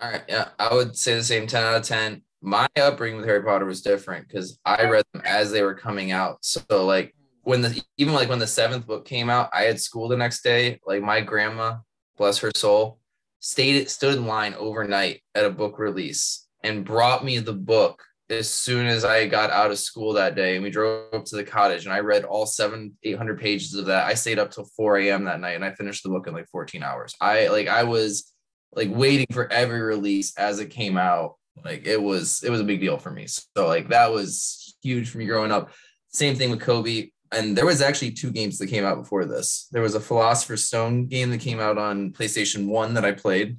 All 0.00 0.10
right, 0.10 0.22
yeah, 0.28 0.48
I 0.58 0.74
would 0.74 0.96
say 0.96 1.14
the 1.14 1.24
same 1.24 1.46
10 1.46 1.62
out 1.62 1.76
of 1.76 1.82
10. 1.82 2.22
My 2.42 2.68
upbringing 2.76 3.16
with 3.16 3.26
Harry 3.26 3.42
Potter 3.42 3.64
was 3.64 3.80
different 3.80 4.28
because 4.28 4.58
I 4.64 4.84
read 4.84 5.04
them 5.12 5.22
as 5.24 5.50
they 5.50 5.62
were 5.62 5.74
coming 5.74 6.10
out. 6.10 6.38
So 6.42 6.62
like 6.84 7.14
when 7.46 7.62
the 7.62 7.80
even 7.96 8.12
like 8.12 8.28
when 8.28 8.40
the 8.40 8.46
seventh 8.46 8.88
book 8.88 9.04
came 9.04 9.30
out, 9.30 9.50
I 9.52 9.62
had 9.62 9.80
school 9.80 10.08
the 10.08 10.16
next 10.16 10.42
day. 10.42 10.80
Like 10.84 11.00
my 11.00 11.20
grandma, 11.20 11.76
bless 12.18 12.38
her 12.38 12.50
soul, 12.56 12.98
stayed 13.38 13.88
stood 13.88 14.16
in 14.16 14.26
line 14.26 14.54
overnight 14.58 15.22
at 15.32 15.44
a 15.44 15.50
book 15.50 15.78
release 15.78 16.48
and 16.64 16.84
brought 16.84 17.24
me 17.24 17.38
the 17.38 17.52
book 17.52 18.02
as 18.28 18.50
soon 18.50 18.88
as 18.88 19.04
I 19.04 19.28
got 19.28 19.50
out 19.52 19.70
of 19.70 19.78
school 19.78 20.14
that 20.14 20.34
day. 20.34 20.56
And 20.56 20.64
we 20.64 20.70
drove 20.70 21.14
up 21.14 21.24
to 21.26 21.36
the 21.36 21.44
cottage 21.44 21.84
and 21.84 21.94
I 21.94 22.00
read 22.00 22.24
all 22.24 22.46
seven, 22.46 22.98
eight 23.04 23.16
hundred 23.16 23.38
pages 23.38 23.74
of 23.74 23.86
that. 23.86 24.08
I 24.08 24.14
stayed 24.14 24.40
up 24.40 24.50
till 24.50 24.68
4 24.76 24.98
a.m. 24.98 25.22
that 25.26 25.38
night 25.38 25.54
and 25.54 25.64
I 25.64 25.70
finished 25.70 26.02
the 26.02 26.08
book 26.08 26.26
in 26.26 26.34
like 26.34 26.48
14 26.48 26.82
hours. 26.82 27.14
I 27.20 27.46
like 27.46 27.68
I 27.68 27.84
was 27.84 28.32
like 28.72 28.90
waiting 28.90 29.28
for 29.30 29.50
every 29.52 29.82
release 29.82 30.36
as 30.36 30.58
it 30.58 30.70
came 30.70 30.96
out. 30.96 31.36
Like 31.64 31.86
it 31.86 32.02
was 32.02 32.42
it 32.42 32.50
was 32.50 32.60
a 32.60 32.64
big 32.64 32.80
deal 32.80 32.98
for 32.98 33.12
me. 33.12 33.28
So 33.28 33.68
like 33.68 33.90
that 33.90 34.10
was 34.10 34.76
huge 34.82 35.10
for 35.10 35.18
me 35.18 35.26
growing 35.26 35.52
up. 35.52 35.70
Same 36.08 36.34
thing 36.34 36.50
with 36.50 36.60
Kobe. 36.60 37.10
And 37.32 37.56
there 37.56 37.66
was 37.66 37.82
actually 37.82 38.12
two 38.12 38.30
games 38.30 38.58
that 38.58 38.68
came 38.68 38.84
out 38.84 38.98
before 38.98 39.24
this. 39.24 39.68
There 39.72 39.82
was 39.82 39.94
a 39.94 40.00
Philosopher's 40.00 40.64
Stone 40.64 41.06
game 41.06 41.30
that 41.30 41.40
came 41.40 41.60
out 41.60 41.78
on 41.78 42.12
PlayStation 42.12 42.66
1 42.66 42.94
that 42.94 43.04
I 43.04 43.12
played 43.12 43.58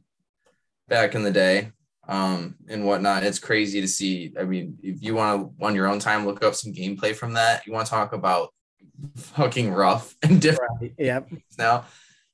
back 0.88 1.16
in 1.16 1.24
the 1.24 1.32
day. 1.32 1.72
Um, 2.08 2.56
and 2.70 2.86
whatnot. 2.86 3.24
It's 3.24 3.40
crazy 3.40 3.82
to 3.82 3.88
see. 3.88 4.34
I 4.40 4.46
mean, 4.46 4.78
if 4.82 5.04
you 5.04 5.16
want 5.16 5.58
to 5.60 5.66
on 5.66 5.76
your 5.76 5.88
own 5.88 6.00
time 6.00 6.26
look 6.26 6.42
up 6.42 6.56
some 6.56 6.72
gameplay 6.72 7.14
from 7.14 7.34
that, 7.34 7.68
you 7.68 7.74
want 7.74 7.86
to 7.86 7.90
talk 7.90 8.14
about 8.14 8.54
fucking 9.18 9.72
rough 9.74 10.16
and 10.24 10.42
different 10.42 10.72
Right. 10.80 10.94
Yep. 10.98 11.30
now. 11.58 11.86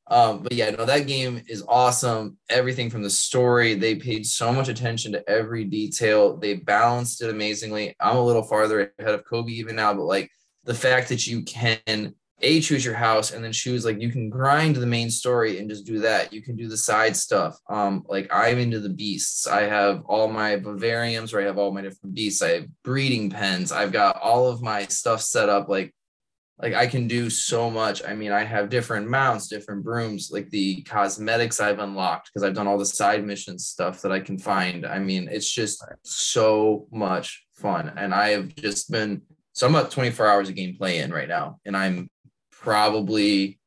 Um, 0.07 0.43
but 0.43 0.51
yeah, 0.53 0.69
no, 0.69 0.85
that 0.85 1.07
game 1.07 1.41
is 1.47 1.63
awesome. 1.67 2.37
Everything 2.49 2.89
from 2.91 3.01
the 3.01 3.09
story, 3.09 3.73
they 3.73 3.95
paid 3.95 4.27
so 4.27 4.51
much 4.53 4.67
attention 4.67 5.13
to 5.13 5.27
every 5.29 5.63
detail. 5.63 6.37
They 6.37 6.55
balanced 6.55 7.23
it 7.23 7.29
amazingly. 7.31 7.95
I'm 7.99 8.17
a 8.17 8.23
little 8.23 8.43
farther 8.43 8.93
ahead 8.99 9.15
of 9.15 9.25
Kobe 9.25 9.53
even 9.53 9.75
now, 9.75 9.93
but 9.93 10.03
like 10.03 10.29
the 10.63 10.73
fact 10.73 11.09
that 11.09 11.27
you 11.27 11.43
can 11.43 12.15
a 12.43 12.59
choose 12.59 12.83
your 12.83 12.93
house 12.93 13.31
and 13.31 13.43
then 13.43 13.53
choose 13.53 13.85
like 13.85 14.01
you 14.01 14.11
can 14.11 14.29
grind 14.29 14.75
the 14.75 14.85
main 14.85 15.09
story 15.09 15.59
and 15.59 15.69
just 15.69 15.85
do 15.85 15.99
that. 15.99 16.33
You 16.33 16.41
can 16.41 16.55
do 16.55 16.67
the 16.67 16.77
side 16.77 17.15
stuff. 17.15 17.57
Um, 17.69 18.03
like 18.07 18.27
I'm 18.33 18.59
into 18.59 18.79
the 18.79 18.89
beasts. 18.89 19.47
I 19.47 19.61
have 19.61 20.03
all 20.05 20.27
my 20.27 20.57
vivariums 20.57 21.31
where 21.31 21.41
I 21.41 21.45
have 21.45 21.57
all 21.57 21.71
my 21.71 21.81
different 21.81 22.13
beasts. 22.15 22.41
I 22.41 22.49
have 22.49 22.65
breeding 22.83 23.29
pens. 23.29 23.71
I've 23.71 23.93
got 23.93 24.21
all 24.21 24.47
of 24.47 24.61
my 24.61 24.85
stuff 24.87 25.21
set 25.21 25.49
up 25.49 25.69
like 25.69 25.93
like 26.59 26.75
I 26.75 26.85
can 26.85 27.07
do 27.07 27.29
so 27.29 27.69
much. 27.69 28.03
I 28.07 28.13
mean, 28.13 28.31
I 28.31 28.43
have 28.43 28.69
different 28.69 29.09
mounts, 29.09 29.47
different 29.47 29.83
brooms, 29.83 30.29
like 30.31 30.49
the 30.49 30.83
cosmetics 30.83 31.59
I've 31.59 31.79
unlocked 31.79 32.29
because 32.29 32.43
I've 32.43 32.53
done 32.53 32.67
all 32.67 32.77
the 32.77 32.85
side 32.85 33.25
mission 33.25 33.57
stuff 33.57 34.01
that 34.01 34.11
I 34.11 34.19
can 34.19 34.37
find. 34.37 34.85
I 34.85 34.99
mean, 34.99 35.27
it's 35.31 35.51
just 35.51 35.83
so 36.03 36.87
much 36.91 37.43
fun. 37.53 37.91
And 37.97 38.13
I 38.13 38.29
have 38.29 38.55
just 38.55 38.91
been 38.91 39.23
so 39.53 39.67
I'm 39.67 39.75
about 39.75 39.91
24 39.91 40.27
hours 40.27 40.49
of 40.49 40.55
gameplay 40.55 41.03
in 41.03 41.13
right 41.13 41.27
now. 41.27 41.59
And 41.63 41.77
I'm 41.77 42.09
probably 42.51 43.59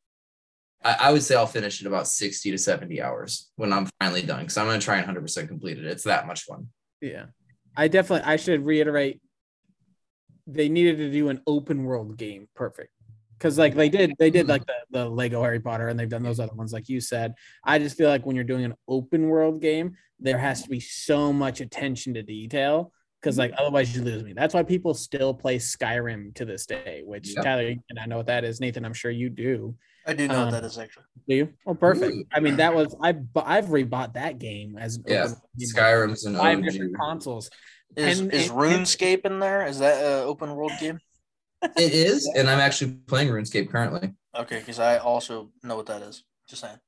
I, 0.84 1.10
would 1.10 1.22
say 1.22 1.34
I'll 1.34 1.48
finish 1.48 1.80
it 1.80 1.86
about 1.88 2.06
60 2.06 2.50
to 2.52 2.58
70 2.58 3.02
hours 3.02 3.50
when 3.56 3.72
I'm 3.72 3.88
finally 4.00 4.22
done. 4.22 4.44
Cause 4.44 4.56
I'm 4.56 4.66
gonna 4.66 4.80
try 4.80 4.98
and 4.98 5.16
100% 5.16 5.48
complete 5.48 5.78
it. 5.78 5.84
It's 5.84 6.04
that 6.04 6.26
much 6.26 6.44
fun. 6.44 6.68
Yeah. 7.00 7.26
I 7.76 7.88
definitely 7.88 8.24
I 8.30 8.36
should 8.36 8.64
reiterate 8.64 9.20
they 10.46 10.68
needed 10.68 10.98
to 10.98 11.10
do 11.10 11.28
an 11.28 11.40
open 11.46 11.84
world 11.84 12.16
game 12.16 12.48
perfect. 12.54 12.92
Cause 13.40 13.58
like 13.58 13.74
they 13.74 13.88
did 13.88 14.14
they 14.18 14.30
did 14.30 14.48
like 14.48 14.64
the, 14.64 14.74
the 14.90 15.08
Lego 15.08 15.42
Harry 15.42 15.60
Potter 15.60 15.88
and 15.88 15.98
they've 15.98 16.08
done 16.08 16.22
those 16.22 16.40
other 16.40 16.54
ones 16.54 16.72
like 16.72 16.88
you 16.88 17.00
said. 17.00 17.34
I 17.64 17.78
just 17.78 17.96
feel 17.96 18.08
like 18.08 18.24
when 18.24 18.36
you're 18.36 18.44
doing 18.44 18.64
an 18.64 18.74
open 18.88 19.28
world 19.28 19.60
game, 19.60 19.96
there 20.20 20.38
has 20.38 20.62
to 20.62 20.68
be 20.68 20.80
so 20.80 21.32
much 21.32 21.60
attention 21.60 22.14
to 22.14 22.22
detail. 22.22 22.92
Cause 23.22 23.38
like 23.38 23.52
otherwise 23.58 23.94
you 23.96 24.02
lose 24.02 24.22
me. 24.22 24.34
That's 24.34 24.54
why 24.54 24.62
people 24.62 24.94
still 24.94 25.34
play 25.34 25.56
Skyrim 25.58 26.34
to 26.36 26.44
this 26.44 26.64
day, 26.66 27.02
which 27.04 27.34
Yep. 27.34 27.44
Tyler 27.44 27.74
and 27.90 27.98
I 27.98 28.06
know 28.06 28.18
what 28.18 28.26
that 28.26 28.44
is. 28.44 28.60
Nathan, 28.60 28.84
I'm 28.84 28.92
sure 28.94 29.10
you 29.10 29.30
do. 29.30 29.74
I 30.06 30.12
do 30.12 30.28
know 30.28 30.34
Um, 30.36 30.44
what 30.44 30.50
that 30.52 30.64
is 30.64 30.78
actually. 30.78 31.06
Do 31.28 31.34
you? 31.34 31.52
Oh, 31.66 31.74
perfect. 31.74 32.14
Ooh. 32.14 32.24
I 32.32 32.38
mean, 32.40 32.56
that 32.56 32.72
was 32.74 32.94
I. 33.02 33.12
bu- 33.12 33.40
I've 33.44 33.66
rebought 33.66 34.14
that 34.14 34.38
game 34.38 34.78
as 34.78 35.00
Yeah. 35.06 35.22
open 35.24 35.30
world 35.30 35.40
game. 35.58 35.68
Skyrim's 35.74 36.24
an 36.26 36.36
five 36.36 36.58
OG. 36.58 36.64
different 36.64 36.96
consoles. 36.96 37.50
Is 37.96 38.20
and- 38.20 38.32
is 38.32 38.48
and- 38.50 38.58
RuneScape 38.58 39.24
in 39.26 39.40
there? 39.40 39.66
Is 39.66 39.80
that 39.80 40.04
an 40.04 40.22
open 40.28 40.54
world 40.54 40.72
game? 40.78 41.00
It 41.62 41.92
is, 41.94 42.30
and 42.36 42.48
I'm 42.48 42.60
actually 42.60 42.92
playing 43.08 43.28
RuneScape 43.30 43.70
currently. 43.70 44.12
Okay, 44.38 44.58
because 44.58 44.78
I 44.78 44.98
also 44.98 45.50
know 45.64 45.74
what 45.74 45.86
that 45.86 46.02
is. 46.02 46.22
Just 46.48 46.62
saying. 46.62 46.78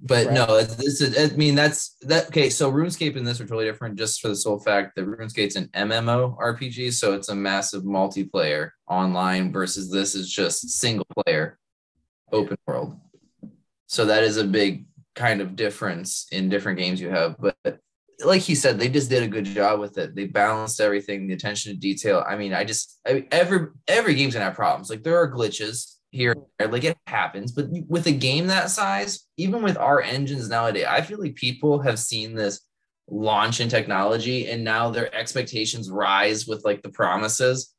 But 0.00 0.26
Right. 0.26 0.32
no, 0.32 0.62
this 0.62 1.00
is. 1.02 1.18
I 1.18 1.36
mean, 1.36 1.54
that's 1.54 1.96
that. 2.02 2.28
Okay, 2.28 2.48
so 2.48 2.72
RuneScape 2.72 3.16
and 3.16 3.26
this 3.26 3.40
are 3.40 3.44
totally 3.44 3.66
different, 3.66 3.98
just 3.98 4.20
for 4.20 4.28
the 4.28 4.36
sole 4.36 4.58
fact 4.58 4.96
that 4.96 5.06
RuneScape's 5.06 5.56
an 5.56 5.68
MMO 5.74 6.36
RPG, 6.38 6.92
so 6.92 7.12
it's 7.12 7.28
a 7.28 7.34
massive 7.34 7.82
multiplayer 7.82 8.70
online 8.88 9.52
versus 9.52 9.90
this 9.90 10.14
is 10.14 10.32
just 10.32 10.70
single 10.70 11.06
player, 11.14 11.58
open 12.32 12.56
world. 12.66 12.98
So 13.86 14.06
that 14.06 14.24
is 14.24 14.38
a 14.38 14.44
big 14.44 14.86
kind 15.14 15.40
of 15.40 15.56
difference 15.56 16.26
in 16.32 16.48
different 16.48 16.78
games 16.78 17.00
you 17.00 17.10
have. 17.10 17.36
But 17.38 17.80
like 18.24 18.42
he 18.42 18.54
said, 18.54 18.78
they 18.78 18.88
just 18.88 19.10
did 19.10 19.22
a 19.22 19.28
good 19.28 19.44
job 19.44 19.78
with 19.78 19.98
it. 19.98 20.14
They 20.14 20.26
balanced 20.26 20.80
everything, 20.80 21.26
the 21.26 21.34
attention 21.34 21.72
to 21.72 21.78
detail. 21.78 22.24
I 22.26 22.36
mean, 22.36 22.54
I 22.54 22.64
just 22.64 22.98
I, 23.06 23.26
every 23.30 23.68
every 23.88 24.14
game's 24.14 24.32
gonna 24.32 24.46
have 24.46 24.54
problems. 24.54 24.88
Like 24.88 25.02
there 25.02 25.18
are 25.18 25.30
glitches 25.30 25.95
here, 26.10 26.36
and 26.58 26.72
like 26.72 26.84
it 26.84 26.96
happens. 27.06 27.52
But 27.52 27.66
with 27.88 28.06
a 28.06 28.12
game 28.12 28.46
that 28.48 28.70
size, 28.70 29.26
even 29.36 29.62
with 29.62 29.76
our 29.76 30.00
engines 30.00 30.48
nowadays, 30.48 30.86
I 30.88 31.00
feel 31.00 31.20
like 31.20 31.34
people 31.34 31.80
have 31.80 31.98
seen 31.98 32.34
this 32.34 32.60
launch 33.08 33.60
in 33.60 33.68
technology, 33.68 34.48
and 34.48 34.64
now 34.64 34.90
their 34.90 35.14
expectations 35.14 35.90
rise 35.90 36.46
with 36.46 36.64
like 36.64 36.82
the 36.82 36.88
promises. 36.90 37.72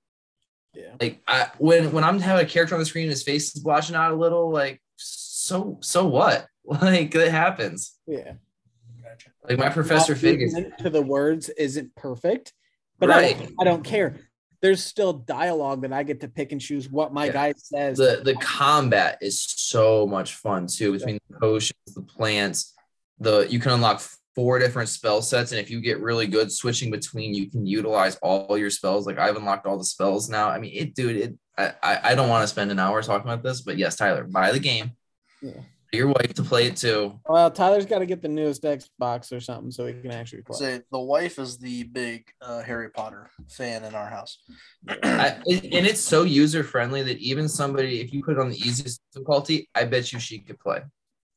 Yeah. 0.74 0.96
Like 1.00 1.22
I 1.28 1.50
when 1.58 1.92
when 1.92 2.04
I'm 2.04 2.20
having 2.20 2.46
a 2.46 2.50
character 2.50 2.76
on 2.76 2.80
the 2.80 2.86
screen, 2.86 3.10
his 3.10 3.24
face 3.24 3.56
is 3.56 3.62
blotching 3.62 3.96
out 3.96 4.12
a 4.12 4.16
little. 4.16 4.52
Like 4.52 4.82
so 4.96 5.78
so 5.82 6.06
what? 6.06 6.48
Like 6.70 7.16
it 7.16 7.32
happens. 7.32 7.96
Yeah. 8.06 8.34
Gotcha. 9.02 9.30
Like 9.48 9.58
my 9.58 9.70
professor 9.70 10.12
Not 10.12 10.20
Fig 10.20 10.78
to 10.80 10.90
the 10.90 11.02
words 11.02 11.48
isn't 11.48 11.96
perfect, 11.96 12.52
but 13.00 13.08
Right. 13.08 13.38
I, 13.38 13.50
I 13.62 13.64
don't 13.64 13.86
care. 13.86 14.27
There's 14.62 14.84
still 14.84 15.14
dialogue 15.14 15.82
that 15.84 15.94
I 15.94 16.04
get 16.04 16.22
to 16.22 16.28
pick 16.28 16.52
and 16.52 16.60
choose 16.60 16.90
what 16.90 17.14
my 17.14 17.26
Yeah. 17.28 17.34
guy 17.34 17.54
says. 17.58 17.98
the 17.98 18.22
the 18.24 18.36
combat 18.36 19.20
is 19.22 19.42
so 19.44 20.08
much 20.08 20.34
fun 20.36 20.68
too 20.68 20.92
between 20.94 21.20
the 21.30 21.40
potions 21.40 21.80
the 21.96 22.02
plants 22.02 22.74
the 23.20 23.48
you 23.50 23.60
can 23.60 23.72
unlock 23.74 24.02
four 24.36 24.60
different 24.60 24.88
spell 24.90 25.22
sets 25.22 25.52
and 25.52 25.60
if 25.60 25.70
you 25.72 25.82
get 25.82 26.00
really 26.00 26.28
good 26.28 26.52
switching 26.52 26.92
between 26.92 27.34
you 27.34 27.50
can 27.50 27.66
utilize 27.66 28.16
all 28.18 28.56
your 28.58 28.70
spells 28.70 29.08
like 29.08 29.18
i've 29.18 29.36
unlocked 29.36 29.66
all 29.66 29.78
the 29.80 29.84
spells 29.84 30.30
now 30.30 30.48
i 30.50 30.60
mean 30.60 30.72
it 30.76 30.94
dude 30.94 31.16
it 31.16 31.36
i 31.58 31.74
i, 31.82 32.00
I 32.12 32.16
don't 32.16 32.30
want 32.30 32.44
to 32.44 32.48
spend 32.48 32.70
an 32.70 32.78
hour 32.78 33.02
talking 33.02 33.28
about 33.28 33.42
this 33.44 33.62
but 33.62 33.78
yes 33.80 33.96
tyler 33.96 34.24
buy 34.26 34.52
the 34.52 34.60
game 34.60 34.92
Yeah. 35.42 35.62
Get 35.92 36.00
your 36.00 36.08
wife 36.08 36.34
to 36.34 36.44
play 36.44 36.68
it 36.68 36.76
too 36.76 37.20
well, 37.28 37.50
Tyler's 37.50 37.86
got 37.86 38.00
to 38.00 38.06
get 38.06 38.22
the 38.22 38.28
newest 38.28 38.64
Xbox 38.64 39.32
or 39.32 39.40
something 39.40 39.72
so 39.72 39.86
he 39.86 39.94
can 39.94 40.12
actually 40.12 40.42
play. 40.42 40.58
Say 40.58 40.82
the 40.92 41.00
wife 41.00 41.40
is 41.40 41.58
the 41.58 41.84
big 41.84 42.28
uh, 42.42 42.62
Harry 42.62 42.90
Potter 42.90 43.30
fan 43.50 43.84
in 43.84 43.96
our 43.96 44.08
house. 44.08 44.40
I, 44.90 45.38
and 45.48 45.88
it's 45.88 46.02
so 46.02 46.24
user 46.24 46.64
friendly 46.64 47.04
that 47.04 47.18
even 47.20 47.48
somebody 47.48 48.02
if 48.02 48.12
you 48.14 48.24
put 48.24 48.34
it 48.38 48.40
on 48.40 48.50
the 48.50 48.58
easiest 48.58 49.02
difficulty 49.14 49.70
i 49.76 49.84
bet 49.86 50.12
you 50.12 50.20
she 50.20 50.40
could 50.40 50.60
play 50.60 50.82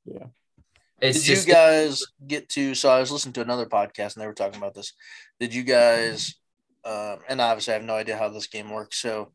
Yeah. 0.05 0.27
it's 1.01 1.21
Did 1.21 1.27
just 1.27 1.47
you 1.49 1.55
guys 1.55 2.03
get 2.27 2.49
to? 2.51 2.75
So 2.75 2.89
I 2.91 3.01
was 3.01 3.11
listening 3.11 3.35
to 3.35 3.43
another 3.43 3.67
podcast 3.67 4.15
and 4.15 4.23
they 4.23 4.27
were 4.27 4.35
talking 4.35 4.59
about 4.59 4.75
this. 4.75 4.93
Did 5.39 5.55
you 5.55 5.63
guys? 5.63 6.35
Um, 6.85 7.19
and 7.29 7.41
obviously, 7.41 7.75
I 7.75 7.77
have 7.77 7.87
no 7.87 7.95
idea 7.95 8.17
how 8.17 8.29
this 8.31 8.47
game 8.47 8.71
works. 8.71 8.97
So 8.97 9.33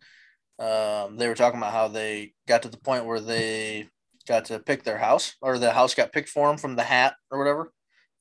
um, 0.60 1.18
they 1.18 1.28
were 1.28 1.36
talking 1.36 1.60
about 1.60 1.74
how 1.74 1.88
they 1.88 2.34
got 2.48 2.64
to 2.64 2.70
the 2.70 2.78
point 2.78 3.06
where 3.06 3.20
they 3.20 3.88
got 4.28 4.46
to 4.46 4.60
pick 4.60 4.84
their 4.84 4.98
house, 4.98 5.36
or 5.42 5.58
the 5.58 5.72
house 5.72 5.94
got 5.94 6.12
picked 6.12 6.30
for 6.30 6.48
them 6.48 6.58
from 6.58 6.76
the 6.76 6.84
hat 6.84 7.16
or 7.32 7.40
whatever. 7.40 7.72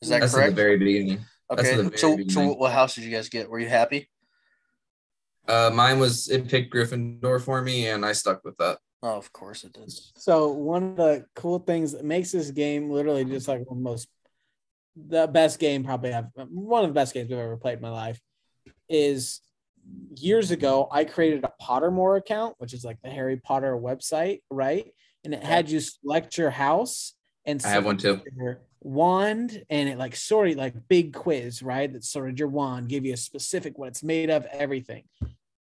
Is 0.02 0.08
that 0.08 0.20
that's 0.20 0.34
at 0.34 0.36
correct? 0.36 0.50
the 0.56 0.62
very 0.62 0.78
beginning 0.78 1.24
okay. 1.50 1.76
very 1.76 1.98
So, 1.98 2.18
so 2.28 2.52
what 2.54 2.72
house 2.72 2.94
did 2.94 3.04
you 3.04 3.10
guys 3.10 3.28
get? 3.28 3.48
Were 3.48 3.58
you 3.58 3.68
happy? 3.68 4.08
Uh, 5.46 5.70
mine 5.72 5.98
was 5.98 6.28
it 6.28 6.48
picked 6.48 6.72
Gryffindor 6.72 7.40
for 7.40 7.60
me, 7.60 7.88
and 7.88 8.04
I 8.04 8.12
stuck 8.12 8.44
with 8.44 8.56
that. 8.58 8.78
Oh, 9.02 9.16
of 9.16 9.32
course 9.32 9.64
it 9.64 9.74
did. 9.74 9.92
So 10.16 10.48
one 10.48 10.92
of 10.92 10.96
the 10.96 11.26
cool 11.34 11.58
things 11.58 11.92
that 11.92 12.04
makes 12.04 12.32
this 12.32 12.50
game 12.50 12.90
literally 12.90 13.24
just 13.24 13.48
like 13.48 13.62
the 13.68 13.74
most 13.74 14.08
the 14.96 15.26
best 15.26 15.58
game 15.58 15.84
probably 15.84 16.14
I've 16.14 16.26
one 16.48 16.84
of 16.84 16.90
the 16.90 16.94
best 16.94 17.12
games 17.12 17.30
I've 17.30 17.38
ever 17.38 17.56
played 17.56 17.76
in 17.76 17.82
my 17.82 17.90
life 17.90 18.18
is 18.88 19.40
years 20.14 20.50
ago, 20.50 20.88
I 20.90 21.04
created 21.04 21.44
a 21.44 21.52
Pottermore 21.62 22.16
account, 22.16 22.54
which 22.58 22.72
is 22.72 22.84
like 22.84 22.96
the 23.02 23.10
Harry 23.10 23.36
Potter 23.36 23.76
website, 23.76 24.40
right? 24.50 24.86
And 25.24 25.34
it 25.34 25.42
had 25.42 25.70
you 25.70 25.80
select 25.80 26.36
your 26.36 26.50
house 26.50 27.14
and 27.46 27.60
I 27.64 27.68
have 27.68 27.84
one 27.84 27.96
too. 27.96 28.20
your 28.36 28.60
wand 28.80 29.64
and 29.70 29.88
it 29.88 29.98
like 29.98 30.14
sorted 30.14 30.56
like 30.56 30.74
big 30.88 31.14
quiz, 31.14 31.62
right? 31.62 31.90
That 31.92 32.04
sorted 32.04 32.38
your 32.38 32.48
wand, 32.48 32.88
gave 32.88 33.04
you 33.06 33.14
a 33.14 33.16
specific 33.18 33.78
what 33.78 33.88
it's 33.88 34.02
made 34.02 34.30
of, 34.30 34.44
everything. 34.46 35.04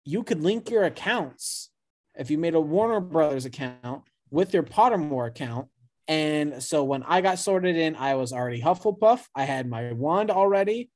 You 0.05 0.23
could 0.23 0.41
link 0.41 0.69
your 0.69 0.83
accounts 0.85 1.69
if 2.15 2.31
you 2.31 2.37
made 2.37 2.55
a 2.55 2.61
Warner 2.61 2.99
Brothers 2.99 3.45
account 3.45 4.03
with 4.29 4.53
your 4.53 4.63
Pottermore 4.63 5.27
account. 5.27 5.67
And 6.07 6.61
so 6.63 6.83
when 6.83 7.03
I 7.03 7.21
got 7.21 7.39
sorted 7.39 7.75
in, 7.75 7.95
I 7.95 8.15
was 8.15 8.33
already 8.33 8.61
Hufflepuff. 8.61 9.21
I 9.35 9.43
had 9.43 9.69
my 9.69 9.91
wand 9.93 10.31
already. 10.31 10.89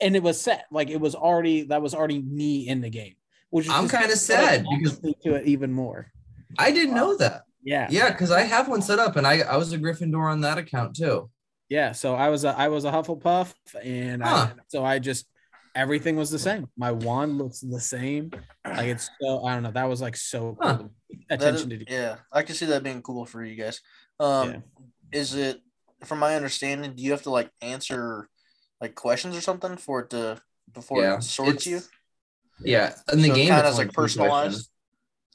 And 0.00 0.14
it 0.14 0.22
was 0.22 0.40
set. 0.40 0.66
Like 0.70 0.90
it 0.90 1.00
was 1.00 1.14
already 1.14 1.62
that 1.64 1.80
was 1.82 1.94
already 1.94 2.20
me 2.20 2.68
in 2.68 2.82
the 2.82 2.90
game. 2.90 3.14
Which 3.50 3.66
is 3.66 3.72
I'm 3.72 3.88
kinda 3.88 4.16
sad 4.16 4.66
because- 4.78 4.98
to 5.24 5.34
it 5.34 5.46
even 5.46 5.72
more. 5.72 6.12
I 6.58 6.70
didn't 6.72 6.94
know 6.94 7.16
that. 7.16 7.42
Yeah. 7.62 7.86
Yeah, 7.90 8.10
because 8.10 8.30
I 8.30 8.42
have 8.42 8.68
one 8.68 8.82
set 8.82 8.98
up 8.98 9.16
and 9.16 9.26
I, 9.26 9.40
I 9.40 9.56
was 9.56 9.72
a 9.72 9.78
Gryffindor 9.78 10.30
on 10.30 10.42
that 10.42 10.58
account 10.58 10.96
too. 10.96 11.30
Yeah, 11.70 11.92
so 11.92 12.14
I 12.14 12.28
was 12.28 12.44
a 12.44 12.50
I 12.56 12.68
was 12.68 12.84
a 12.84 12.90
Hufflepuff, 12.92 13.54
and 13.82 14.22
I, 14.22 14.52
so 14.68 14.84
I 14.84 14.98
just 14.98 15.26
everything 15.74 16.14
was 16.14 16.30
the 16.30 16.38
same. 16.38 16.68
My 16.76 16.92
wand 16.92 17.38
looks 17.38 17.60
the 17.60 17.80
same. 17.80 18.30
Like 18.66 18.88
it's 18.88 19.08
so 19.20 19.44
I 19.46 19.54
don't 19.54 19.62
know. 19.62 19.70
That 19.72 19.88
was 19.88 20.00
like 20.02 20.14
so 20.16 20.56
cool. 20.60 20.70
Huh. 20.70 20.76
to 20.78 20.88
pay 21.28 21.34
Attention 21.34 21.72
is- 21.72 21.86
to 21.86 21.92
yeah, 21.92 22.16
I 22.30 22.42
can 22.42 22.54
see 22.54 22.66
that 22.66 22.82
being 22.82 23.00
cool 23.00 23.24
for 23.24 23.42
you 23.42 23.56
guys. 23.56 23.80
Um, 24.20 24.50
Yeah. 24.50 24.56
is 25.20 25.34
it 25.34 25.60
from 26.04 26.18
my 26.18 26.36
understanding? 26.36 26.94
Do 26.94 27.02
you 27.02 27.12
have 27.12 27.22
to 27.22 27.30
like 27.30 27.50
answer 27.62 28.28
like 28.80 28.94
questions 28.94 29.34
or 29.34 29.40
something 29.40 29.78
for 29.78 30.00
it 30.00 30.10
to 30.10 30.40
before 30.72 31.00
Yeah, 31.00 31.16
it 31.16 31.22
sorts 31.22 31.66
you? 31.66 31.80
Yeah, 32.62 32.94
in 33.10 33.22
the 33.22 33.28
So 33.28 33.32
it 33.32 33.36
game, 33.36 33.48
kinda 33.48 33.68
is, 33.68 33.78
like, 33.78 33.84
only 33.84 33.86
two 33.86 33.92
personalized? 33.94 34.70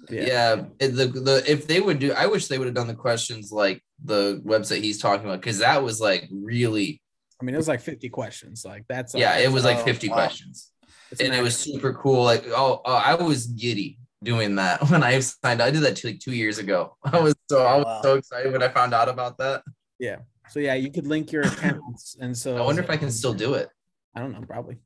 Questions. 0.08 0.28
Yeah. 0.30 0.56
Yeah, 0.56 0.64
it- 0.80 0.90
the 0.96 1.06
the 1.08 1.44
if 1.52 1.68
they 1.68 1.80
would 1.80 2.00
do, 2.00 2.14
I 2.14 2.26
wish 2.28 2.48
they 2.48 2.58
would 2.58 2.68
have 2.68 2.76
done 2.76 2.88
the 2.88 2.96
questions 2.96 3.52
like 3.52 3.84
the 4.04 4.42
website 4.46 4.82
he's 4.82 5.00
talking 5.00 5.26
about 5.26 5.42
because 5.42 5.60
that 5.60 5.84
was 5.84 6.00
like 6.00 6.28
really, 6.32 7.02
I 7.42 7.46
mean, 7.46 7.56
it 7.56 7.58
was 7.58 7.68
like 7.68 7.82
50 7.82 8.10
questions. 8.10 8.64
Like 8.66 8.86
that's 8.88 9.14
yeah, 9.16 9.38
it 9.38 9.52
was 9.52 9.64
like 9.64 9.78
uh, 9.78 9.82
Oh, 9.82 9.86
fifty 9.86 10.10
wow. 10.10 10.16
questions, 10.16 10.72
it's 11.12 11.22
and 11.22 11.34
it 11.34 11.42
was 11.42 11.58
super 11.58 11.94
cool. 11.94 12.24
Like, 12.24 12.46
oh, 12.48 12.82
oh, 12.86 12.94
I 12.94 13.16
was 13.16 13.48
giddy 13.48 14.00
doing 14.24 14.56
that 14.56 14.82
when 14.90 15.04
I 15.04 15.20
signed. 15.20 15.62
I 15.62 15.72
did 15.72 15.82
that 15.82 15.96
two, 15.98 16.10
like 16.10 16.20
two 16.20 16.34
years 16.34 16.58
ago. 16.60 16.98
I 17.04 17.20
was 17.20 17.36
so 17.50 17.66
I 17.66 17.76
was 17.78 17.86
Wow. 17.86 18.02
so 18.02 18.16
excited 18.16 18.52
when 18.52 18.64
I 18.64 18.70
found 18.70 18.94
out 18.94 19.10
about 19.10 19.38
that. 19.40 19.64
Yeah. 20.00 20.18
So 20.50 20.60
yeah, 20.60 20.74
you 20.74 20.92
could 20.92 21.06
link 21.08 21.32
your 21.32 21.44
accounts, 21.44 22.16
and 22.20 22.36
so 22.36 22.58
I 22.58 22.62
wonder 22.62 22.82
if 22.82 22.90
I 22.90 22.98
can 22.98 23.12
still 23.12 23.34
do 23.34 23.54
it. 23.54 23.70
I 24.16 24.20
don't 24.22 24.32
know, 24.32 24.42
probably. 24.42 24.78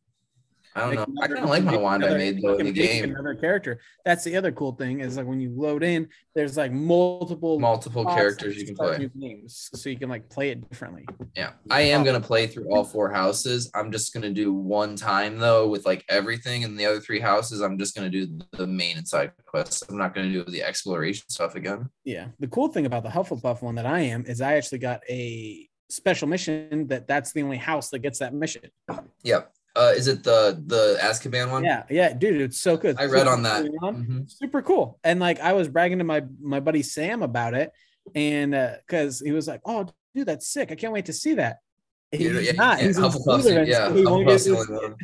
I 0.76 0.82
don't 0.82 0.95
know. 0.95 1.01
I 1.01 1.26
another- 1.26 1.36
kind 1.36 1.43
of 1.45 1.49
like 1.49 1.63
my 1.63 1.78
wand 1.78 2.03
I 2.03 2.17
made 2.17 2.41
though 2.41 2.57
in 2.57 2.65
the 2.67 2.71
game. 2.71 3.03
Another 3.11 3.36
character. 3.36 3.80
That's 4.05 4.24
the 4.24 4.36
other 4.36 4.51
cool 4.51 4.74
thing 4.74 5.01
is 5.01 5.17
like 5.17 5.26
when 5.28 5.39
you 5.39 5.51
load 5.51 5.84
in, 5.84 6.09
there's 6.36 6.57
like 6.57 6.71
multiple 6.71 7.59
Multiple 7.59 8.05
characters 8.05 8.57
you 8.57 8.65
can 8.65 8.76
play. 8.76 8.97
new 8.97 9.09
games, 9.09 9.69
so 9.74 9.89
you 9.89 9.97
can 9.97 10.09
like 10.09 10.30
play 10.30 10.49
it 10.49 10.67
differently. 10.69 11.05
Yeah, 11.36 11.51
I 11.69 11.82
am 11.82 12.03
gonna 12.03 12.19
play 12.19 12.47
through 12.47 12.74
all 12.74 12.84
four 12.84 13.09
houses. 13.11 13.69
I'm 13.76 13.91
just 13.91 14.13
gonna 14.13 14.32
do 14.32 14.53
one 14.53 14.95
time 14.95 15.38
though 15.38 15.67
with 15.67 15.86
like 15.86 16.03
everything, 16.09 16.63
and 16.63 16.78
the 16.80 16.86
other 16.86 16.99
three 16.99 17.19
houses 17.19 17.61
I'm 17.61 17.78
just 17.78 17.95
gonna 17.95 18.09
do 18.09 18.28
the 18.53 18.67
main 18.67 18.97
and 18.97 19.07
side 19.07 19.32
quests. 19.45 19.84
I'm 19.89 19.97
not 19.97 20.15
gonna 20.15 20.32
do 20.32 20.43
the 20.43 20.63
exploration 20.63 21.30
stuff 21.30 21.55
again. 21.55 21.89
Yeah. 22.03 22.28
The 22.39 22.47
cool 22.47 22.67
thing 22.69 22.86
about 22.86 23.03
the 23.03 23.09
Hufflepuff 23.09 23.61
one 23.61 23.76
that 23.76 23.86
I 23.86 23.99
am 24.01 24.26
is 24.26 24.41
I 24.41 24.53
actually 24.55 24.80
got 24.80 25.01
a 25.09 25.67
special 25.89 26.28
mission 26.28 26.88
that 26.88 27.07
that's 27.07 27.32
the 27.34 27.43
only 27.43 27.57
house 27.57 27.89
that 27.91 27.99
gets 27.99 28.19
that 28.19 28.34
mission. 28.34 28.63
Yep. 29.24 29.53
Uh, 29.76 29.91
is 29.95 30.07
it 30.07 30.24
the 30.24 30.61
the 30.67 30.97
Azkaban 31.01 31.49
one? 31.49 31.63
Yeah. 31.63 31.84
Yeah. 31.89 32.13
Dude, 32.13 32.41
it's 32.41 32.59
so 32.59 32.78
good. 32.78 32.95
I 32.99 33.05
read 33.05 33.21
Super 33.21 33.32
on 33.32 33.43
that. 33.43 33.65
Mhm. 33.65 34.30
Super 34.30 34.61
cool. 34.61 34.99
And 35.03 35.19
like 35.19 35.39
I 35.39 35.53
was 35.53 35.67
bragging 35.67 35.97
to 35.97 36.03
my 36.03 36.24
my 36.39 36.59
buddy 36.59 36.84
Sam 36.84 37.24
about 37.24 37.53
it. 37.55 37.71
And 38.13 38.53
uh 38.53 38.76
because 38.86 39.19
he 39.19 39.32
was 39.32 39.47
like, 39.47 39.61
Oh, 39.65 39.88
dude, 40.13 40.28
that's 40.28 40.47
sick. 40.47 40.71
I 40.71 40.76
can't 40.76 40.93
wait 40.93 41.05
to 41.05 41.13
see 41.13 41.36
that. 41.36 41.57
He's 42.11 42.45
yeah, 42.45 42.51
not. 42.51 42.80
He's 42.80 42.97
in 42.97 43.03
Slytherin, 43.03 43.65
yeah, 43.67 43.88
so 43.88 43.95
he 43.95 44.05
won't 44.05 44.28
get 44.28 44.38
to 44.39 44.51
only 44.51 44.65
see 44.65 44.74
it. 44.74 44.82
one. 44.82 44.95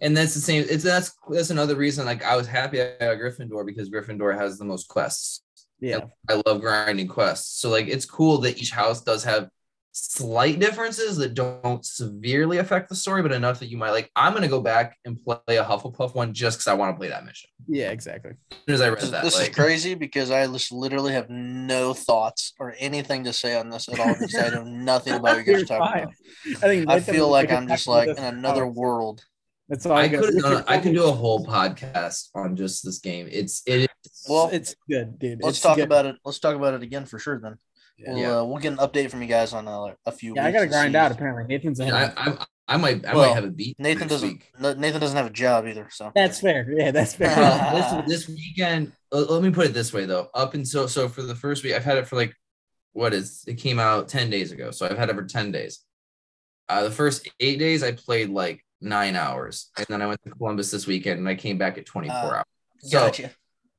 And 0.00 0.16
that's 0.16 0.34
the 0.34 0.40
same. 0.40 0.64
It's 0.68 0.82
that's 0.82 1.12
that's 1.30 1.50
another 1.50 1.76
reason. 1.76 2.04
Like 2.04 2.24
I 2.24 2.36
was 2.36 2.48
happy 2.48 2.82
I 2.82 2.96
got 2.98 3.18
Gryffindor 3.18 3.64
because 3.64 3.88
Gryffindor 3.88 4.36
has 4.36 4.58
the 4.58 4.64
most 4.64 4.88
quests. 4.88 5.42
Yeah. 5.78 6.06
I 6.28 6.42
love 6.46 6.60
grinding 6.60 7.06
quests. 7.08 7.60
So 7.60 7.70
like 7.70 7.86
it's 7.86 8.06
cool 8.06 8.38
that 8.38 8.58
each 8.58 8.70
house 8.72 9.02
does 9.02 9.22
have 9.22 9.48
slight 9.96 10.58
differences 10.58 11.16
that 11.18 11.34
don't 11.34 11.84
severely 11.86 12.58
affect 12.58 12.88
the 12.88 12.96
story, 12.96 13.22
but 13.22 13.30
enough 13.30 13.60
that 13.60 13.68
you 13.70 13.76
might 13.76 13.92
like. 13.92 14.10
I'm 14.16 14.34
gonna 14.34 14.48
go 14.48 14.60
back 14.60 14.98
and 15.04 15.22
play 15.22 15.38
a 15.56 15.62
Hufflepuff 15.64 16.14
one 16.16 16.34
just 16.34 16.58
because 16.58 16.66
I 16.66 16.74
want 16.74 16.94
to 16.94 16.98
play 16.98 17.08
that 17.08 17.24
mission. 17.24 17.48
Yeah, 17.68 17.90
exactly. 17.90 18.32
As 18.50 18.56
soon 18.66 18.74
as 18.74 18.80
I 18.80 18.88
read 18.88 18.96
This, 18.98 19.04
is- 19.04 19.10
that, 19.12 19.24
this 19.24 19.38
like, 19.38 19.50
is 19.50 19.54
crazy 19.54 19.94
because 19.94 20.30
I 20.32 20.46
just 20.48 20.72
literally 20.72 21.12
have 21.12 21.30
no 21.30 21.94
thoughts 21.94 22.54
or 22.58 22.74
anything 22.78 23.22
to 23.24 23.32
say 23.32 23.56
on 23.56 23.70
this 23.70 23.88
at 23.88 24.00
all 24.00 24.14
because 24.14 24.34
I 24.34 24.48
know 24.50 24.64
nothing 24.66 25.12
about 25.14 25.36
what 25.36 25.46
you 25.46 25.52
guys 25.52 25.60
You're 25.60 25.78
talking 25.78 25.94
fine. 25.94 26.02
about. 26.02 26.64
I 26.64 26.66
think 26.66 26.90
I 26.90 27.00
feel 27.00 27.28
like 27.28 27.52
I'm 27.52 27.68
just 27.68 27.86
like 27.86 28.08
in 28.08 28.18
another 28.18 28.66
house. 28.66 28.74
world. 28.74 29.24
That's 29.68 29.86
all 29.86 29.92
I 29.96 30.08
got. 30.08 30.24
could 30.24 30.34
Richard 30.34 30.64
I 30.66 30.78
can 30.78 30.92
do 30.92 31.04
a 31.04 31.12
whole 31.12 31.46
podcast 31.46 32.30
on 32.34 32.56
just 32.56 32.84
this 32.84 32.98
game. 32.98 33.28
It's 33.30 33.62
it 33.64 33.82
is 34.04 34.24
Well, 34.28 34.50
it's 34.52 34.74
good, 34.90 35.18
dude. 35.20 35.38
Let's 35.42 35.56
It's 35.58 35.62
talk 35.62 35.76
good. 35.76 35.84
about 35.84 36.04
it. 36.04 36.16
Let's 36.24 36.40
talk 36.40 36.56
about 36.56 36.74
it 36.74 36.82
again 36.82 37.06
for 37.06 37.18
sure. 37.18 37.38
Then 37.40 37.56
we'll, 38.06 38.18
Yeah. 38.18 38.38
uh, 38.38 38.44
we'll 38.44 38.58
get 38.58 38.72
an 38.72 38.78
update 38.78 39.10
from 39.10 39.22
you 39.22 39.28
guys 39.28 39.52
on 39.52 39.66
uh, 39.68 39.94
a 40.06 40.12
few. 40.12 40.34
Yeah, 40.36 40.46
I 40.46 40.52
gotta 40.52 40.66
grind 40.66 40.94
out. 40.96 41.12
Apparently, 41.12 41.44
Nathan's 41.44 41.80
ahead. 41.80 41.94
I. 42.16 42.30
I 42.30 42.46
I 42.66 42.78
might 42.78 43.04
I 43.04 43.14
Well, 43.14 43.28
might 43.28 43.34
have 43.34 43.44
a 43.44 43.50
beat. 43.50 43.78
Nathan 43.78 44.08
doesn't. 44.08 44.26
week. 44.26 44.50
Nathan 44.58 44.98
doesn't 44.98 45.16
have 45.18 45.26
a 45.26 45.30
job 45.30 45.66
either. 45.66 45.86
So 45.90 46.10
That's 46.14 46.40
fair. 46.40 46.64
Yeah, 46.66 46.92
that's 46.92 47.14
fair. 47.14 47.28
this, 48.08 48.24
this 48.24 48.28
weekend 48.28 48.92
uh, 49.12 49.18
let 49.28 49.42
me 49.42 49.50
put 49.50 49.66
it 49.66 49.74
this 49.74 49.92
way 49.92 50.06
though 50.06 50.28
up 50.32 50.54
until 50.54 50.88
so 50.88 51.06
for 51.06 51.20
the 51.20 51.34
first 51.34 51.62
week 51.62 51.74
i've 51.74 51.84
had 51.84 51.98
it 51.98 52.06
for 52.08 52.16
like 52.16 52.34
what 52.94 53.12
is 53.12 53.44
it 53.46 53.58
came 53.58 53.78
out 53.78 54.08
10 54.08 54.30
days 54.30 54.50
ago 54.50 54.70
so 54.70 54.86
i've 54.86 54.96
had 54.96 55.10
it 55.10 55.14
for 55.14 55.24
10 55.24 55.52
days 55.52 55.80
uh, 56.70 56.82
the 56.84 56.90
first 56.90 57.28
eight 57.38 57.58
days 57.58 57.82
i 57.82 57.92
played 57.92 58.30
like 58.30 58.64
nine 58.80 59.14
hours 59.14 59.70
and 59.76 59.86
then 59.90 60.00
i 60.00 60.06
went 60.06 60.20
to 60.24 60.30
columbus 60.30 60.70
this 60.70 60.86
weekend 60.86 61.18
and 61.18 61.28
i 61.28 61.34
came 61.34 61.58
back 61.58 61.76
at 61.76 61.84
24 61.84 62.16
Uh, 62.16 62.30
hours 62.36 62.44
so 62.78 62.98
gotcha. 62.98 63.30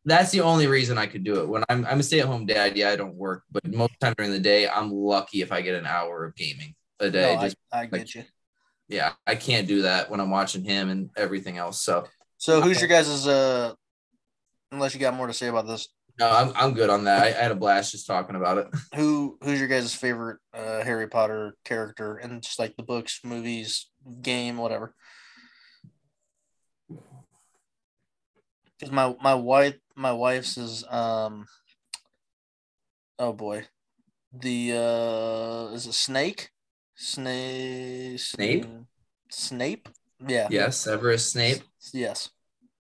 That's 0.06 0.32
the 0.32 0.42
only 0.42 0.68
reason 0.68 0.98
i 0.98 1.06
could 1.08 1.24
do 1.24 1.40
it 1.42 1.48
when 1.50 1.64
i'm, 1.70 1.86
I'm 1.86 2.00
a 2.00 2.04
stay-at-home 2.04 2.46
dad 2.46 2.78
yeah 2.78 2.90
i 2.90 2.96
don't 2.96 3.16
work 3.16 3.44
but 3.52 3.66
most 3.68 3.94
time 4.00 4.14
during 4.18 4.32
the 4.32 4.40
day 4.40 4.68
i'm 4.70 4.92
lucky 4.92 5.42
if 5.42 5.52
i 5.52 5.62
get 5.62 5.76
an 5.76 5.86
hour 5.88 6.26
of 6.26 6.36
gaming 6.36 6.76
a 7.00 7.10
day 7.10 7.36
No, 7.36 7.42
just 7.42 7.58
I, 7.72 7.82
I 7.82 7.86
get 7.88 8.14
you. 8.16 8.24
yeah 8.88 9.14
i 9.26 9.36
can't 9.36 9.68
do 9.68 9.82
that 9.84 10.10
when 10.10 10.20
i'm 10.20 10.30
watching 10.30 10.64
him 10.64 10.90
and 10.90 11.10
everything 11.18 11.58
else 11.58 11.82
so 11.82 12.06
So 12.38 12.62
who's 12.62 12.80
your 12.80 12.88
guys' 12.90 13.28
uh? 13.28 13.74
Unless 14.72 14.94
you 14.94 15.00
got 15.00 15.14
more 15.16 15.28
to 15.28 15.34
say 15.34 15.48
about 15.48 15.68
this, 15.68 15.88
no 16.20 16.30
i'm, 16.30 16.52
I'm 16.56 16.74
good 16.74 16.90
on 16.90 17.06
that 17.06 17.22
I, 17.24 17.28
I 17.28 17.32
had 17.32 17.52
a 17.52 17.56
blast 17.56 17.92
just 17.92 18.06
talking 18.08 18.36
about 18.36 18.58
it 18.60 18.68
who 18.96 19.38
who's 19.42 19.60
your 19.60 19.68
guys' 19.68 19.94
favorite 19.96 20.38
uh, 20.54 20.84
Harry 20.84 21.08
Potter 21.08 21.56
character 21.66 22.18
and 22.18 22.42
just 22.44 22.60
like 22.60 22.76
the 22.76 22.84
books, 22.84 23.22
movies, 23.24 23.90
game, 24.22 24.58
whatever. 24.58 24.94
Because 28.80 28.92
my 28.94 29.16
my 29.22 29.36
wife 29.36 29.76
my 29.96 30.12
wife's 30.12 30.58
is 30.58 30.84
um. 30.90 31.46
Oh 33.18 33.34
boy, 33.34 33.66
the 34.34 34.74
uh 34.74 35.74
is 35.74 35.88
it 35.88 35.94
Snake? 35.94 36.50
Snake. 36.96 38.20
Snape? 38.20 38.66
Snape. 39.30 39.90
Yeah. 40.26 40.48
yes 40.50 40.78
severus 40.78 41.30
snape 41.30 41.62
Yes. 41.94 42.30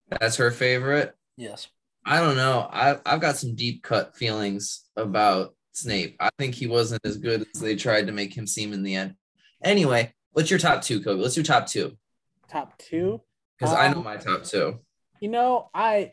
That's 0.09 0.35
her 0.37 0.51
favorite. 0.51 1.15
Yes. 1.35 1.67
I 2.05 2.19
don't 2.19 2.35
know. 2.35 2.69
I, 2.71 2.97
I've 3.05 3.21
got 3.21 3.37
some 3.37 3.55
deep 3.55 3.81
cut 3.81 4.15
feelings 4.15 4.83
about 4.95 5.55
Snape. 5.71 6.15
I 6.19 6.29
think 6.37 6.53
he 6.53 6.67
wasn't 6.67 7.03
as 7.05 7.17
good 7.17 7.45
as 7.55 7.59
they 7.61 7.75
tried 7.75 8.05
to 8.07 8.13
make 8.13 8.35
him 8.37 8.45
seem 8.45 8.71
in 8.73 8.83
the 8.83 8.93
end. 8.95 9.15
Anyway, 9.63 10.13
what's 10.33 10.49
your 10.51 10.59
top 10.59 10.83
two, 10.83 11.01
Kobe? 11.01 11.21
Let's 11.21 11.33
do 11.35 11.41
top 11.43 11.65
two 11.67 11.97
Top 12.49 12.77
two. 12.77 13.21
because 13.57 13.73
I 13.73 13.87
know 13.91 13.97
Um, 13.99 14.03
my 14.03 14.17
top 14.17 14.43
two. 14.43 14.79
You 15.19 15.29
know, 15.29 15.69
I 15.73 16.11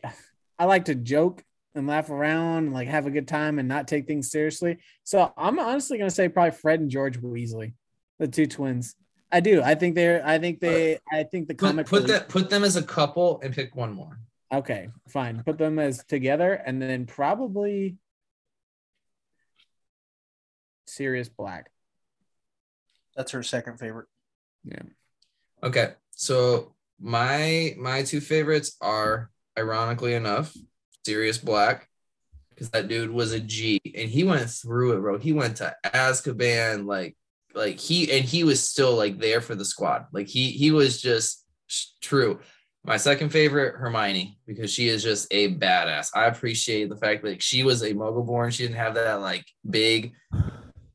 I 0.61 0.65
like 0.65 0.85
to 0.85 0.93
joke 0.95 1.43
and 1.73 1.87
laugh 1.87 2.11
around 2.11 2.65
and 2.65 2.73
like 2.73 2.87
have 2.87 3.07
a 3.07 3.09
good 3.09 3.27
time 3.27 3.57
and 3.57 3.67
not 3.67 3.87
take 3.87 4.05
things 4.05 4.29
seriously. 4.29 4.77
So 5.03 5.33
I'm 5.35 5.57
honestly 5.57 5.97
gonna 5.97 6.11
say 6.11 6.29
probably 6.29 6.51
Fred 6.51 6.79
and 6.81 6.91
George 6.91 7.19
Weasley, 7.19 7.73
the 8.19 8.27
two 8.27 8.45
twins. 8.45 8.95
I 9.31 9.39
do. 9.39 9.63
I 9.63 9.73
think 9.73 9.95
they're. 9.95 10.21
I 10.23 10.37
think 10.37 10.59
they. 10.59 10.99
I 11.11 11.23
think 11.23 11.47
the 11.47 11.55
Put, 11.55 11.65
comic. 11.67 11.87
put 11.87 12.03
relief- 12.03 12.11
that 12.11 12.29
put 12.29 12.51
them 12.51 12.63
as 12.63 12.75
a 12.75 12.83
couple 12.83 13.41
and 13.41 13.55
pick 13.55 13.75
one 13.75 13.91
more. 13.91 14.19
Okay, 14.53 14.89
fine. 15.09 15.41
Put 15.43 15.57
them 15.57 15.79
as 15.79 16.03
together, 16.03 16.53
and 16.53 16.79
then 16.79 17.07
probably 17.07 17.97
Sirius 20.85 21.29
Black. 21.29 21.71
That's 23.15 23.31
her 23.31 23.41
second 23.41 23.79
favorite. 23.79 24.07
Yeah. 24.63 24.83
Okay, 25.63 25.93
so 26.11 26.75
my 26.99 27.73
my 27.79 28.03
two 28.03 28.21
favorites 28.21 28.77
are 28.79 29.31
ironically 29.57 30.13
enough 30.13 30.55
Sirius 31.05 31.37
Black 31.37 31.87
because 32.49 32.69
that 32.71 32.87
dude 32.87 33.11
was 33.11 33.31
a 33.31 33.39
G 33.39 33.79
and 33.95 34.09
he 34.09 34.23
went 34.23 34.49
through 34.49 34.93
it, 34.93 35.01
bro. 35.01 35.17
He 35.17 35.33
went 35.33 35.57
to 35.57 35.75
Azkaban, 35.85 36.85
like 36.85 37.15
like 37.53 37.79
he 37.79 38.11
and 38.11 38.23
he 38.23 38.43
was 38.43 38.63
still 38.63 38.95
like 38.95 39.19
there 39.19 39.41
for 39.41 39.55
the 39.55 39.65
squad. 39.65 40.05
Like 40.11 40.27
he 40.27 40.51
he 40.51 40.71
was 40.71 41.01
just 41.01 41.45
true. 42.01 42.39
My 42.83 42.97
second 42.97 43.29
favorite, 43.29 43.75
Hermione, 43.75 44.39
because 44.47 44.73
she 44.73 44.89
is 44.89 45.03
just 45.03 45.27
a 45.29 45.55
badass. 45.55 46.09
I 46.15 46.25
appreciate 46.25 46.89
the 46.89 46.97
fact 46.97 47.21
that 47.23 47.29
like, 47.29 47.41
she 47.41 47.61
was 47.61 47.83
a 47.83 47.93
muggle 47.93 48.25
born. 48.25 48.49
She 48.49 48.63
didn't 48.63 48.77
have 48.77 48.95
that 48.95 49.21
like 49.21 49.45
big 49.69 50.13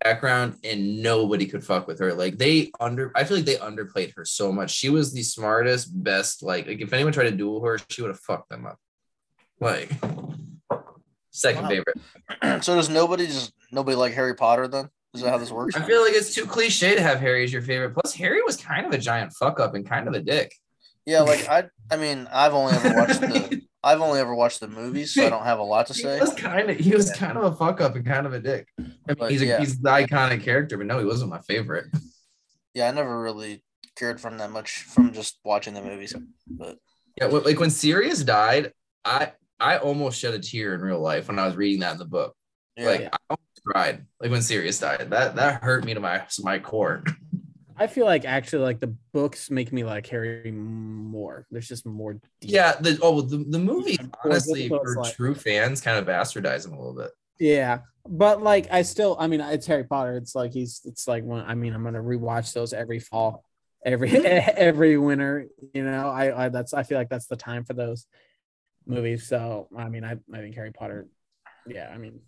background 0.06 0.56
and 0.64 1.02
nobody 1.02 1.46
could 1.46 1.64
fuck 1.64 1.86
with 1.86 1.98
her. 1.98 2.14
Like 2.14 2.38
they 2.38 2.70
under 2.80 3.10
I 3.14 3.24
feel 3.24 3.36
like 3.38 3.46
they 3.46 3.56
underplayed 3.56 4.14
her 4.16 4.24
so 4.24 4.52
much. 4.52 4.70
She 4.70 4.88
was 4.88 5.12
the 5.12 5.22
smartest, 5.22 5.88
best, 6.02 6.42
like, 6.42 6.66
like 6.66 6.80
if 6.80 6.92
anyone 6.92 7.12
tried 7.12 7.30
to 7.30 7.36
duel 7.36 7.64
her, 7.64 7.78
she 7.90 8.02
would 8.02 8.10
have 8.10 8.20
fucked 8.20 8.48
them 8.50 8.66
up. 8.66 8.78
Like 9.60 9.90
second 11.30 11.64
Wow. 11.64 11.68
favorite. 11.68 11.98
so 12.64 12.74
does 12.76 12.88
nobody 12.88 13.26
just 13.26 13.52
nobody 13.72 13.96
like 13.96 14.14
Harry 14.14 14.34
Potter 14.34 14.68
then? 14.68 14.88
Is 15.14 15.22
that 15.22 15.30
how 15.30 15.38
this 15.38 15.50
works? 15.50 15.74
I 15.74 15.82
feel 15.82 16.02
like 16.02 16.12
it's 16.14 16.34
too 16.34 16.44
cliche 16.46 16.94
to 16.94 17.02
have 17.02 17.20
Harry 17.20 17.42
as 17.44 17.52
your 17.52 17.62
favorite. 17.62 17.94
Plus, 17.94 18.12
Harry 18.14 18.42
was 18.42 18.56
kind 18.56 18.84
of 18.86 18.92
a 18.92 18.98
giant 18.98 19.32
fuck 19.32 19.58
up 19.58 19.74
and 19.74 19.88
kind 19.88 20.06
of 20.08 20.14
a 20.14 20.20
dick. 20.20 20.54
Yeah, 21.06 21.22
like 21.22 21.48
I 21.48 21.64
I 21.90 21.96
mean, 21.96 22.28
I've 22.30 22.52
only 22.54 22.74
ever 22.74 22.94
watched 22.94 23.20
the 23.20 23.62
I've 23.86 24.00
only 24.00 24.18
ever 24.18 24.34
watched 24.34 24.58
the 24.60 24.66
movies, 24.68 25.14
so 25.14 25.24
I 25.24 25.30
don't 25.30 25.44
have 25.44 25.60
a 25.60 25.62
lot 25.62 25.86
to 25.86 25.94
say. 26.02 26.14
He 26.16 26.20
was 26.20 26.34
kind 26.34 26.68
of 26.70 26.76
he 26.76 26.90
was 26.94 27.12
kind 27.12 27.38
of 27.38 27.44
a 27.44 27.54
fuck 27.54 27.80
up 27.80 27.94
and 27.94 28.04
kind 28.04 28.26
of 28.26 28.32
a 28.34 28.40
dick. 28.40 28.66
I 28.78 28.82
mean, 28.82 28.94
But 29.18 29.30
he's 29.30 29.42
a, 29.42 29.46
yeah. 29.46 29.58
he's 29.60 29.78
the 29.78 29.88
iconic 29.90 30.42
character, 30.42 30.76
but 30.76 30.86
no, 30.86 30.98
he 30.98 31.04
wasn't 31.04 31.30
my 31.30 31.40
favorite. 31.40 31.86
Yeah, 32.74 32.88
I 32.88 32.92
never 32.92 33.22
really 33.22 33.62
cared 33.98 34.20
from 34.20 34.36
that 34.36 34.50
much 34.50 34.82
from 34.82 35.14
just 35.14 35.38
watching 35.44 35.72
the 35.72 35.80
movies. 35.80 36.12
But 36.46 36.76
Yeah, 37.18 37.28
like 37.28 37.58
when 37.58 37.70
Sirius 37.70 38.22
died, 38.22 38.72
I 39.02 39.32
I 39.58 39.78
almost 39.78 40.18
shed 40.18 40.34
a 40.34 40.38
tear 40.38 40.74
in 40.74 40.82
real 40.82 41.00
life 41.00 41.28
when 41.28 41.38
I 41.38 41.46
was 41.46 41.56
reading 41.56 41.80
that 41.80 41.92
in 41.92 41.98
the 41.98 42.04
book. 42.04 42.36
yeah, 42.76 42.86
like 42.86 43.00
I 43.14 43.16
almost 43.30 43.62
cried. 43.66 44.04
Like 44.20 44.30
when 44.30 44.42
Sirius 44.42 44.78
died, 44.78 45.08
that 45.08 45.36
that 45.36 45.62
hurt 45.62 45.86
me 45.86 45.94
to 45.94 46.00
my 46.00 46.18
to 46.18 46.42
my 46.44 46.58
core. 46.58 47.02
I 47.78 47.86
feel 47.86 48.06
like 48.06 48.24
actually 48.24 48.62
like 48.62 48.80
the 48.80 48.94
books 49.12 49.50
make 49.50 49.72
me 49.72 49.84
like 49.84 50.06
Harry 50.06 50.50
more. 50.50 51.46
There's 51.50 51.68
just 51.68 51.84
more. 51.86 52.14
deep- 52.14 52.22
Yeah, 52.40 52.72
the 52.80 52.98
oh 53.02 53.20
the, 53.20 53.38
the 53.38 53.58
movie 53.58 53.98
Of 54.00 54.10
honestly 54.24 54.68
that's 54.68 54.82
for 54.94 54.96
like. 55.02 55.14
true 55.14 55.34
fans 55.34 55.80
kind 55.80 55.98
of 55.98 56.06
bastardize 56.06 56.66
him 56.66 56.72
a 56.72 56.78
little 56.78 56.94
bit. 56.94 57.10
Yeah, 57.38 57.80
but 58.08 58.42
like 58.42 58.68
I 58.72 58.82
still, 58.82 59.16
I 59.20 59.26
mean, 59.26 59.40
it's 59.40 59.66
Harry 59.66 59.84
Potter. 59.84 60.16
It's 60.16 60.34
like 60.34 60.52
he's, 60.52 60.80
it's 60.84 61.06
like 61.06 61.22
when 61.24 61.40
I 61.42 61.54
mean, 61.54 61.74
I'm 61.74 61.84
gonna 61.84 62.02
rewatch 62.02 62.54
those 62.54 62.72
every 62.72 62.98
fall, 62.98 63.44
every 63.84 64.10
every 64.26 64.96
winter. 64.96 65.46
You 65.74 65.84
know, 65.84 66.08
I, 66.08 66.46
I 66.46 66.48
that's 66.48 66.72
I 66.72 66.82
feel 66.82 66.96
like 66.96 67.10
that's 67.10 67.26
the 67.26 67.36
time 67.36 67.64
for 67.64 67.74
those 67.74 68.06
movies. 68.86 69.26
So 69.26 69.68
I 69.76 69.88
mean, 69.90 70.02
I 70.04 70.12
I 70.32 70.38
think 70.38 70.54
Harry 70.54 70.72
Potter. 70.72 71.08
Yeah, 71.66 71.90
I 71.92 71.98
mean, 71.98 72.20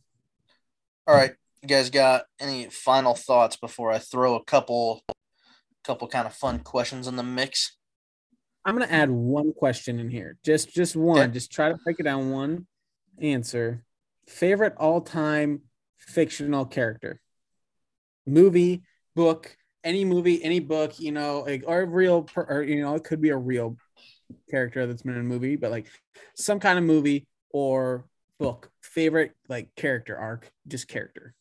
all 1.06 1.14
right. 1.14 1.32
You 1.62 1.68
guys 1.68 1.90
got 1.90 2.24
any 2.38 2.68
final 2.70 3.14
thoughts 3.14 3.56
before 3.56 3.90
I 3.90 3.98
throw 3.98 4.36
a 4.36 4.44
couple 4.44 5.02
couple 5.84 6.08
kind 6.08 6.26
of 6.26 6.34
fun 6.34 6.60
questions 6.60 7.06
in 7.06 7.16
the 7.16 7.22
mix? 7.22 7.76
I'm 8.64 8.74
gonna 8.74 8.90
add 8.90 9.10
one 9.10 9.52
question 9.52 9.98
in 9.98 10.10
here. 10.10 10.36
Just 10.44 10.74
just 10.74 10.96
one. 10.96 11.20
Okay. 11.20 11.32
Just 11.32 11.52
try 11.52 11.70
to 11.70 11.78
break 11.84 12.00
it 12.00 12.04
down. 12.04 12.30
One 12.30 12.66
answer. 13.20 13.82
Favorite 14.26 14.74
all 14.76 15.00
time 15.00 15.62
fictional 15.96 16.66
character. 16.66 17.20
Movie, 18.26 18.82
book, 19.16 19.56
any 19.84 20.04
movie, 20.04 20.42
any 20.44 20.60
book, 20.60 21.00
you 21.00 21.12
know, 21.12 21.40
like 21.46 21.64
or 21.66 21.80
a 21.80 21.86
real 21.86 22.22
per, 22.22 22.42
or 22.42 22.62
you 22.62 22.82
know, 22.82 22.94
it 22.94 23.04
could 23.04 23.20
be 23.20 23.30
a 23.30 23.36
real 23.36 23.76
character 24.50 24.86
that's 24.86 25.02
been 25.02 25.14
in 25.14 25.20
a 25.20 25.24
movie, 25.24 25.56
but 25.56 25.70
like 25.70 25.86
some 26.34 26.60
kind 26.60 26.78
of 26.78 26.84
movie 26.84 27.26
or 27.50 28.04
book. 28.38 28.70
Favorite 28.82 29.32
like 29.48 29.74
character 29.76 30.16
arc, 30.16 30.50
just 30.66 30.88
character. 30.88 31.34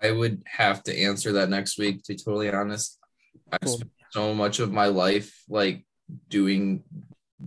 I 0.00 0.12
would 0.12 0.44
have 0.46 0.82
to 0.84 0.96
answer 0.96 1.32
that 1.32 1.50
next 1.50 1.78
week. 1.78 2.02
To 2.04 2.12
be 2.14 2.18
totally 2.18 2.50
honest, 2.50 2.98
I 3.52 3.58
Cool. 3.58 3.74
spent 3.76 3.90
so 4.10 4.34
much 4.34 4.58
of 4.60 4.72
my 4.72 4.86
life 4.86 5.42
like 5.48 5.84
doing 6.28 6.84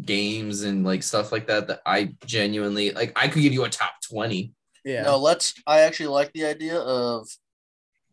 games 0.05 0.61
and 0.63 0.85
like 0.85 1.03
stuff 1.03 1.31
like 1.31 1.47
that 1.47 1.67
that 1.67 1.81
I 1.85 2.15
genuinely 2.25 2.91
like. 2.91 3.11
I 3.15 3.27
could 3.27 3.41
give 3.41 3.53
you 3.53 3.63
a 3.65 3.69
top 3.69 3.93
twenty. 4.09 4.53
Yeah. 4.83 5.03
No, 5.03 5.17
let's. 5.17 5.53
I 5.67 5.81
actually 5.81 6.07
like 6.07 6.31
the 6.33 6.45
idea 6.45 6.77
of 6.77 7.27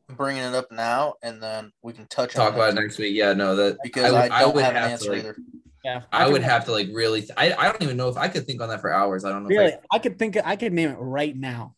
bringing 0.08 0.42
it 0.42 0.54
up 0.54 0.70
now, 0.70 1.14
and 1.22 1.42
then 1.42 1.72
we 1.82 1.92
can 1.92 2.06
touch 2.06 2.34
Talk 2.34 2.50
on 2.50 2.54
about 2.54 2.68
it 2.70 2.78
it 2.78 2.82
next 2.82 2.98
week. 2.98 3.14
Yeah, 3.14 3.32
no, 3.34 3.56
that 3.56 3.78
because 3.82 4.12
would- 4.12 4.30
I, 4.30 4.40
don't 4.40 4.54
would 4.54 4.64
have 4.64 4.74
an 4.92 4.98
to, 4.98 5.10
like- 5.10 5.18
either. 5.18 5.36
yeah. 5.84 6.02
I 6.12 6.24
can- 6.24 6.32
would 6.32 6.42
have 6.42 6.64
to 6.66 6.72
like 6.72 6.88
really. 6.92 7.20
Th- 7.20 7.32
I 7.36 7.52
I 7.54 7.64
don't 7.70 7.82
even 7.82 7.96
know 7.96 8.08
if 8.08 8.16
I 8.16 8.28
could 8.28 8.46
think 8.46 8.60
on 8.60 8.68
that 8.68 8.80
for 8.80 8.92
hours. 8.92 9.24
I 9.24 9.30
don't 9.30 9.44
know. 9.44 9.48
really 9.48 9.72
If 9.72 9.80
I, 9.92 9.96
I 9.96 9.98
could 9.98 10.18
think 10.18 10.36
I 10.44 10.56
could 10.56 10.72
name 10.72 10.90
it 10.90 10.96
right 10.98 11.36
now. 11.36 11.74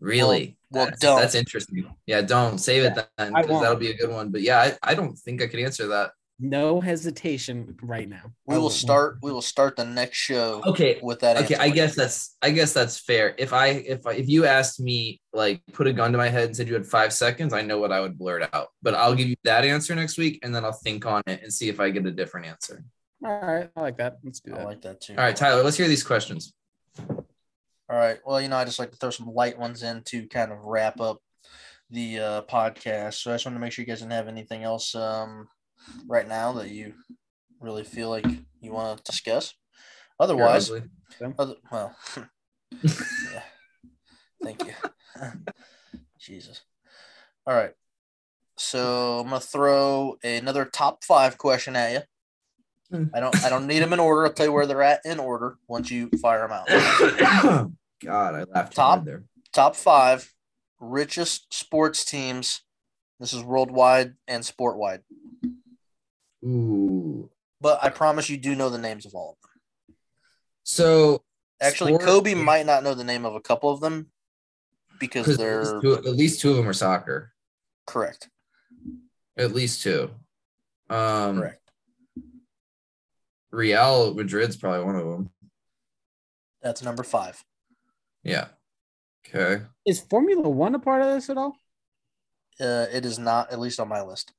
Really. 0.00 0.56
Well, 0.70 0.86
that's, 0.86 1.00
don't. 1.00 1.20
That's 1.20 1.34
interesting. 1.34 1.84
Yeah, 2.06 2.22
don't 2.22 2.58
save 2.58 2.84
it 2.84 2.94
then 3.18 3.32
because 3.34 3.60
that'll 3.60 3.76
be 3.76 3.90
a 3.90 3.96
good 3.96 4.10
one. 4.10 4.30
But 4.30 4.42
yeah, 4.42 4.58
I, 4.58 4.92
I 4.92 4.94
don't 4.94 5.16
think 5.16 5.42
I 5.42 5.46
could 5.46 5.60
answer 5.60 5.88
that. 5.88 6.12
No 6.42 6.80
hesitation 6.80 7.76
right 7.82 8.08
now. 8.08 8.32
We 8.46 8.56
will 8.56 8.70
start. 8.70 9.18
We 9.22 9.30
will 9.30 9.42
start 9.42 9.76
the 9.76 9.84
next 9.84 10.16
show 10.16 10.62
Okay, 10.66 10.98
with 11.02 11.20
that. 11.20 11.36
okay 11.36 11.54
i 11.56 11.68
guess 11.68 11.94
that's 11.94 12.34
i 12.40 12.50
guess 12.50 12.72
that's 12.72 12.98
fair 12.98 13.34
if 13.36 13.52
i 13.52 13.66
if 13.66 14.06
I, 14.06 14.12
if 14.12 14.26
you 14.26 14.46
asked 14.46 14.80
me 14.80 15.20
like 15.34 15.60
put 15.74 15.86
a 15.86 15.92
gun 15.92 16.12
to 16.12 16.18
my 16.18 16.28
head 16.28 16.44
and 16.46 16.56
said 16.56 16.66
you 16.66 16.72
had 16.72 16.86
five 16.86 17.12
seconds 17.12 17.52
i 17.52 17.60
know 17.60 17.78
what 17.78 17.92
i 17.92 18.00
would 18.00 18.16
blurt 18.18 18.48
out 18.54 18.68
but 18.82 18.94
i'll 18.94 19.14
give 19.14 19.28
you 19.28 19.36
that 19.44 19.66
answer 19.66 19.94
next 19.94 20.16
week 20.16 20.38
and 20.42 20.54
then 20.54 20.64
i'll 20.64 20.72
think 20.72 21.04
on 21.04 21.20
it 21.26 21.42
and 21.42 21.52
see 21.52 21.68
if 21.68 21.78
i 21.78 21.90
get 21.90 22.06
a 22.06 22.10
different 22.10 22.46
answer 22.46 22.82
All 23.22 23.38
right, 23.38 23.68
I 23.76 23.80
like 23.82 23.98
that. 23.98 24.16
Let's 24.24 24.40
do 24.40 24.54
I 24.54 24.64
like 24.64 24.80
that 24.82 25.02
too. 25.02 25.14
all 25.18 25.24
right 25.24 25.36
tyler 25.36 25.62
let's 25.62 25.76
hear 25.76 25.88
these 25.88 26.02
questions 26.04 26.54
All 27.90 27.96
right. 27.96 28.18
Well, 28.24 28.40
you 28.40 28.48
know, 28.48 28.56
I 28.56 28.64
just 28.64 28.78
like 28.78 28.92
to 28.92 28.96
throw 28.96 29.10
some 29.10 29.26
light 29.26 29.58
ones 29.58 29.82
in 29.82 30.02
to 30.04 30.28
kind 30.28 30.52
of 30.52 30.58
wrap 30.64 31.00
up 31.00 31.20
the 31.90 32.20
uh, 32.20 32.42
podcast. 32.42 33.14
So 33.14 33.32
I 33.32 33.34
just 33.34 33.44
want 33.44 33.56
to 33.56 33.60
make 33.60 33.72
sure 33.72 33.82
you 33.82 33.86
guys 33.86 33.98
didn't 33.98 34.12
have 34.12 34.28
anything 34.28 34.62
else 34.62 34.94
um, 34.94 35.48
right 36.06 36.28
now 36.28 36.52
that 36.52 36.68
you 36.68 36.94
really 37.58 37.82
feel 37.82 38.08
like 38.08 38.26
you 38.60 38.72
want 38.72 38.96
to 38.96 39.02
discuss. 39.02 39.54
Otherwise, 40.20 40.68
You're 40.68 41.34
other, 41.36 41.56
well, 41.72 41.96
yeah. 42.82 43.42
Thank 44.40 44.64
you. 44.64 44.72
Jesus. 46.20 46.62
All 47.44 47.56
right. 47.56 47.72
So 48.56 49.18
I'm 49.20 49.30
gonna 49.30 49.40
throw 49.40 50.16
another 50.22 50.64
top 50.64 51.02
five 51.02 51.38
question 51.38 51.74
at 51.74 51.92
you. 51.92 52.00
Hmm. 52.96 53.04
I 53.14 53.20
don't. 53.20 53.44
I 53.44 53.48
don't 53.48 53.66
need 53.66 53.80
them 53.80 53.94
in 53.94 53.98
order. 53.98 54.26
I'll 54.26 54.32
tell 54.32 54.46
you 54.46 54.52
where 54.52 54.66
they're 54.66 54.82
at 54.82 55.00
in 55.04 55.18
order 55.18 55.56
once 55.66 55.90
you 55.90 56.10
fire 56.20 56.46
them 56.46 56.52
out. 56.52 57.70
god 58.04 58.34
i 58.34 58.44
laughed 58.44 58.74
Top. 58.74 59.04
there 59.04 59.22
top 59.52 59.74
five 59.76 60.32
richest 60.80 61.52
sports 61.52 62.04
teams. 62.04 62.62
This 63.18 63.34
is 63.34 63.42
worldwide 63.42 64.14
and 64.26 64.42
sport 64.42 64.78
wide. 64.78 65.02
ooh 66.44 67.28
But 67.60 67.82
I 67.84 67.90
promise 67.90 68.30
you 68.30 68.38
do 68.38 68.54
know 68.54 68.70
the 68.70 68.78
names 68.78 69.04
of 69.04 69.14
all 69.14 69.36
of 69.36 69.36
them. 69.42 69.96
so 70.62 71.22
Actually, 71.60 71.92
Sport- 71.92 72.04
Kobe 72.06 72.32
might 72.34 72.64
not 72.64 72.82
know 72.82 72.94
the 72.94 73.04
name 73.04 73.26
of 73.26 73.34
a 73.34 73.40
couple 73.40 73.68
of 73.70 73.80
them 73.80 74.10
because 74.98 75.28
at 75.28 75.36
they're 75.38 75.60
least, 75.64 75.82
two, 75.82 75.94
at 75.94 76.04
least 76.16 76.40
two 76.40 76.50
of 76.50 76.56
them 76.56 76.66
are 76.68 76.72
soccer 76.72 77.32
correct. 77.86 78.30
at 79.36 79.52
least 79.52 79.82
two 79.82 80.10
um 80.88 81.38
Correct. 81.40 81.70
real 83.50 84.14
madrid's 84.14 84.56
probably 84.56 84.84
one 84.84 84.96
of 84.96 85.06
them 85.06 85.30
That's 86.62 86.82
number 86.82 87.02
five. 87.02 87.44
Yeah 88.22 88.48
okay 89.26 89.64
Is 89.86 90.00
Formula 90.00 90.48
One 90.48 90.74
a 90.74 90.78
part 90.78 91.02
of 91.02 91.08
this 91.14 91.30
at 91.30 91.36
all? 91.36 91.56
Uh, 92.60 92.86
it 92.92 93.06
is 93.06 93.18
not, 93.18 93.50
at 93.50 93.58
least 93.58 93.80
on 93.80 93.88
my 93.88 94.02
list. 94.02 94.32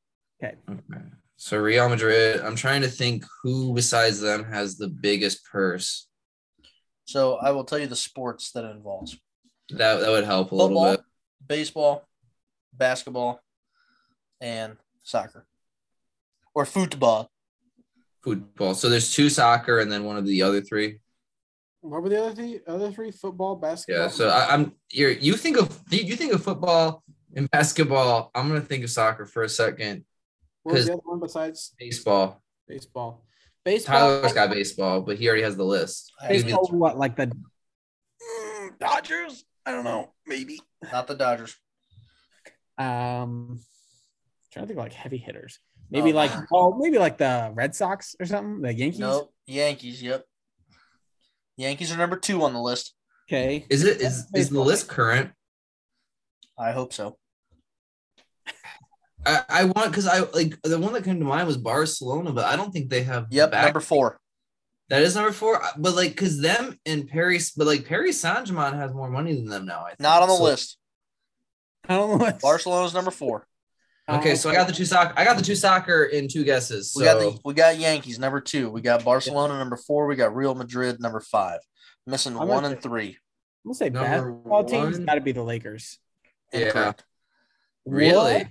Okay. 0.44 0.56
okay. 0.70 1.02
So 1.38 1.58
Real 1.58 1.90
Madrid, 1.90 2.40
I'm 2.42 2.56
trying 2.56 2.82
to 2.82 2.88
think 2.88 3.26
who 3.42 3.74
besides 3.74 4.20
them 4.22 4.44
has 4.44 4.78
the 4.78 4.88
biggest 4.88 5.44
purse. 5.52 6.08
So 7.06 7.38
I 7.38 7.50
will 7.52 7.64
tell 7.64 7.80
you 7.80 7.88
the 7.88 7.96
sports 7.96 8.52
that 8.52 8.64
it 8.64 8.76
involves 8.76 9.18
That 9.72 10.02
that 10.02 10.10
would 10.10 10.24
help 10.24 10.52
a 10.52 10.56
little 10.56 10.92
bit. 10.92 11.02
baseball, 11.48 12.08
basketball, 12.74 13.42
and 14.40 14.78
soccer 15.02 15.48
or 16.54 16.66
football. 16.66 17.32
Football. 18.24 18.76
So 18.76 18.88
there's 18.88 19.12
two 19.12 19.30
soccer 19.30 19.80
and 19.80 19.92
then 19.92 20.04
one 20.04 20.18
of 20.18 20.28
the 20.28 20.44
other 20.44 20.62
three. 20.62 21.00
What 21.82 22.04
were 22.04 22.10
the 22.10 22.24
other 22.24 22.36
three? 22.36 22.60
Other 22.68 22.92
three? 22.92 23.12
Football, 23.12 23.56
basketball. 23.56 24.04
Yeah. 24.06 24.10
So 24.10 24.30
I, 24.30 24.54
I'm 24.54 24.74
you're 24.92 25.10
you 25.12 25.34
think 25.36 25.58
of 25.60 25.80
you 25.90 26.16
think 26.16 26.34
of 26.34 26.44
football 26.44 27.04
and 27.36 27.50
basketball. 27.52 28.30
I'm 28.36 28.48
gonna 28.48 28.62
think 28.62 28.84
of 28.84 28.90
soccer 28.92 29.26
for 29.26 29.44
a 29.44 29.50
second. 29.50 30.06
what 30.64 30.74
was 30.76 30.86
the 30.86 30.92
'cause- 30.92 31.00
other 31.00 31.10
one 31.10 31.20
besides 31.20 31.74
Baseball. 31.80 32.42
baseball? 32.68 33.26
Baseball. 33.66 33.98
Tyler's 33.98 34.34
got 34.34 34.50
baseball, 34.52 35.02
but 35.02 35.18
he 35.18 35.28
already 35.28 35.44
has 35.44 35.56
the 35.58 35.66
list. 35.66 36.12
I 36.22 36.28
Give 36.34 36.46
me 36.46 36.52
baseball 36.52 36.68
the- 36.68 36.78
what? 36.78 36.98
Like 36.98 37.16
the 37.16 37.28
Mm, 38.22 38.78
Dodgers? 38.80 39.44
I 39.66 39.72
don't 39.72 39.84
know. 39.84 40.14
Maybe. 40.28 40.60
Not 40.92 41.08
the 41.08 41.16
Dodgers. 41.16 41.56
Um, 42.78 43.60
trying 44.52 44.64
to 44.64 44.68
think 44.68 44.72
of 44.72 44.84
like 44.86 44.94
heavy 44.94 45.18
hitters. 45.18 45.60
Maybe 45.90 46.12
Oh, 46.14 46.16
like 46.16 46.32
man. 46.32 46.48
oh, 46.54 46.78
maybe 46.78 46.98
like 47.00 47.18
the 47.18 47.52
Red 47.54 47.76
Sox 47.76 48.16
or 48.20 48.26
something. 48.28 48.62
The 48.62 48.74
Yankees. 48.74 49.00
Nope. 49.00 49.34
Yankees. 49.48 50.02
Yep. 50.04 50.26
Yankees 51.58 51.92
are 51.92 51.98
number 51.98 52.18
two 52.18 52.44
on 52.44 52.54
the 52.54 52.62
list. 52.62 52.94
Okay. 53.30 53.66
Is 53.70 53.84
it 53.84 54.02
is 54.02 54.26
is 54.36 54.50
the 54.50 54.60
list 54.62 54.88
current? 54.88 55.32
I 56.58 56.72
hope 56.72 56.94
so. 56.94 57.18
I, 59.26 59.44
I 59.50 59.64
want 59.66 59.92
because 59.92 60.08
I 60.08 60.20
like 60.34 60.60
the 60.64 60.80
one 60.80 60.94
that 60.94 61.04
came 61.04 61.20
to 61.20 61.26
mind 61.26 61.48
was 61.48 61.58
Barcelona, 61.58 62.32
but 62.34 62.46
I 62.46 62.56
don't 62.56 62.72
think 62.72 62.90
they 62.90 63.04
have 63.04 63.28
Yep. 63.30 63.52
back- 63.52 63.66
Number 63.66 63.80
four. 63.80 64.20
That 64.90 65.04
is 65.04 65.16
number 65.16 65.32
four, 65.32 65.62
but 65.78 65.96
like, 65.96 66.18
cause 66.18 66.42
them 66.42 66.78
and 66.86 67.08
Perry, 67.08 67.40
but 67.56 67.66
like 67.68 67.86
Perry 67.86 68.12
Saint 68.12 68.46
Germain 68.48 68.74
has 68.74 68.94
more 68.94 69.10
money 69.10 69.34
than 69.36 69.46
them 69.46 69.66
now. 69.66 69.86
I 69.86 69.90
think. 69.92 70.02
Not 70.02 70.22
on 70.24 70.28
the 70.28 70.36
So- 70.36 70.44
list. 70.44 70.78
I 71.88 71.96
don't 71.96 72.10
know. 72.12 72.18
what- 72.26 72.42
Barcelona's 72.42 72.94
number 72.94 73.12
four. 73.12 73.48
Okay, 74.20 74.36
so 74.36 74.50
I 74.50 74.54
got 74.54 74.68
the 74.68 74.74
two 74.74 74.86
soccer. 74.86 75.14
I 75.18 75.24
got 75.24 75.38
the 75.38 75.44
two 75.44 75.56
soccer 75.56 76.04
in 76.06 76.28
two 76.28 76.44
guesses. 76.44 76.92
So 76.92 77.00
We 77.00 77.06
got 77.06 77.20
the 77.20 77.40
we 77.46 77.54
got 77.54 77.78
Yankees 77.78 78.20
number 78.20 78.42
two. 78.42 78.70
We 78.70 78.82
got 78.82 79.04
Barcelona 79.04 79.58
number 79.58 79.78
four. 79.78 80.08
We 80.08 80.16
got 80.16 80.36
Real 80.36 80.54
Madrid 80.56 81.00
number 81.00 81.20
five. 81.20 81.60
Missing 82.08 82.34
I'm 82.34 82.48
one 82.48 82.64
gonna 82.64 82.70
and 82.76 82.82
three. 82.84 83.18
I'm 83.64 83.70
gonna 83.70 83.76
say 83.76 83.90
Number 83.90 84.32
basketball 84.32 84.64
teams 84.66 84.98
one. 84.98 85.06
got 85.06 85.16
to 85.16 85.22
be 85.22 85.32
the 85.32 85.44
Lakers. 85.44 86.00
Yeah. 86.52 86.60
Incorrect. 86.68 87.04
Really? 87.86 88.48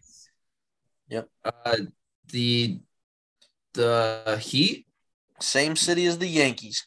What? 1.10 1.28
uh, 1.64 1.76
the 2.28 2.80
the 3.74 4.38
Heat. 4.40 4.86
Same 5.40 5.74
city 5.74 6.06
as 6.06 6.18
the 6.18 6.26
Yankees. 6.26 6.86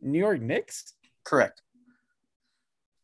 New 0.00 0.18
York 0.18 0.40
Knicks? 0.40 0.94
Correct. 1.24 1.60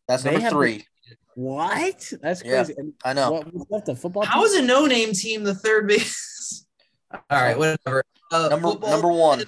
That's 0.09 0.23
They 0.23 0.31
number 0.31 0.43
have 0.45 0.53
the- 0.53 0.59
three. 0.59 0.87
What? 1.35 2.13
That's 2.23 2.43
Yeah. 2.45 2.65
crazy. 2.65 2.75
And 2.79 2.93
I 3.05 3.13
know. 3.13 3.33
What 3.33 3.53
was 3.53 3.67
left? 3.71 3.89
A 3.89 3.97
football? 3.97 4.25
How 4.25 4.45
is 4.45 4.55
a 4.55 4.63
no 4.63 4.87
name 4.87 5.13
team 5.13 5.45
the 5.45 5.55
third 5.55 5.89
base? 5.89 6.67
All 7.13 7.21
right, 7.43 7.59
whatever. 7.59 8.05
Uh, 8.33 8.49
Number 8.49 8.69
football- 8.71 8.91
number 8.91 9.09
one. 9.13 9.45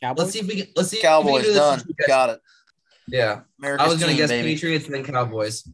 Cowboys? 0.00 0.18
Let's 0.18 0.32
see 0.32 0.38
if 0.40 0.46
we 0.46 0.56
can. 0.62 0.72
Let's 0.76 0.88
see. 0.90 0.96
if 0.96 1.02
we 1.02 1.08
Cowboys 1.08 1.32
can 1.32 1.42
do 1.42 1.48
this 1.48 1.56
done. 1.56 1.78
in 1.80 1.86
two 1.86 1.92
guesses. 1.94 2.06
Got 2.08 2.30
it. 2.30 2.40
Yeah, 3.08 3.40
America's 3.58 3.84
I 3.86 3.88
was 3.88 3.98
gonna 4.00 4.12
team, 4.12 4.16
guess 4.18 4.30
baby. 4.30 4.54
Patriots 4.54 4.84
and 4.86 4.94
then 4.94 5.04
Cowboys. 5.04 5.68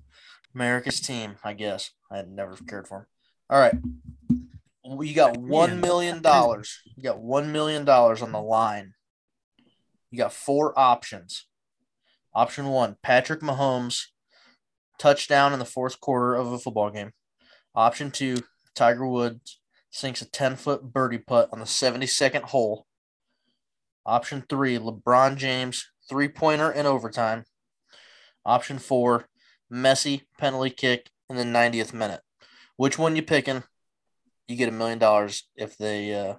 America's 0.54 1.00
team, 1.00 1.36
I 1.44 1.52
guess. 1.52 1.90
I 2.10 2.16
had 2.16 2.30
never 2.30 2.56
cared 2.56 2.88
for 2.88 3.00
him. 3.00 3.06
All 3.50 3.60
right. 3.60 3.74
You 4.84 5.14
got 5.14 5.38
million 5.40 6.22
dollars. 6.22 6.80
You 6.96 7.02
got 7.02 7.18
one 7.20 7.52
million 7.52 7.84
dollars 7.84 8.22
on 8.22 8.32
the 8.32 8.40
line. 8.40 8.94
You 10.10 10.18
got 10.18 10.32
four 10.32 10.76
options. 10.78 11.46
Option 12.34 12.66
one, 12.68 12.96
Patrick 13.02 13.40
Mahomes 13.40 14.06
touchdown 14.98 15.52
in 15.52 15.58
the 15.58 15.64
fourth 15.64 16.00
quarter 16.00 16.34
of 16.34 16.52
a 16.52 16.58
football 16.58 16.90
game. 16.90 17.12
Option 17.74 18.10
two, 18.10 18.38
Tiger 18.74 19.06
Woods 19.06 19.60
sinks 19.90 20.22
a 20.22 20.30
10 20.30 20.56
foot 20.56 20.92
birdie 20.92 21.18
putt 21.18 21.48
on 21.52 21.58
the 21.58 21.64
72nd 21.64 22.42
hole. 22.42 22.86
Option 24.04 24.44
three, 24.48 24.78
LeBron 24.78 25.36
James 25.36 25.90
three 26.08 26.28
pointer 26.28 26.70
in 26.70 26.86
overtime. 26.86 27.44
Option 28.44 28.78
four, 28.78 29.26
Messi 29.72 30.22
penalty 30.38 30.70
kick 30.70 31.10
in 31.28 31.36
the 31.36 31.44
90th 31.44 31.92
minute. 31.92 32.20
Which 32.76 32.98
one 32.98 33.16
you 33.16 33.22
picking? 33.22 33.64
You 34.48 34.56
get 34.56 34.68
a 34.68 34.72
million 34.72 34.98
dollars 34.98 35.48
if 35.56 35.76
they 35.76 36.14
uh 36.14 36.34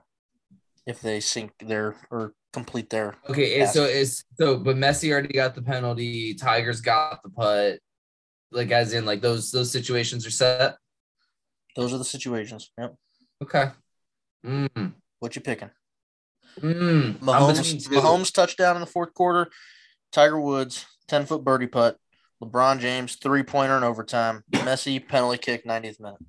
if 0.85 1.01
they 1.01 1.19
sink 1.19 1.51
their 1.59 1.95
or 2.09 2.33
complete 2.53 2.89
their 2.89 3.15
Okay, 3.29 3.65
so 3.65 3.83
it's 3.83 4.23
so, 4.39 4.57
but 4.57 4.77
Messi 4.77 5.11
already 5.11 5.33
got 5.33 5.53
the 5.53 5.61
penalty. 5.61 6.33
Tigers 6.33 6.79
got 6.79 7.21
the 7.23 7.29
putt. 7.29 7.79
Like 8.51 8.71
as 8.71 8.93
in, 8.93 9.05
like 9.05 9.21
those 9.21 9.51
those 9.51 9.71
situations 9.71 10.25
are 10.25 10.31
set. 10.31 10.77
those 11.75 11.93
are 11.93 11.97
the 11.97 12.05
situations. 12.05 12.71
Yep. 12.77 12.95
Okay. 13.43 13.69
Mm. 14.45 14.93
What 15.19 15.35
you 15.35 15.41
picking? 15.41 15.69
Mm. 16.61 17.15
I'm 17.15 17.19
Mahomes. 17.21 17.87
Mahomes 17.89 18.33
touchdown 18.33 18.75
in 18.75 18.79
the 18.79 18.85
fourth 18.87 19.13
quarter, 19.13 19.49
Tiger 20.11 20.39
Woods 20.39 20.85
10 21.07 21.25
foot 21.25 21.43
birdie 21.43 21.67
putt, 21.67 21.97
LeBron 22.43 22.79
James 22.79 23.15
three 23.15 23.43
pointer 23.43 23.77
in 23.77 23.83
overtime, 23.83 24.43
Messi 24.51 25.05
penalty 25.05 25.37
kick 25.37 25.65
90th 25.65 25.99
minute. 25.99 26.19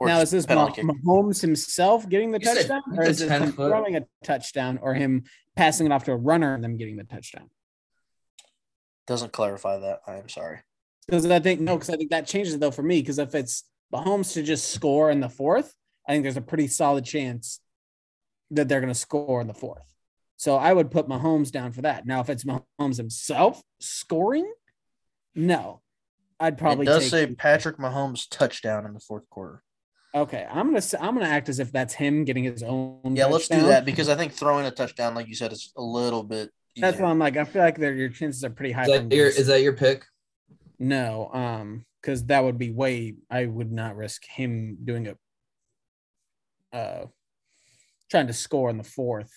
Or 0.00 0.08
now 0.08 0.20
is 0.20 0.30
this 0.32 0.46
penalty 0.46 0.82
Mah- 0.82 0.94
Mahomes 1.04 1.40
himself 1.40 2.08
getting 2.08 2.32
the 2.32 2.40
You 2.40 2.46
touchdown, 2.46 2.82
or 2.96 3.04
is 3.04 3.20
it 3.20 3.30
him 3.30 3.52
foot. 3.52 3.70
throwing 3.70 3.96
a 3.96 4.04
touchdown, 4.24 4.78
or 4.82 4.94
him 4.94 5.24
passing 5.54 5.86
it 5.86 5.92
off 5.92 6.04
to 6.04 6.12
a 6.12 6.16
runner 6.16 6.54
and 6.54 6.64
them 6.64 6.76
getting 6.76 6.96
the 6.96 7.04
touchdown? 7.04 7.50
Doesn't 9.06 9.32
clarify 9.32 9.78
that. 9.78 10.00
I 10.06 10.16
am 10.16 10.28
sorry. 10.28 10.60
Because 11.06 11.26
I 11.30 11.40
think 11.40 11.60
no, 11.60 11.76
because 11.76 11.90
I 11.90 11.96
think 11.96 12.10
that 12.10 12.26
changes 12.26 12.54
it 12.54 12.60
though 12.60 12.70
for 12.70 12.82
me. 12.82 13.00
Because 13.00 13.18
if 13.18 13.34
it's 13.34 13.64
Mahomes 13.92 14.32
to 14.34 14.42
just 14.42 14.68
score 14.70 15.10
in 15.10 15.20
the 15.20 15.28
fourth, 15.28 15.74
I 16.08 16.12
think 16.12 16.22
there's 16.24 16.36
a 16.36 16.40
pretty 16.42 16.68
solid 16.68 17.04
chance 17.04 17.60
that 18.50 18.68
they're 18.68 18.80
going 18.80 18.92
to 18.92 18.98
score 18.98 19.40
in 19.40 19.46
the 19.46 19.54
fourth. 19.54 19.84
So 20.36 20.56
I 20.56 20.72
would 20.72 20.90
put 20.90 21.08
Mahomes 21.08 21.50
down 21.50 21.72
for 21.72 21.82
that. 21.82 22.06
Now, 22.06 22.20
if 22.20 22.28
it's 22.28 22.44
Mahomes 22.44 22.96
himself 22.96 23.62
scoring, 23.80 24.50
no, 25.34 25.80
I'd 26.40 26.58
probably 26.58 26.84
it 26.84 26.88
does 26.88 27.02
take- 27.04 27.10
say 27.10 27.26
Patrick 27.34 27.78
Mahomes 27.78 28.26
touchdown 28.30 28.84
in 28.86 28.92
the 28.94 29.00
fourth 29.00 29.28
quarter. 29.30 29.62
okay. 30.14 30.46
I'm 30.50 30.66
gonna 30.66 30.78
s- 30.78 30.94
I'm 30.94 31.14
gonna 31.14 31.26
act 31.26 31.48
as 31.48 31.58
if 31.58 31.72
that's 31.72 31.94
him 31.94 32.24
getting 32.24 32.44
his 32.44 32.62
own. 32.62 33.14
Yeah, 33.16 33.26
let's 33.26 33.48
do 33.48 33.60
that 33.62 33.84
because 33.84 34.08
I 34.08 34.14
think 34.16 34.32
throwing 34.32 34.66
a 34.66 34.70
touchdown, 34.70 35.14
like 35.14 35.28
you 35.28 35.34
said, 35.34 35.52
is 35.52 35.72
a 35.76 35.82
little 35.82 36.22
bit. 36.22 36.50
That's 36.76 36.94
easier. 36.96 37.04
why 37.04 37.10
I'm 37.10 37.18
like 37.18 37.36
I 37.36 37.44
feel 37.44 37.62
like 37.62 37.78
there 37.78 37.94
your 37.94 38.08
chances 38.08 38.42
are 38.44 38.50
pretty 38.50 38.72
high. 38.72 38.82
Is 38.82 38.88
that 38.88 39.12
your 39.12 39.26
is 39.28 39.46
that 39.46 39.62
your 39.62 39.72
pick? 39.74 40.04
No, 40.82 41.30
um, 41.32 41.86
because 42.00 42.26
that 42.26 42.42
would 42.42 42.58
be 42.58 42.72
way. 42.72 43.14
I 43.30 43.46
would 43.46 43.70
not 43.70 43.94
risk 43.94 44.24
him 44.26 44.78
doing 44.82 45.14
a, 46.72 46.76
uh, 46.76 47.06
trying 48.10 48.26
to 48.26 48.32
score 48.32 48.68
in 48.68 48.78
the 48.78 48.84
fourth. 48.84 49.30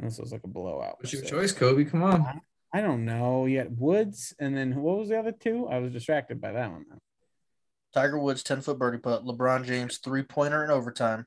This 0.00 0.18
was 0.18 0.32
like 0.32 0.42
a 0.42 0.48
blowout. 0.48 0.96
What's 0.98 1.12
your 1.12 1.22
so- 1.22 1.30
choice, 1.30 1.52
Kobe? 1.52 1.84
Come 1.84 2.02
on. 2.02 2.40
I 2.74 2.80
don't 2.80 3.04
know. 3.04 3.46
You 3.46 3.58
had 3.58 3.78
Woods, 3.78 4.34
and 4.40 4.56
then 4.56 4.74
what 4.74 4.98
was 4.98 5.08
the 5.08 5.18
other 5.20 5.32
two? 5.32 5.68
I 5.68 5.78
was 5.78 5.92
distracted 5.92 6.40
by 6.40 6.50
that 6.50 6.72
one. 6.72 6.86
Though. 6.90 6.98
Tiger 7.94 8.18
Woods 8.18 8.42
10 8.42 8.62
foot 8.62 8.78
birdie 8.78 8.98
putt, 8.98 9.24
LeBron 9.24 9.64
James 9.64 9.98
three 9.98 10.24
pointer 10.24 10.64
in 10.64 10.70
overtime, 10.70 11.26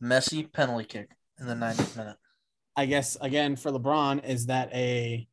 Messi 0.00 0.52
penalty 0.52 0.84
kick 0.84 1.10
in 1.40 1.48
the 1.48 1.54
90th 1.54 1.96
minute. 1.96 2.16
I 2.76 2.86
guess 2.86 3.16
again 3.20 3.56
for 3.56 3.72
LeBron, 3.72 4.24
is 4.24 4.46
that 4.46 4.72
a, 4.72 5.26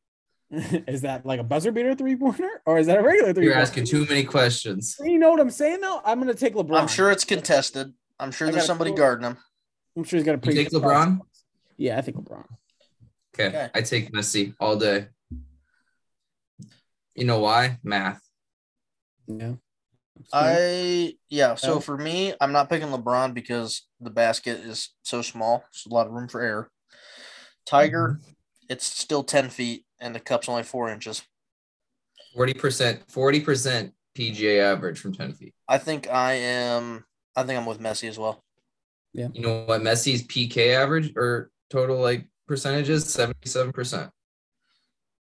is 0.50 1.02
that 1.02 1.26
like 1.26 1.40
a 1.40 1.44
buzzer 1.44 1.70
beater 1.70 1.94
three 1.94 2.16
pointer, 2.16 2.48
or 2.64 2.78
is 2.78 2.86
that 2.86 2.98
a 2.98 3.02
regular 3.02 3.34
three? 3.34 3.44
You're 3.44 3.54
asking 3.54 3.84
too 3.84 4.06
many 4.06 4.24
questions. 4.24 4.96
You 5.00 5.18
know 5.18 5.30
what 5.30 5.40
I'm 5.40 5.50
saying 5.50 5.80
though? 5.80 6.00
I'm 6.04 6.18
gonna 6.18 6.32
take 6.32 6.54
LeBron. 6.54 6.80
I'm 6.80 6.88
sure 6.88 7.10
it's 7.10 7.24
contested. 7.24 7.92
I'm 8.18 8.30
sure 8.30 8.48
I 8.48 8.52
there's 8.52 8.64
somebody 8.64 8.90
pull- 8.90 8.98
guarding 8.98 9.26
him. 9.26 9.36
I'm 9.96 10.04
sure 10.04 10.16
he's 10.16 10.24
got 10.24 10.36
a 10.36 10.38
pretty. 10.38 10.58
take 10.58 10.70
good 10.70 10.82
LeBron? 10.82 11.20
Yeah, 11.76 11.98
I 11.98 12.00
think 12.00 12.16
LeBron. 12.16 12.46
Okay. 13.34 13.48
Okay. 13.48 13.70
I 13.74 13.80
take 13.82 14.10
Messi 14.12 14.54
all 14.58 14.76
day. 14.76 15.08
You 17.14 17.24
know 17.24 17.40
why? 17.40 17.78
Math. 17.82 18.22
Yeah. 19.26 19.54
I 20.32 21.14
yeah. 21.28 21.56
So 21.56 21.74
Yeah. 21.74 21.80
for 21.80 21.98
me, 21.98 22.34
I'm 22.40 22.52
not 22.52 22.70
picking 22.70 22.88
LeBron 22.88 23.34
because 23.34 23.86
the 24.00 24.10
basket 24.10 24.60
is 24.60 24.94
so 25.02 25.20
small. 25.20 25.64
It's 25.70 25.84
a 25.84 25.90
lot 25.90 26.06
of 26.06 26.12
room 26.12 26.28
for 26.28 26.40
error. 26.40 26.70
Tiger, 27.66 28.18
mm-hmm. 28.20 28.30
it's 28.70 28.86
still 28.86 29.22
10 29.22 29.50
feet 29.50 29.84
and 30.00 30.14
the 30.14 30.20
cup's 30.20 30.48
only 30.48 30.62
four 30.62 30.90
inches. 30.90 31.22
Forty 32.34 32.54
percent. 32.54 33.02
Forty 33.10 33.40
percent 33.40 33.92
PGA 34.16 34.60
average 34.60 34.98
from 34.98 35.14
ten 35.14 35.32
feet. 35.32 35.54
I 35.68 35.78
think 35.78 36.08
I 36.08 36.34
am. 36.34 37.04
I 37.36 37.42
think 37.44 37.58
I'm 37.58 37.66
with 37.66 37.80
Messi 37.80 38.08
as 38.08 38.18
well. 38.18 38.42
Yeah. 39.12 39.28
You 39.32 39.42
know 39.42 39.64
what? 39.64 39.80
Messi's 39.80 40.22
PK 40.26 40.74
average 40.74 41.12
or 41.16 41.50
total 41.70 41.96
like 41.98 42.26
percentages 42.46 43.06
seventy-seven 43.12 43.72
percent. 43.72 44.10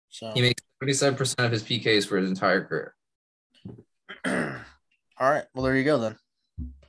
So 0.08 0.32
He 0.32 0.42
makes 0.42 0.62
seventy-seven 0.80 1.16
percent 1.16 1.46
of 1.46 1.52
his 1.52 1.62
PKs 1.62 2.06
for 2.06 2.16
his 2.18 2.28
entire 2.28 2.64
career. 2.64 2.94
all 4.26 5.30
right. 5.30 5.44
Well, 5.54 5.64
there 5.64 5.76
you 5.76 5.84
go 5.84 5.98
then. 5.98 6.16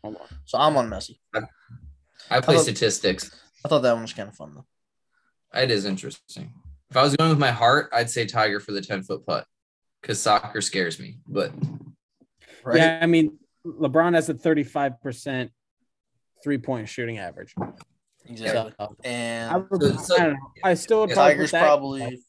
Hold 0.03 0.15
on. 0.17 0.27
So 0.45 0.57
I'm 0.57 0.75
on 0.77 0.89
Messi. 0.89 1.17
I 2.29 2.39
play 2.41 2.55
thought- 2.55 2.63
statistics. 2.63 3.31
I 3.63 3.67
thought 3.69 3.83
that 3.83 3.93
one 3.93 4.01
was 4.01 4.13
kind 4.13 4.27
of 4.29 4.35
fun 4.35 4.55
though. 4.55 4.65
It 5.61 5.69
is 5.69 5.85
interesting. 5.85 6.53
If 6.91 6.97
I 6.97 7.03
was 7.03 7.15
going 7.15 7.29
with 7.29 7.39
my 7.39 7.51
heart, 7.51 7.89
I'd 7.93 8.09
say 8.09 8.25
Tiger 8.25 8.59
for 8.59 8.73
the 8.73 8.81
ten 8.81 9.01
foot 9.01 9.25
putt 9.25 9.47
because 10.01 10.21
soccer 10.21 10.59
scares 10.61 10.99
me. 10.99 11.19
But 11.25 11.53
Right? 12.63 12.77
Yeah, 12.77 12.99
I 13.01 13.07
mean, 13.07 13.39
LeBron 13.65 14.13
has 14.13 14.29
a 14.29 14.33
35% 14.35 15.49
three 16.43 16.57
point 16.59 16.89
shooting 16.89 17.17
average. 17.17 17.55
Exactly. 18.25 18.73
So, 18.77 18.95
I, 19.03 19.07
And 19.07 19.69
would, 19.71 19.81
So- 19.81 19.97
so- 19.97 20.15
I 20.15 20.19
don't 20.19 20.33
know. 20.33 20.39
I 20.63 20.73
still 20.75 20.99
would 21.01 21.09
Yeah, 21.09 21.15
probably 21.15 21.33
Tiger's 21.35 21.51
probably 21.51 22.23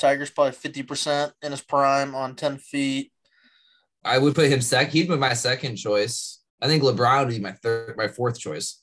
Tiger's 0.00 0.30
probably 0.30 0.52
fifty 0.52 0.82
percent 0.82 1.32
in 1.42 1.52
his 1.52 1.60
prime 1.62 2.14
on 2.14 2.34
ten 2.36 2.58
feet. 2.58 3.12
I 4.04 4.18
would 4.18 4.34
put 4.34 4.50
him 4.50 4.60
second. 4.60 4.92
He'd 4.92 5.08
be 5.08 5.16
my 5.16 5.32
second 5.34 5.76
choice. 5.76 6.40
I 6.60 6.66
think 6.66 6.82
LeBron 6.82 7.20
would 7.26 7.28
be 7.34 7.38
my 7.40 7.52
third, 7.52 7.96
my 7.96 8.08
fourth 8.08 8.38
choice 8.38 8.82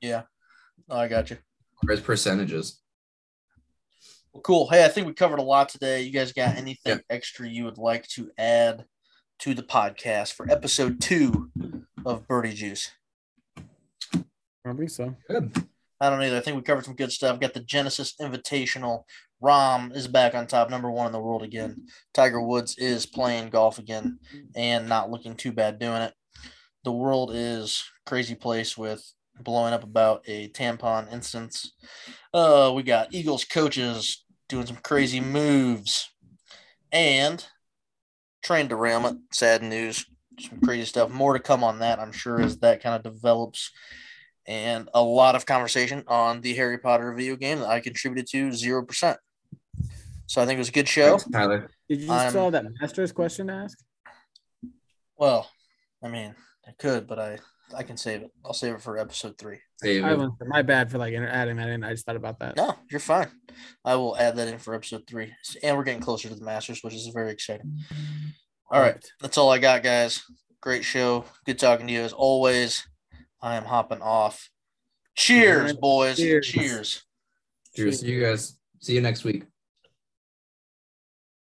Yeah. 0.00 0.22
Oh, 0.90 0.98
I 0.98 1.06
got 1.08 1.30
you. 1.30 1.38
for 1.84 1.92
his 1.92 2.00
percentages. 2.00 2.81
Well, 4.32 4.40
cool. 4.42 4.68
Hey, 4.70 4.82
I 4.82 4.88
think 4.88 5.06
we 5.06 5.12
covered 5.12 5.40
a 5.40 5.42
lot 5.42 5.68
today. 5.68 6.02
You 6.02 6.10
guys 6.10 6.32
got 6.32 6.56
anything 6.56 7.00
extra 7.10 7.46
you 7.46 7.64
would 7.64 7.76
like 7.76 8.08
to 8.08 8.30
add 8.38 8.86
to 9.40 9.52
the 9.52 9.62
podcast 9.62 10.32
for 10.32 10.50
episode 10.50 11.02
two 11.02 11.50
of 12.06 12.26
Birdie 12.26 12.54
Juice? 12.54 12.92
Probably 14.64 14.88
so. 14.88 15.14
Good. 15.28 15.52
I 16.00 16.08
don't 16.08 16.22
either. 16.22 16.38
I 16.38 16.40
think 16.40 16.56
we 16.56 16.62
covered 16.62 16.86
some 16.86 16.96
good 16.96 17.12
stuff. 17.12 17.40
Got 17.40 17.52
the 17.52 17.60
Genesis 17.60 18.14
Invitational. 18.22 19.02
Rahm 19.42 19.94
is 19.94 20.08
back 20.08 20.34
on 20.34 20.46
top, 20.46 20.70
number 20.70 20.90
one 20.90 21.06
in 21.06 21.12
the 21.12 21.20
world 21.20 21.42
again. 21.42 21.86
Tiger 22.14 22.40
Woods 22.40 22.78
is 22.78 23.04
playing 23.04 23.50
golf 23.50 23.78
again 23.78 24.18
and 24.56 24.88
not 24.88 25.10
looking 25.10 25.34
too 25.34 25.52
bad 25.52 25.78
doing 25.78 26.00
it. 26.00 26.14
The 26.84 26.92
world 26.92 27.32
is 27.34 27.84
crazy 28.06 28.34
place 28.34 28.78
with 28.78 29.04
blowing 29.40 29.72
up 29.72 29.82
about 29.82 30.22
a 30.26 30.48
tampon 30.48 31.12
instance. 31.12 31.72
Uh, 32.32 32.72
we 32.74 32.82
got 32.82 33.12
Eagles 33.12 33.44
coaches 33.44 34.21
doing 34.52 34.66
some 34.66 34.76
crazy 34.76 35.18
moves, 35.18 36.10
and 36.92 37.44
train 38.44 38.68
derailment. 38.68 39.20
Sad 39.32 39.62
news. 39.62 40.04
Some 40.38 40.60
crazy 40.60 40.84
stuff. 40.84 41.10
More 41.10 41.32
to 41.32 41.40
come 41.40 41.64
on 41.64 41.80
that, 41.80 41.98
I'm 41.98 42.12
sure, 42.12 42.40
as 42.40 42.58
that 42.58 42.82
kind 42.82 42.94
of 42.94 43.02
develops. 43.02 43.70
And 44.46 44.88
a 44.92 45.02
lot 45.02 45.34
of 45.34 45.46
conversation 45.46 46.04
on 46.06 46.40
the 46.42 46.54
Harry 46.54 46.78
Potter 46.78 47.12
video 47.14 47.36
game 47.36 47.60
that 47.60 47.68
I 47.68 47.80
contributed 47.80 48.26
to 48.30 48.52
zero 48.52 48.84
percent. 48.84 49.18
So 50.26 50.42
I 50.42 50.46
think 50.46 50.56
it 50.56 50.60
was 50.60 50.68
a 50.68 50.72
good 50.72 50.88
show. 50.88 51.18
Thanks, 51.18 51.30
Tyler. 51.30 51.70
Did 51.88 52.00
you 52.00 52.12
I'm- 52.12 52.30
still 52.30 52.50
that 52.50 52.64
Masters 52.80 53.12
question 53.12 53.46
to 53.46 53.54
ask? 53.54 53.78
Well, 55.16 55.48
I 56.02 56.08
mean, 56.08 56.34
I 56.66 56.72
could, 56.78 57.06
but 57.06 57.18
I 57.18 57.38
I 57.74 57.82
can 57.82 57.96
save 57.96 58.22
it. 58.22 58.30
I'll 58.44 58.52
save 58.52 58.74
it 58.74 58.82
for 58.82 58.98
episode 58.98 59.38
three. 59.38 59.58
Save 59.80 60.04
I 60.04 60.12
it. 60.12 60.18
was, 60.18 60.30
my 60.46 60.62
bad 60.62 60.90
for 60.90 60.98
like 60.98 61.14
adding 61.14 61.56
that 61.56 61.68
in. 61.68 61.84
I 61.84 61.92
just 61.92 62.06
thought 62.06 62.16
about 62.16 62.38
that. 62.40 62.56
No, 62.56 62.74
you're 62.90 63.00
fine. 63.00 63.28
I 63.84 63.96
will 63.96 64.16
add 64.16 64.36
that 64.36 64.48
in 64.48 64.58
for 64.58 64.74
episode 64.74 65.02
three. 65.06 65.32
And 65.62 65.76
we're 65.76 65.84
getting 65.84 66.02
closer 66.02 66.28
to 66.28 66.34
the 66.34 66.44
Masters, 66.44 66.82
which 66.82 66.94
is 66.94 67.06
very 67.08 67.30
exciting. 67.30 67.78
All 68.70 68.80
right. 68.80 69.04
That's 69.20 69.38
all 69.38 69.50
I 69.50 69.58
got, 69.58 69.82
guys. 69.82 70.22
Great 70.60 70.84
show. 70.84 71.24
Good 71.44 71.58
talking 71.58 71.86
to 71.86 71.92
you 71.92 72.00
as 72.00 72.12
always. 72.12 72.86
I 73.40 73.56
am 73.56 73.64
hopping 73.64 74.00
off. 74.00 74.48
Cheers, 75.16 75.74
boys. 75.74 76.16
Cheers. 76.16 76.46
Cheers. 76.46 77.02
Cheers 77.74 78.00
to 78.00 78.06
you 78.06 78.20
guys. 78.20 78.56
See 78.80 78.94
you 78.94 79.00
next 79.00 79.24
week. 79.24 79.44